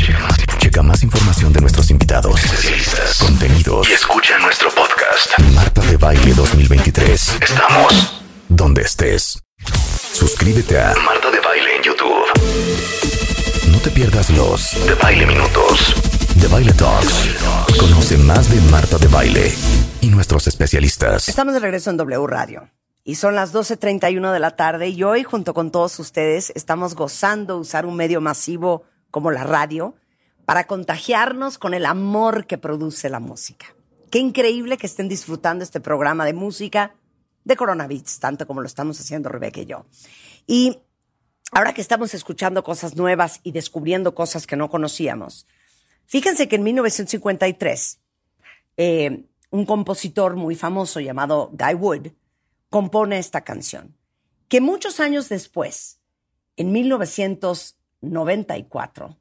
Checa 0.60 0.84
más 0.84 1.04
información 1.04 1.54
de 1.54 1.62
nuestros 1.62 1.90
invitados, 1.90 2.36
especialistas, 2.44 3.18
contenidos 3.18 3.88
y 3.90 3.94
escucha 3.94 4.38
nuestro 4.40 4.70
podcast. 4.72 5.40
Marta 5.54 5.80
de 5.86 5.96
Baile 5.96 6.34
2023. 6.34 7.38
Estamos 7.42 8.22
donde 8.50 8.82
estés. 8.82 9.42
Suscríbete 10.12 10.78
a 10.78 10.94
Marta 11.06 11.32
de 11.32 11.40
Baile 11.40 11.78
en 11.78 11.84
YouTube. 11.84 12.26
No 13.72 13.78
te 13.80 13.90
pierdas 13.90 14.32
los 14.32 14.86
de 14.86 14.96
Baile 14.96 15.26
Minutos, 15.26 15.96
de 16.36 16.48
Baile 16.50 16.74
Talks. 16.74 17.30
Conoce 17.80 18.18
más 18.18 18.50
de 18.50 18.60
Marta 18.70 18.98
de 18.98 19.08
Baile 19.08 19.56
y 20.02 20.10
nuestros 20.10 20.46
especialistas. 20.48 21.30
Estamos 21.30 21.54
de 21.54 21.62
regreso 21.62 21.90
en 21.90 21.96
W 21.96 22.28
Radio 22.28 22.70
y 23.08 23.16
son 23.16 23.36
las 23.36 23.54
12.31 23.54 24.34
de 24.34 24.40
la 24.40 24.56
tarde 24.56 24.90
y 24.90 25.04
hoy 25.04 25.24
junto 25.24 25.54
con 25.54 25.72
todos 25.72 26.00
ustedes 26.00 26.52
estamos 26.56 26.96
gozando 26.96 27.60
usar 27.60 27.86
un 27.86 27.96
medio 27.96 28.20
masivo 28.20 28.84
como 29.12 29.30
la 29.30 29.44
radio 29.44 29.96
para 30.46 30.66
contagiarnos 30.66 31.60
con 31.60 31.76
el 31.76 31.86
amor 31.86 32.48
que 32.48 32.58
produce 32.58 33.10
la 33.12 33.20
música. 33.20 33.68
Qué 34.10 34.18
increíble 34.18 34.78
que 34.78 34.88
estén 34.88 35.08
disfrutando 35.08 35.64
este 35.64 35.80
programa 35.80 36.26
de 36.26 36.34
música 36.34 36.96
de 37.44 37.56
Corona 37.56 37.86
Beats, 37.86 38.20
tanto 38.20 38.48
como 38.48 38.62
lo 38.62 38.68
estamos 38.68 39.00
haciendo 39.00 39.30
Rebeca 39.30 39.62
y 39.62 39.68
yo. 39.68 39.86
Y 40.48 40.80
ahora 41.52 41.76
que 41.76 41.82
estamos 41.82 42.16
escuchando 42.16 42.64
cosas 42.64 42.96
nuevas 42.96 43.40
y 43.44 43.52
descubriendo 43.52 44.16
cosas 44.16 44.48
que 44.48 44.56
no 44.56 44.72
conocíamos, 44.72 45.46
fíjense 46.08 46.48
que 46.48 46.56
en 46.56 46.64
1953 46.64 48.00
eh, 48.78 49.26
un 49.52 49.66
compositor 49.68 50.36
muy 50.36 50.56
famoso 50.56 51.00
llamado 51.00 51.52
Guy 51.54 51.76
Wood 51.76 52.08
compone 52.70 53.20
esta 53.20 53.42
canción, 53.42 53.96
que 54.48 54.62
muchos 54.62 55.00
años 55.00 55.30
después, 55.30 56.00
en 56.58 56.72
1994, 56.72 59.18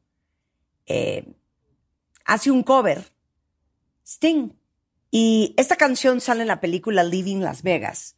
eh, 0.87 1.35
hace 2.25 2.51
un 2.51 2.63
cover, 2.63 3.13
Sting. 4.07 4.51
Y 5.11 5.55
esta 5.57 5.77
canción 5.77 6.21
sale 6.21 6.43
en 6.43 6.49
la 6.49 6.61
película 6.61 7.05
Living 7.05 7.39
Las 7.39 7.63
Vegas. 7.63 8.17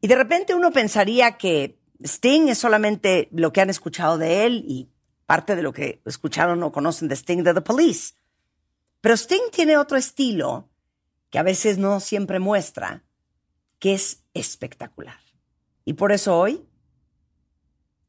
Y 0.00 0.08
de 0.08 0.16
repente 0.16 0.54
uno 0.54 0.70
pensaría 0.70 1.36
que 1.36 1.78
Sting 2.02 2.48
es 2.48 2.58
solamente 2.58 3.28
lo 3.32 3.52
que 3.52 3.60
han 3.60 3.70
escuchado 3.70 4.18
de 4.18 4.46
él 4.46 4.64
y 4.66 4.90
parte 5.26 5.56
de 5.56 5.62
lo 5.62 5.72
que 5.72 6.00
escucharon 6.06 6.62
o 6.62 6.72
conocen 6.72 7.08
de 7.08 7.16
Sting 7.16 7.42
de 7.42 7.54
The 7.54 7.62
Police. 7.62 8.14
Pero 9.00 9.14
Sting 9.14 9.50
tiene 9.50 9.76
otro 9.76 9.96
estilo 9.96 10.68
que 11.30 11.38
a 11.38 11.42
veces 11.42 11.78
no 11.78 12.00
siempre 12.00 12.38
muestra, 12.38 13.04
que 13.78 13.94
es 13.94 14.22
espectacular. 14.36 15.18
Y 15.84 15.94
por 15.94 16.12
eso 16.12 16.38
hoy, 16.38 16.66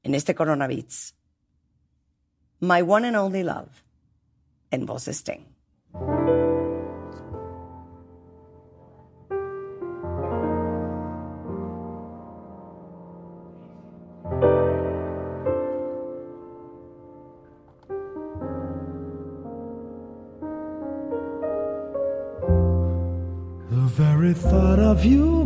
en 0.04 0.16
este 0.16 0.36
Corona 0.36 0.68
Beats, 0.68 1.16
My 2.60 2.82
One 2.82 3.08
and 3.08 3.18
Only 3.18 3.44
Love, 3.44 3.70
en 4.72 4.86
voz 4.86 5.08
Sting. 5.08 5.46
The 23.70 24.04
very 24.04 24.34
thought 24.34 24.80
of 24.80 25.06
you 25.06 25.46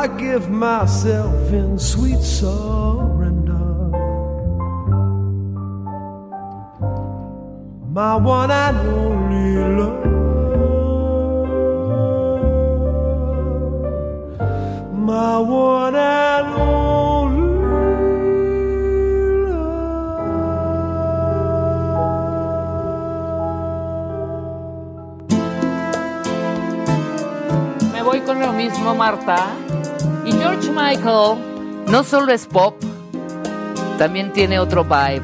I 0.00 0.06
give 0.06 0.48
myself 0.48 1.52
in 1.52 1.78
sweet 1.78 2.22
surrender. 2.22 3.60
my 7.92 8.16
one 8.16 8.50
and 8.50 8.78
only 8.78 9.56
love, 9.76 10.04
my 14.94 15.38
one 15.38 15.94
and 15.96 16.46
only. 16.54 17.50
love. 19.50 19.82
Me 27.92 28.00
voy 28.02 28.20
con 28.20 28.40
lo 28.40 28.52
mismo, 28.54 28.94
Marta. 28.94 29.59
George 30.60 30.72
Michael 30.72 31.38
no 31.86 32.04
solo 32.04 32.32
es 32.32 32.46
pop, 32.46 32.74
también 33.96 34.30
tiene 34.30 34.58
otro 34.58 34.84
vibe. 34.84 35.22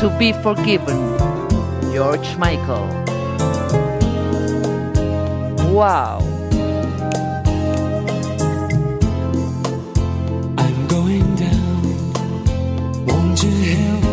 To 0.00 0.10
be 0.18 0.34
forgiven. 0.42 1.16
George 1.90 2.36
Michael. 2.38 2.86
Wow. 5.72 6.20
I'm 10.58 10.86
going 10.88 11.34
down. 11.36 11.58
Help 13.64 14.07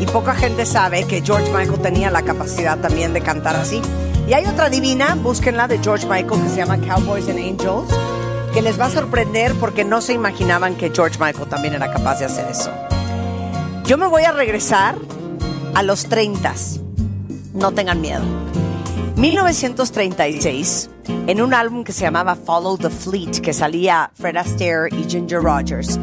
y 0.00 0.06
poca 0.06 0.34
gente 0.34 0.66
sabe 0.66 1.04
que 1.04 1.22
George 1.22 1.52
Michael 1.52 1.80
tenía 1.80 2.10
la 2.10 2.22
capacidad 2.22 2.78
también 2.78 3.12
de 3.12 3.20
cantar 3.20 3.54
así. 3.56 3.80
Y 4.26 4.32
hay 4.32 4.46
otra 4.46 4.68
divina, 4.68 5.14
búsquenla 5.14 5.68
de 5.68 5.78
George 5.78 6.06
Michael 6.06 6.42
que 6.42 6.48
se 6.48 6.56
llama 6.56 6.78
Cowboys 6.78 7.28
and 7.28 7.38
Angels, 7.38 7.88
que 8.52 8.62
les 8.62 8.78
va 8.80 8.86
a 8.86 8.90
sorprender 8.90 9.54
porque 9.54 9.84
no 9.84 10.00
se 10.00 10.12
imaginaban 10.12 10.74
que 10.74 10.90
George 10.90 11.18
Michael 11.20 11.48
también 11.48 11.74
era 11.74 11.92
capaz 11.92 12.18
de 12.18 12.24
hacer 12.24 12.46
eso. 12.50 12.70
Yo 13.84 13.96
me 13.96 14.06
voy 14.06 14.22
a 14.22 14.32
regresar 14.32 14.96
a 15.74 15.82
los 15.82 16.06
30. 16.06 16.52
No 17.52 17.72
tengan 17.72 18.00
miedo. 18.00 18.22
1936, 19.16 20.90
en 21.26 21.40
un 21.40 21.54
álbum 21.54 21.84
que 21.84 21.92
se 21.92 22.02
llamaba 22.02 22.34
Follow 22.34 22.76
the 22.76 22.90
Fleet, 22.90 23.40
que 23.40 23.52
salía 23.52 24.10
Fred 24.14 24.36
Astaire 24.36 24.88
y 24.90 25.04
Ginger 25.08 25.40
Rogers, 25.40 25.98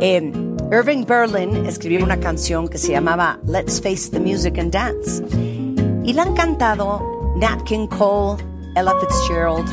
eh, 0.00 0.32
Irving 0.70 1.04
Berlin 1.06 1.66
escribió 1.66 2.04
una 2.04 2.18
canción 2.18 2.68
que 2.68 2.78
se 2.78 2.92
llamaba 2.92 3.38
Let's 3.46 3.80
Face 3.80 4.10
the 4.10 4.20
Music 4.20 4.58
and 4.58 4.72
Dance. 4.72 5.22
Y 6.04 6.12
la 6.12 6.22
han 6.22 6.34
cantado 6.34 7.34
Nat 7.36 7.62
King 7.64 7.86
Cole, 7.86 8.42
Ella 8.76 8.92
Fitzgerald, 9.00 9.68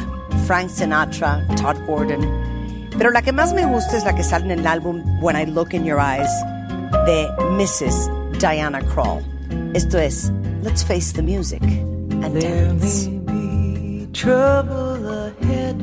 Frank 0.45 0.69
Sinatra, 0.69 1.45
Todd 1.61 1.77
Gordon. 1.87 2.21
Pero 2.97 3.11
la 3.11 3.21
que 3.21 3.31
más 3.33 3.53
me 3.53 3.65
gusta 3.65 3.97
es 3.97 4.05
la 4.05 4.15
que 4.15 4.23
sale 4.23 4.45
en 4.45 4.59
el 4.59 4.67
álbum 4.67 5.03
When 5.21 5.35
I 5.35 5.45
Look 5.51 5.73
in 5.73 5.83
Your 5.83 5.99
Eyes 5.99 6.29
de 7.05 7.27
Mrs. 7.57 8.09
Diana 8.39 8.79
Krall. 8.81 9.21
Esto 9.73 9.97
es 9.97 10.31
Let's 10.63 10.83
Face 10.83 11.13
the 11.13 11.21
Music 11.21 11.61
and 12.23 12.39
There 12.39 12.67
Dance. 12.67 13.07
may 13.09 14.05
be 14.05 14.07
trouble 14.13 15.05
ahead, 15.07 15.75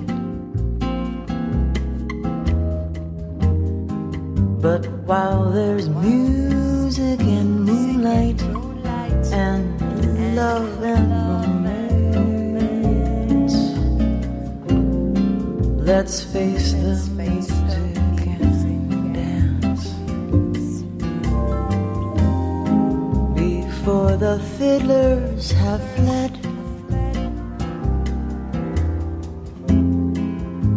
but 4.62 4.86
while 5.10 5.51
there's 5.51 5.89
music 5.89 7.18
and 7.18 7.64
moonlight 7.64 8.40
and 9.32 10.36
love 10.36 10.82
and 10.84 11.10
romance, 12.14 13.55
let's 15.84 16.22
face 16.22 16.74
the 16.74 16.94
music 16.94 17.97
and 18.06 19.14
dance 19.14 19.89
before 23.34 24.16
the 24.16 24.39
fiddlers 24.56 25.51
have 25.51 25.82
fled. 25.97 26.31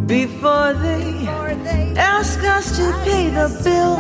Before 0.06 0.73
they 0.73 1.27
ask 1.98 2.44
us 2.44 2.77
to 2.77 2.94
pay 3.03 3.30
the 3.30 3.49
bill. 3.64 3.98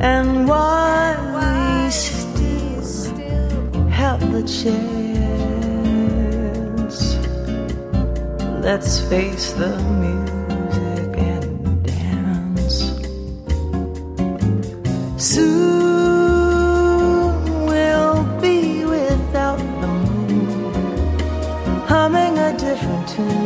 And 0.00 0.48
while 0.48 1.20
we 1.36 1.90
still 1.90 2.26
have 3.90 4.20
the 4.32 4.42
chance. 4.42 4.96
Let's 8.62 9.00
face 9.08 9.52
the 9.52 9.76
music 10.04 11.16
and 11.18 11.82
dance. 11.84 12.76
Soon 15.22 16.56
we'll 17.66 18.24
be 18.40 18.84
without 18.84 19.58
the 19.80 19.86
moon, 19.86 20.74
humming 21.86 22.38
a 22.38 22.52
different 22.58 23.08
tune. 23.08 23.45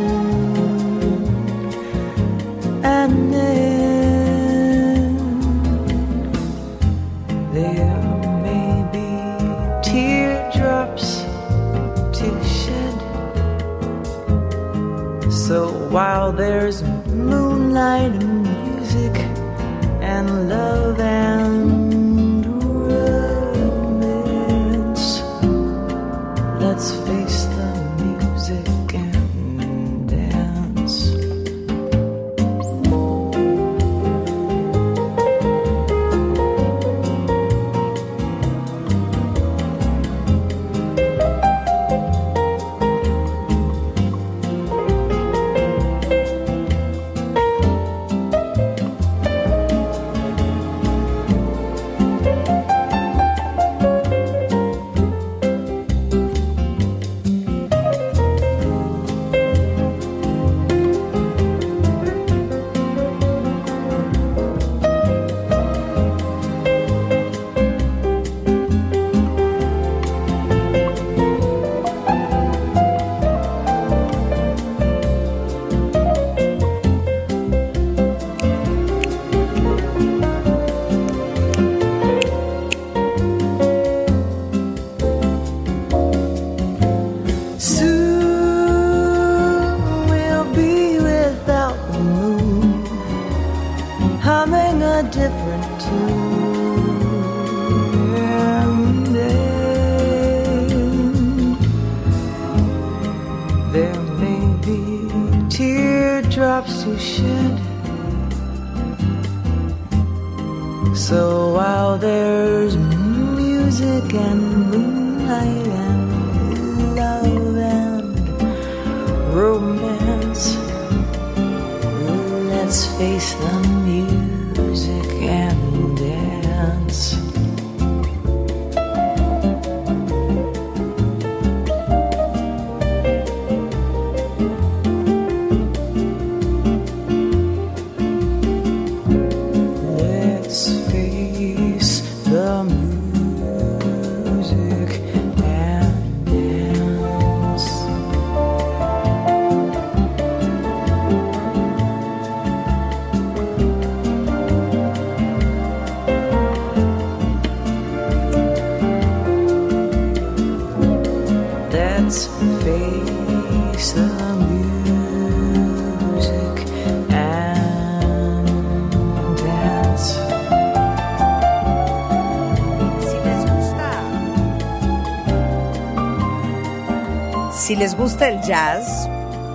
Si 177.61 177.75
les 177.75 177.95
gusta 177.95 178.27
el 178.27 178.41
jazz, 178.41 179.07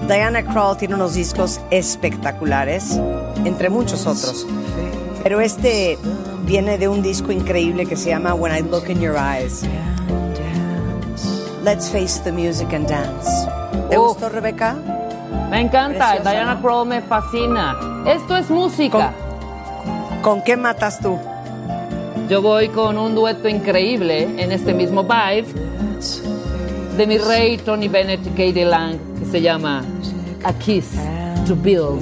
Diana 0.07 0.45
Krall 0.45 0.77
tiene 0.77 0.95
unos 0.95 1.15
discos 1.15 1.61
espectaculares, 1.73 3.01
entre 3.45 3.69
muchos 3.69 4.07
otros. 4.07 4.47
Pero 5.25 5.41
este 5.41 5.99
viene 6.45 6.79
de 6.79 6.87
un 6.87 7.03
disco 7.03 7.33
increíble 7.33 7.85
que 7.85 7.97
se 7.97 8.11
llama 8.11 8.33
When 8.33 8.57
I 8.57 8.63
Look 8.63 8.89
in 8.89 9.01
Your 9.01 9.17
Eyes. 9.17 9.65
Let's 11.65 11.91
face 11.91 12.23
the 12.23 12.31
music 12.31 12.73
and 12.73 12.89
dance. 12.89 13.29
¿Te 13.91 13.97
gustó, 13.97 14.29
Rebeca? 14.29 14.77
Me 15.51 15.63
encanta, 15.63 16.11
Preciosa, 16.11 16.31
Diana 16.31 16.55
¿no? 16.55 16.63
Crow 16.63 16.85
me 16.85 17.03
fascina. 17.03 17.77
Esto 18.07 18.37
es 18.37 18.49
música. 18.51 19.13
¿Con 20.23 20.43
qué 20.45 20.57
matas 20.57 21.01
tú? 21.01 21.19
Yo 22.29 22.41
voy 22.41 22.69
con 22.69 22.99
un 22.99 23.17
dueto 23.17 23.49
increíble 23.49 24.29
en 24.41 24.53
este 24.53 24.73
mismo 24.75 25.03
vibe 25.03 25.67
de 26.97 27.07
mi 27.07 27.19
rey 27.19 27.59
Tony 27.59 27.89
Bennett 27.89 28.27
y 28.27 28.31
Katie 28.31 28.65
Lang 28.65 28.99
que 29.19 29.27
se 29.27 29.41
llama 29.43 29.85
A 30.45 30.53
Kiss 30.55 30.95
to 31.47 31.55
Build 31.55 32.01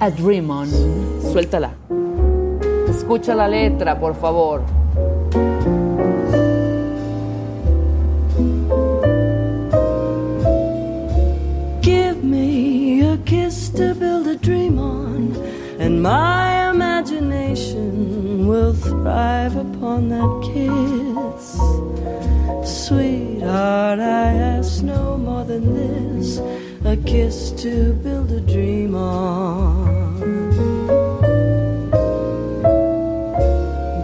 a 0.00 0.10
Dream 0.10 0.50
On. 0.50 0.68
Suéltala. 1.32 1.74
Escucha 2.88 3.34
la 3.34 3.48
letra, 3.48 3.98
por 3.98 4.14
favor. 4.14 4.62
Give 11.82 12.22
me 12.22 13.02
a 13.02 13.16
kiss 13.24 13.70
to 13.70 13.94
build 13.94 14.28
a 14.28 14.36
dream 14.36 14.78
on, 14.78 15.34
and 15.80 16.00
my 16.00 16.70
imagination 16.70 18.46
will 18.46 18.74
thrive 18.74 19.56
upon 19.56 20.08
that 20.10 20.30
kiss. 20.44 21.58
Sweetheart, 22.68 23.98
I 23.98 24.34
ask 24.34 24.82
no 24.82 25.16
more 25.16 25.42
than 25.42 25.72
this 25.72 26.38
a 26.84 26.96
kiss 26.98 27.50
to 27.62 27.94
build 27.94 28.30
a 28.30 28.40
dream 28.40 28.94
on. 28.94 30.18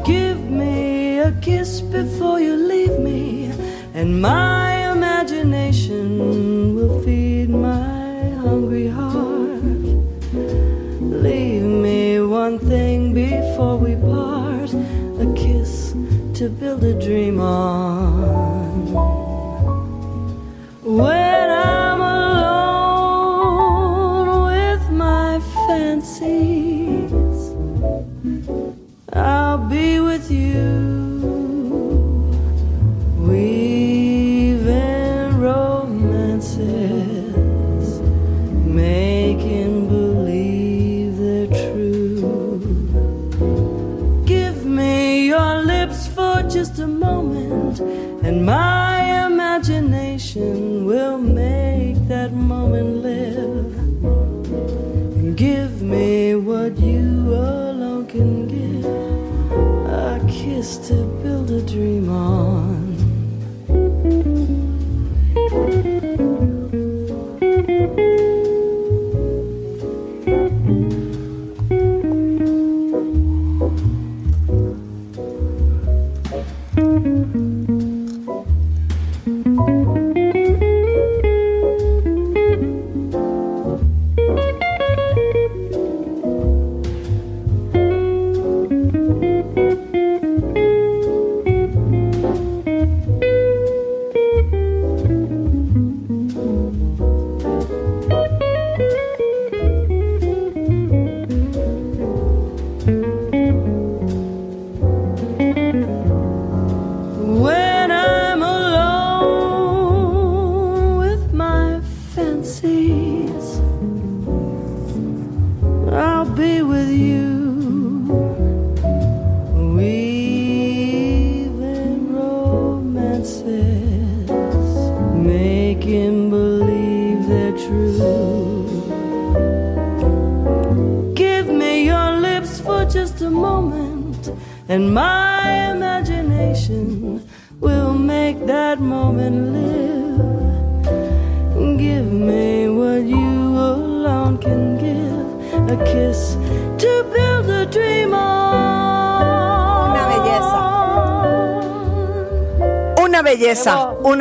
Give 0.04 0.40
me 0.50 1.18
a 1.18 1.32
kiss 1.42 1.82
before 1.82 2.40
you 2.40 2.56
leave 2.56 2.98
me, 2.98 3.52
and 3.92 4.22
my 4.22 4.90
imagination 4.92 6.74
will 6.74 7.02
feed 7.02 7.50
my 7.50 8.30
hungry 8.44 8.88
heart. 8.88 9.62
Leave 11.00 11.62
me 11.62 12.18
one 12.20 12.58
thing 12.58 13.12
before 13.12 13.76
we 13.76 13.94
part 13.96 14.72
a 15.20 15.32
kiss 15.36 15.92
to 16.38 16.48
build 16.48 16.82
a 16.82 16.94
dream 16.98 17.40
on. 17.40 18.53
When 20.94 21.33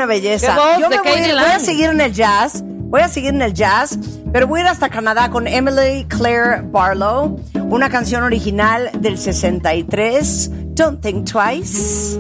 belleza. 0.05 0.55
Yo 0.79 0.89
me 0.89 0.97
voy, 0.97 1.05
voy, 1.05 1.51
a 1.51 1.59
seguir 1.59 1.89
en 1.89 2.01
el 2.01 2.13
jazz, 2.13 2.63
voy 2.65 3.01
a 3.01 3.07
seguir 3.07 3.33
en 3.33 3.41
el 3.41 3.53
jazz, 3.53 3.97
pero 4.31 4.47
voy 4.47 4.59
a 4.59 4.63
ir 4.63 4.69
hasta 4.69 4.89
Canadá 4.89 5.29
con 5.29 5.47
Emily 5.47 6.05
Claire 6.07 6.61
Barlow, 6.63 7.39
una 7.69 7.89
canción 7.89 8.23
original 8.23 8.89
del 8.99 9.17
63, 9.17 10.75
Don't 10.75 11.01
Think 11.01 11.31
Twice. 11.31 12.19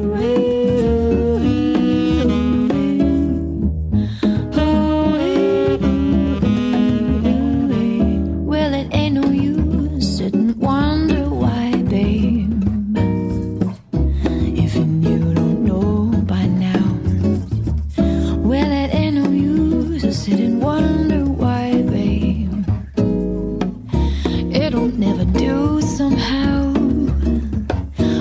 would 24.93 24.99
never 24.99 25.25
do 25.39 25.81
somehow 25.81 26.71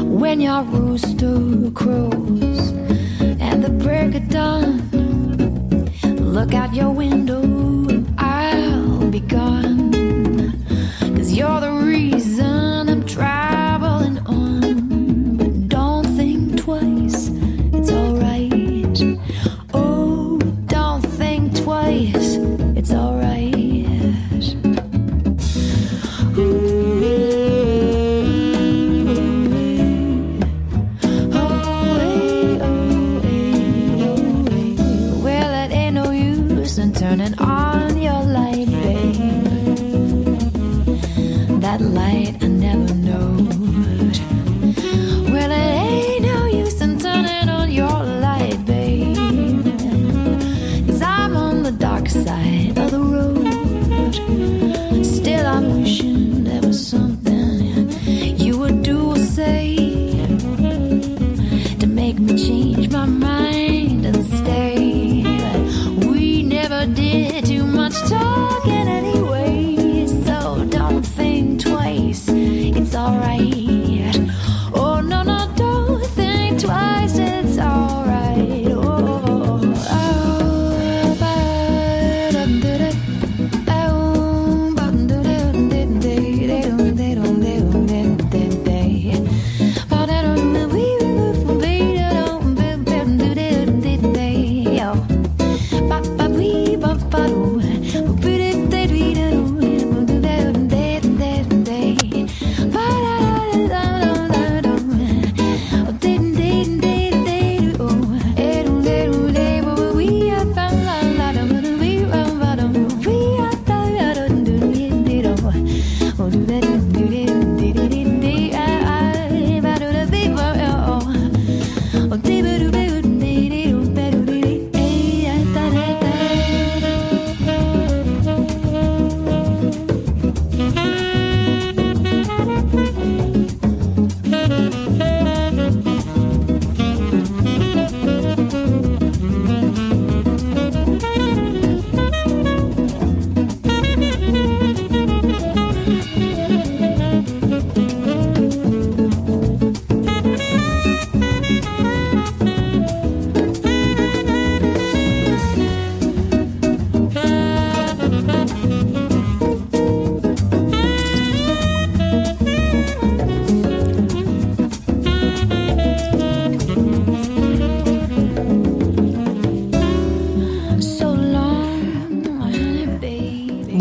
when 0.05 0.41
your 0.41 0.63
rooster 0.63 1.71
crows 1.73 2.73
at 3.41 3.61
the 3.61 3.69
break 3.69 4.15
of 4.15 4.29
dawn. 4.31 4.79
Look 6.03 6.55
out 6.55 6.75
your 6.75 6.91
window, 6.91 7.43
I'll 8.17 9.11
be 9.11 9.21
gone. 9.21 9.93
Cause 11.17 11.33
you're 11.33 11.61
the 11.61 11.82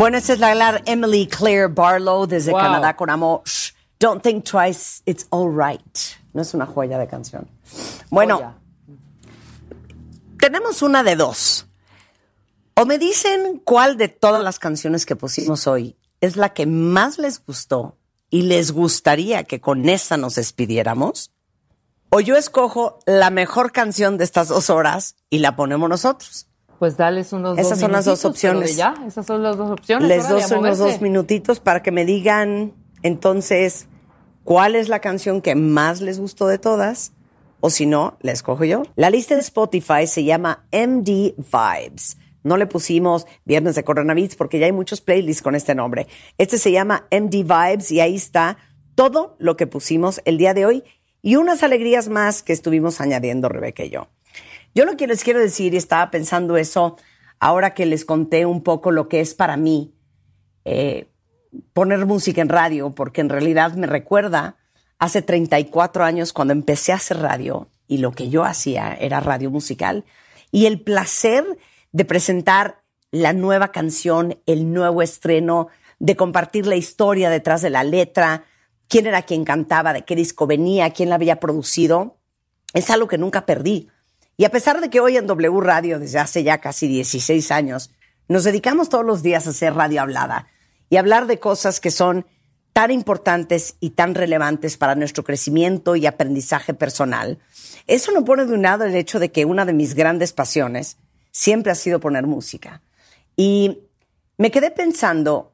Bueno, 0.02 0.18
esta 0.18 0.32
es 0.32 0.40
la 0.40 0.82
Emily 0.84 1.28
Claire 1.28 1.68
Barlow 1.68 2.26
desde 2.26 2.50
Wow. 2.50 2.60
Canadá 2.60 2.96
con 2.96 3.08
amor. 3.08 3.42
Shh, 3.44 3.70
Don't 4.00 4.20
think 4.20 4.42
twice, 4.42 5.00
it's 5.06 5.28
all 5.30 5.48
right. 5.48 5.96
No 6.32 6.42
es 6.42 6.54
una 6.54 6.66
joya 6.66 6.98
de 6.98 7.06
canción. 7.06 7.48
Bueno, 8.10 8.38
Joya. 8.38 8.54
tenemos 10.40 10.82
una 10.82 11.04
de 11.04 11.14
dos. 11.14 11.68
O 12.74 12.84
me 12.84 12.98
dicen 12.98 13.62
cuál 13.62 13.96
de 13.96 14.08
todas 14.08 14.42
las 14.42 14.58
canciones 14.58 15.06
que 15.06 15.14
pusimos 15.14 15.68
hoy 15.68 15.96
es 16.20 16.34
la 16.36 16.52
que 16.52 16.66
más 16.66 17.18
les 17.18 17.38
gustó 17.46 17.96
y 18.28 18.42
les 18.42 18.72
gustaría 18.72 19.44
que 19.44 19.60
con 19.60 19.88
esa 19.88 20.16
nos 20.16 20.34
despidiéramos. 20.34 21.30
O 22.10 22.18
yo 22.18 22.34
escojo 22.34 22.98
la 23.06 23.30
mejor 23.30 23.70
canción 23.70 24.18
de 24.18 24.24
estas 24.24 24.48
dos 24.48 24.68
horas 24.68 25.14
y 25.30 25.38
la 25.38 25.54
ponemos 25.54 25.88
nosotros. 25.88 26.48
Pues 26.82 26.96
dales 26.96 27.32
unos 27.32 27.56
Esas 27.58 27.70
dos 27.70 27.78
son 27.78 27.92
las 27.92 28.04
dos 28.06 28.24
opciones. 28.24 28.74
ya, 28.74 28.96
esas 29.06 29.24
son 29.24 29.40
las 29.40 29.56
dos 29.56 29.70
opciones. 29.70 30.08
Les 30.08 30.28
doy 30.28 30.42
unos 30.58 30.78
dos 30.78 31.00
minutitos 31.00 31.60
para 31.60 31.80
que 31.80 31.92
me 31.92 32.04
digan 32.04 32.72
entonces 33.04 33.86
cuál 34.42 34.74
es 34.74 34.88
la 34.88 34.98
canción 34.98 35.42
que 35.42 35.54
más 35.54 36.00
les 36.00 36.18
gustó 36.18 36.48
de 36.48 36.58
todas. 36.58 37.12
O 37.60 37.70
si 37.70 37.86
no, 37.86 38.16
la 38.20 38.32
escojo 38.32 38.64
yo. 38.64 38.82
La 38.96 39.10
lista 39.10 39.36
de 39.36 39.42
Spotify 39.42 40.08
se 40.08 40.24
llama 40.24 40.64
MD 40.72 41.36
Vibes. 41.36 42.18
No 42.42 42.56
le 42.56 42.66
pusimos 42.66 43.28
Viernes 43.44 43.76
de 43.76 43.84
Coronavirus 43.84 44.34
porque 44.34 44.58
ya 44.58 44.66
hay 44.66 44.72
muchos 44.72 45.00
playlists 45.00 45.40
con 45.40 45.54
este 45.54 45.76
nombre. 45.76 46.08
Este 46.36 46.58
se 46.58 46.72
llama 46.72 47.06
MD 47.12 47.44
Vibes 47.44 47.92
y 47.92 48.00
ahí 48.00 48.16
está 48.16 48.56
todo 48.96 49.36
lo 49.38 49.56
que 49.56 49.68
pusimos 49.68 50.20
el 50.24 50.36
día 50.36 50.52
de 50.52 50.66
hoy 50.66 50.82
y 51.22 51.36
unas 51.36 51.62
alegrías 51.62 52.08
más 52.08 52.42
que 52.42 52.52
estuvimos 52.52 53.00
añadiendo 53.00 53.48
Rebeca 53.48 53.84
y 53.84 53.90
yo. 53.90 54.08
Yo 54.74 54.84
lo 54.84 54.96
que 54.96 55.06
les 55.06 55.22
quiero 55.24 55.40
decir, 55.40 55.74
y 55.74 55.76
estaba 55.76 56.10
pensando 56.10 56.56
eso 56.56 56.96
ahora 57.38 57.74
que 57.74 57.86
les 57.86 58.04
conté 58.04 58.46
un 58.46 58.62
poco 58.62 58.90
lo 58.90 59.08
que 59.08 59.20
es 59.20 59.34
para 59.34 59.56
mí 59.56 59.94
eh, 60.64 61.08
poner 61.72 62.06
música 62.06 62.40
en 62.40 62.48
radio, 62.48 62.94
porque 62.94 63.20
en 63.20 63.28
realidad 63.28 63.74
me 63.74 63.86
recuerda 63.86 64.56
hace 64.98 65.22
34 65.22 66.04
años 66.04 66.32
cuando 66.32 66.52
empecé 66.52 66.92
a 66.92 66.96
hacer 66.96 67.18
radio 67.18 67.68
y 67.88 67.98
lo 67.98 68.12
que 68.12 68.28
yo 68.28 68.44
hacía 68.44 68.94
era 68.94 69.20
radio 69.20 69.50
musical 69.50 70.04
y 70.52 70.66
el 70.66 70.80
placer 70.80 71.44
de 71.90 72.04
presentar 72.04 72.82
la 73.10 73.32
nueva 73.32 73.72
canción, 73.72 74.38
el 74.46 74.72
nuevo 74.72 75.02
estreno, 75.02 75.68
de 75.98 76.16
compartir 76.16 76.66
la 76.66 76.76
historia 76.76 77.28
detrás 77.30 77.60
de 77.62 77.70
la 77.70 77.84
letra, 77.84 78.44
quién 78.88 79.06
era 79.06 79.22
quien 79.22 79.44
cantaba, 79.44 79.92
de 79.92 80.04
qué 80.04 80.16
disco 80.16 80.46
venía, 80.46 80.90
quién 80.90 81.08
la 81.08 81.16
había 81.16 81.40
producido, 81.40 82.18
es 82.72 82.90
algo 82.90 83.08
que 83.08 83.18
nunca 83.18 83.44
perdí. 83.44 83.88
Y 84.36 84.44
a 84.44 84.50
pesar 84.50 84.80
de 84.80 84.90
que 84.90 85.00
hoy 85.00 85.16
en 85.16 85.26
W 85.26 85.60
Radio, 85.60 85.98
desde 85.98 86.18
hace 86.18 86.42
ya 86.42 86.58
casi 86.58 86.88
16 86.88 87.50
años, 87.50 87.90
nos 88.28 88.44
dedicamos 88.44 88.88
todos 88.88 89.04
los 89.04 89.22
días 89.22 89.46
a 89.46 89.50
hacer 89.50 89.74
radio 89.74 90.02
hablada 90.02 90.46
y 90.88 90.96
hablar 90.96 91.26
de 91.26 91.38
cosas 91.38 91.80
que 91.80 91.90
son 91.90 92.26
tan 92.72 92.90
importantes 92.90 93.76
y 93.80 93.90
tan 93.90 94.14
relevantes 94.14 94.76
para 94.76 94.94
nuestro 94.94 95.24
crecimiento 95.24 95.96
y 95.96 96.06
aprendizaje 96.06 96.72
personal, 96.74 97.38
eso 97.86 98.12
no 98.12 98.24
pone 98.24 98.46
de 98.46 98.54
un 98.54 98.62
lado 98.62 98.84
el 98.84 98.94
hecho 98.94 99.18
de 99.18 99.30
que 99.30 99.44
una 99.44 99.64
de 99.64 99.72
mis 99.72 99.94
grandes 99.94 100.32
pasiones 100.32 100.96
siempre 101.30 101.72
ha 101.72 101.74
sido 101.74 102.00
poner 102.00 102.26
música. 102.26 102.82
Y 103.36 103.80
me 104.38 104.50
quedé 104.50 104.70
pensando 104.70 105.52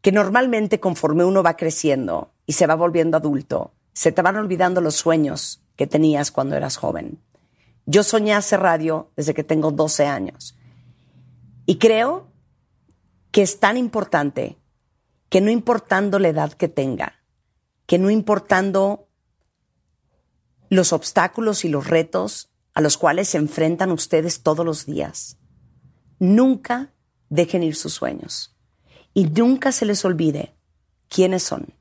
que 0.00 0.12
normalmente 0.12 0.80
conforme 0.80 1.24
uno 1.24 1.42
va 1.42 1.56
creciendo 1.56 2.32
y 2.46 2.52
se 2.52 2.66
va 2.66 2.74
volviendo 2.74 3.16
adulto, 3.16 3.72
se 3.92 4.12
te 4.12 4.22
van 4.22 4.36
olvidando 4.36 4.80
los 4.80 4.96
sueños 4.96 5.62
que 5.76 5.86
tenías 5.86 6.30
cuando 6.30 6.56
eras 6.56 6.76
joven. 6.76 7.18
Yo 7.86 8.02
soñé 8.02 8.34
hacer 8.34 8.60
radio 8.60 9.10
desde 9.16 9.34
que 9.34 9.44
tengo 9.44 9.70
12 9.70 10.06
años. 10.06 10.56
Y 11.66 11.78
creo 11.78 12.28
que 13.30 13.42
es 13.42 13.58
tan 13.58 13.76
importante 13.76 14.58
que 15.28 15.40
no 15.40 15.50
importando 15.50 16.18
la 16.18 16.28
edad 16.28 16.52
que 16.52 16.68
tenga, 16.68 17.22
que 17.86 17.98
no 17.98 18.10
importando 18.10 19.08
los 20.68 20.92
obstáculos 20.92 21.64
y 21.64 21.68
los 21.68 21.86
retos 21.86 22.50
a 22.74 22.80
los 22.80 22.96
cuales 22.96 23.28
se 23.28 23.38
enfrentan 23.38 23.90
ustedes 23.90 24.42
todos 24.42 24.64
los 24.64 24.86
días, 24.86 25.38
nunca 26.18 26.92
dejen 27.28 27.62
ir 27.62 27.74
sus 27.74 27.92
sueños 27.92 28.56
y 29.14 29.24
nunca 29.24 29.72
se 29.72 29.86
les 29.86 30.04
olvide 30.04 30.54
quiénes 31.08 31.42
son. 31.42 31.74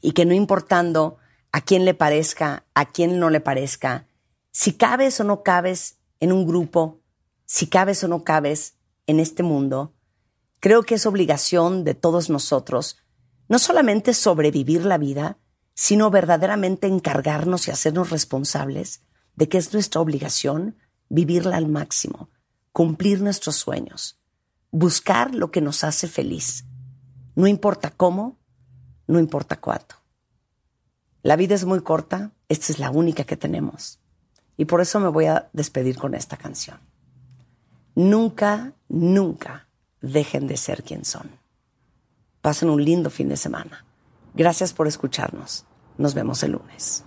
Y 0.00 0.12
que 0.12 0.24
no 0.24 0.34
importando 0.34 1.18
a 1.50 1.60
quién 1.60 1.84
le 1.84 1.94
parezca, 1.94 2.64
a 2.74 2.86
quién 2.86 3.18
no 3.18 3.30
le 3.30 3.40
parezca, 3.40 4.06
si 4.52 4.74
cabes 4.74 5.18
o 5.18 5.24
no 5.24 5.42
cabes 5.42 5.98
en 6.20 6.30
un 6.30 6.46
grupo, 6.46 7.00
si 7.44 7.66
cabes 7.66 8.04
o 8.04 8.08
no 8.08 8.22
cabes 8.22 8.76
en 9.06 9.18
este 9.18 9.42
mundo, 9.42 9.94
creo 10.60 10.84
que 10.84 10.94
es 10.94 11.06
obligación 11.06 11.82
de 11.82 11.94
todos 11.94 12.30
nosotros 12.30 12.98
no 13.48 13.58
solamente 13.58 14.14
sobrevivir 14.14 14.86
la 14.86 14.98
vida, 14.98 15.38
sino 15.74 16.10
verdaderamente 16.10 16.86
encargarnos 16.86 17.68
y 17.68 17.70
hacernos 17.70 18.10
responsables 18.10 19.02
de 19.36 19.48
que 19.48 19.58
es 19.58 19.72
nuestra 19.72 20.00
obligación 20.00 20.76
vivirla 21.08 21.56
al 21.56 21.68
máximo, 21.68 22.30
cumplir 22.72 23.20
nuestros 23.20 23.56
sueños, 23.56 24.18
buscar 24.70 25.34
lo 25.34 25.50
que 25.50 25.60
nos 25.60 25.84
hace 25.84 26.08
feliz. 26.08 26.64
No 27.34 27.46
importa 27.46 27.90
cómo, 27.90 28.38
no 29.06 29.18
importa 29.18 29.60
cuánto. 29.60 29.96
La 31.22 31.36
vida 31.36 31.54
es 31.54 31.64
muy 31.64 31.82
corta, 31.82 32.32
esta 32.48 32.72
es 32.72 32.78
la 32.78 32.90
única 32.90 33.24
que 33.24 33.36
tenemos. 33.36 34.01
Y 34.56 34.66
por 34.66 34.80
eso 34.80 35.00
me 35.00 35.08
voy 35.08 35.26
a 35.26 35.48
despedir 35.52 35.96
con 35.96 36.14
esta 36.14 36.36
canción. 36.36 36.78
Nunca, 37.94 38.72
nunca 38.88 39.68
dejen 40.00 40.46
de 40.46 40.56
ser 40.56 40.82
quien 40.82 41.04
son. 41.04 41.30
Pasen 42.40 42.70
un 42.70 42.84
lindo 42.84 43.10
fin 43.10 43.28
de 43.28 43.36
semana. 43.36 43.84
Gracias 44.34 44.72
por 44.72 44.88
escucharnos. 44.88 45.64
Nos 45.98 46.14
vemos 46.14 46.42
el 46.42 46.52
lunes. 46.52 47.04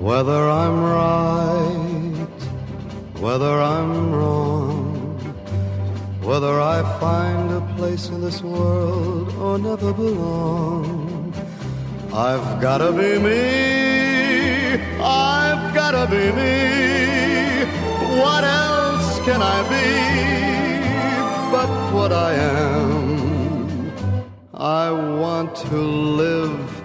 Whether 0.00 0.50
I'm 0.50 0.84
right, 0.84 2.28
whether 3.22 3.58
I'm 3.58 4.12
wrong, 4.12 4.53
whether 6.24 6.60
I 6.60 6.82
find 6.98 7.50
a 7.50 7.60
place 7.76 8.08
in 8.08 8.20
this 8.20 8.42
world 8.42 9.32
or 9.34 9.58
never 9.58 9.92
belong, 9.92 11.32
I've 12.12 12.60
gotta 12.60 12.90
be 12.92 13.18
me, 13.18 14.74
I've 15.00 15.74
gotta 15.74 16.04
be 16.10 16.24
me. 16.40 17.64
What 18.20 18.44
else 18.44 19.20
can 19.26 19.40
I 19.42 19.58
be 19.74 20.14
but 21.52 21.68
what 21.94 22.12
I 22.12 22.32
am? 22.34 23.92
I 24.54 24.90
want 24.90 25.54
to 25.56 25.76
live 25.76 26.84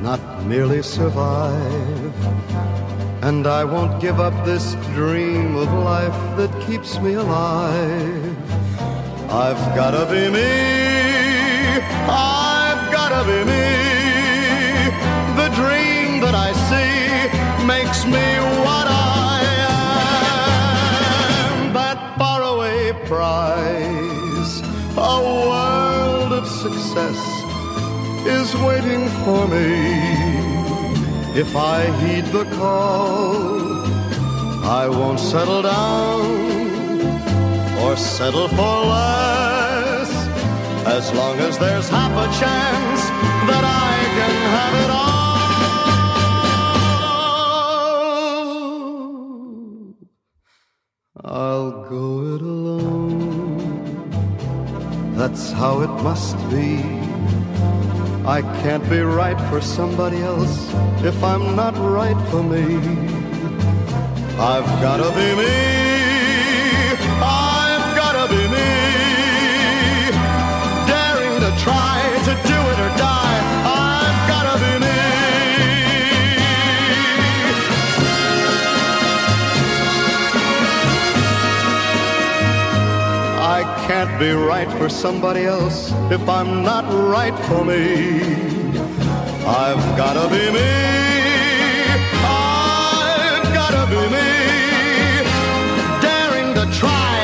not 0.00 0.20
merely 0.46 0.82
survive. 0.82 2.77
And 3.20 3.46
I 3.48 3.64
won't 3.64 4.00
give 4.00 4.20
up 4.20 4.32
this 4.44 4.74
dream 4.94 5.56
of 5.56 5.70
life 5.72 6.36
that 6.36 6.50
keeps 6.66 7.00
me 7.00 7.14
alive. 7.14 8.36
I've 9.28 9.74
gotta 9.74 10.06
be 10.06 10.30
me, 10.30 10.50
I've 12.08 12.92
gotta 12.92 13.24
be 13.26 13.44
me. 13.44 13.66
The 15.36 15.48
dream 15.56 16.20
that 16.20 16.34
I 16.34 16.52
see 16.70 17.66
makes 17.66 18.04
me 18.06 18.26
what 18.64 18.86
I 18.88 19.42
am. 21.66 21.72
That 21.74 21.98
faraway 22.18 22.92
prize, 23.06 24.62
a 24.96 25.20
world 25.50 26.32
of 26.32 26.46
success 26.46 27.18
is 28.26 28.54
waiting 28.62 29.08
for 29.24 29.48
me. 29.48 30.47
If 31.34 31.54
I 31.54 31.86
heed 32.00 32.24
the 32.26 32.44
call, 32.56 33.84
I 34.64 34.88
won't 34.88 35.20
settle 35.20 35.62
down 35.62 36.20
or 37.82 37.96
settle 37.96 38.48
for 38.48 38.86
less. 38.94 40.10
As 40.86 41.12
long 41.12 41.38
as 41.38 41.58
there's 41.58 41.88
half 41.88 42.12
a 42.12 42.26
chance 42.40 43.00
that 43.48 43.64
I 43.64 43.94
can 44.16 44.34
have 44.56 44.74
it 44.84 44.90
all, 44.90 45.18
I'll 51.24 51.72
go 51.88 52.34
it 52.34 52.42
alone. 52.42 53.68
That's 55.14 55.52
how 55.52 55.80
it 55.82 55.90
must 56.02 56.36
be. 56.50 56.97
I 58.28 58.42
can't 58.60 58.86
be 58.90 59.00
right 59.00 59.40
for 59.48 59.58
somebody 59.58 60.18
else 60.18 60.68
if 61.02 61.24
I'm 61.24 61.56
not 61.56 61.74
right 61.78 62.20
for 62.28 62.42
me. 62.42 62.76
I've 64.38 64.68
gotta 64.82 65.08
be 65.16 65.28
me. 65.40 65.54
I've 67.24 67.96
gotta 67.96 68.28
be 68.28 68.42
me. 68.54 68.68
Daring 70.86 71.40
to 71.40 71.50
try 71.64 72.07
can't 83.88 84.20
be 84.20 84.30
right 84.32 84.70
for 84.72 84.90
somebody 84.90 85.44
else 85.44 85.90
if 86.10 86.28
I'm 86.28 86.62
not 86.62 86.84
right 87.08 87.34
for 87.48 87.64
me. 87.64 88.20
I've 89.46 89.82
gotta 89.96 90.28
be 90.28 90.44
me. 90.52 90.70
I've 92.22 93.48
gotta 93.54 93.84
be 93.88 94.02
me. 94.14 94.28
Daring 96.02 96.52
to 96.58 96.78
try 96.78 97.17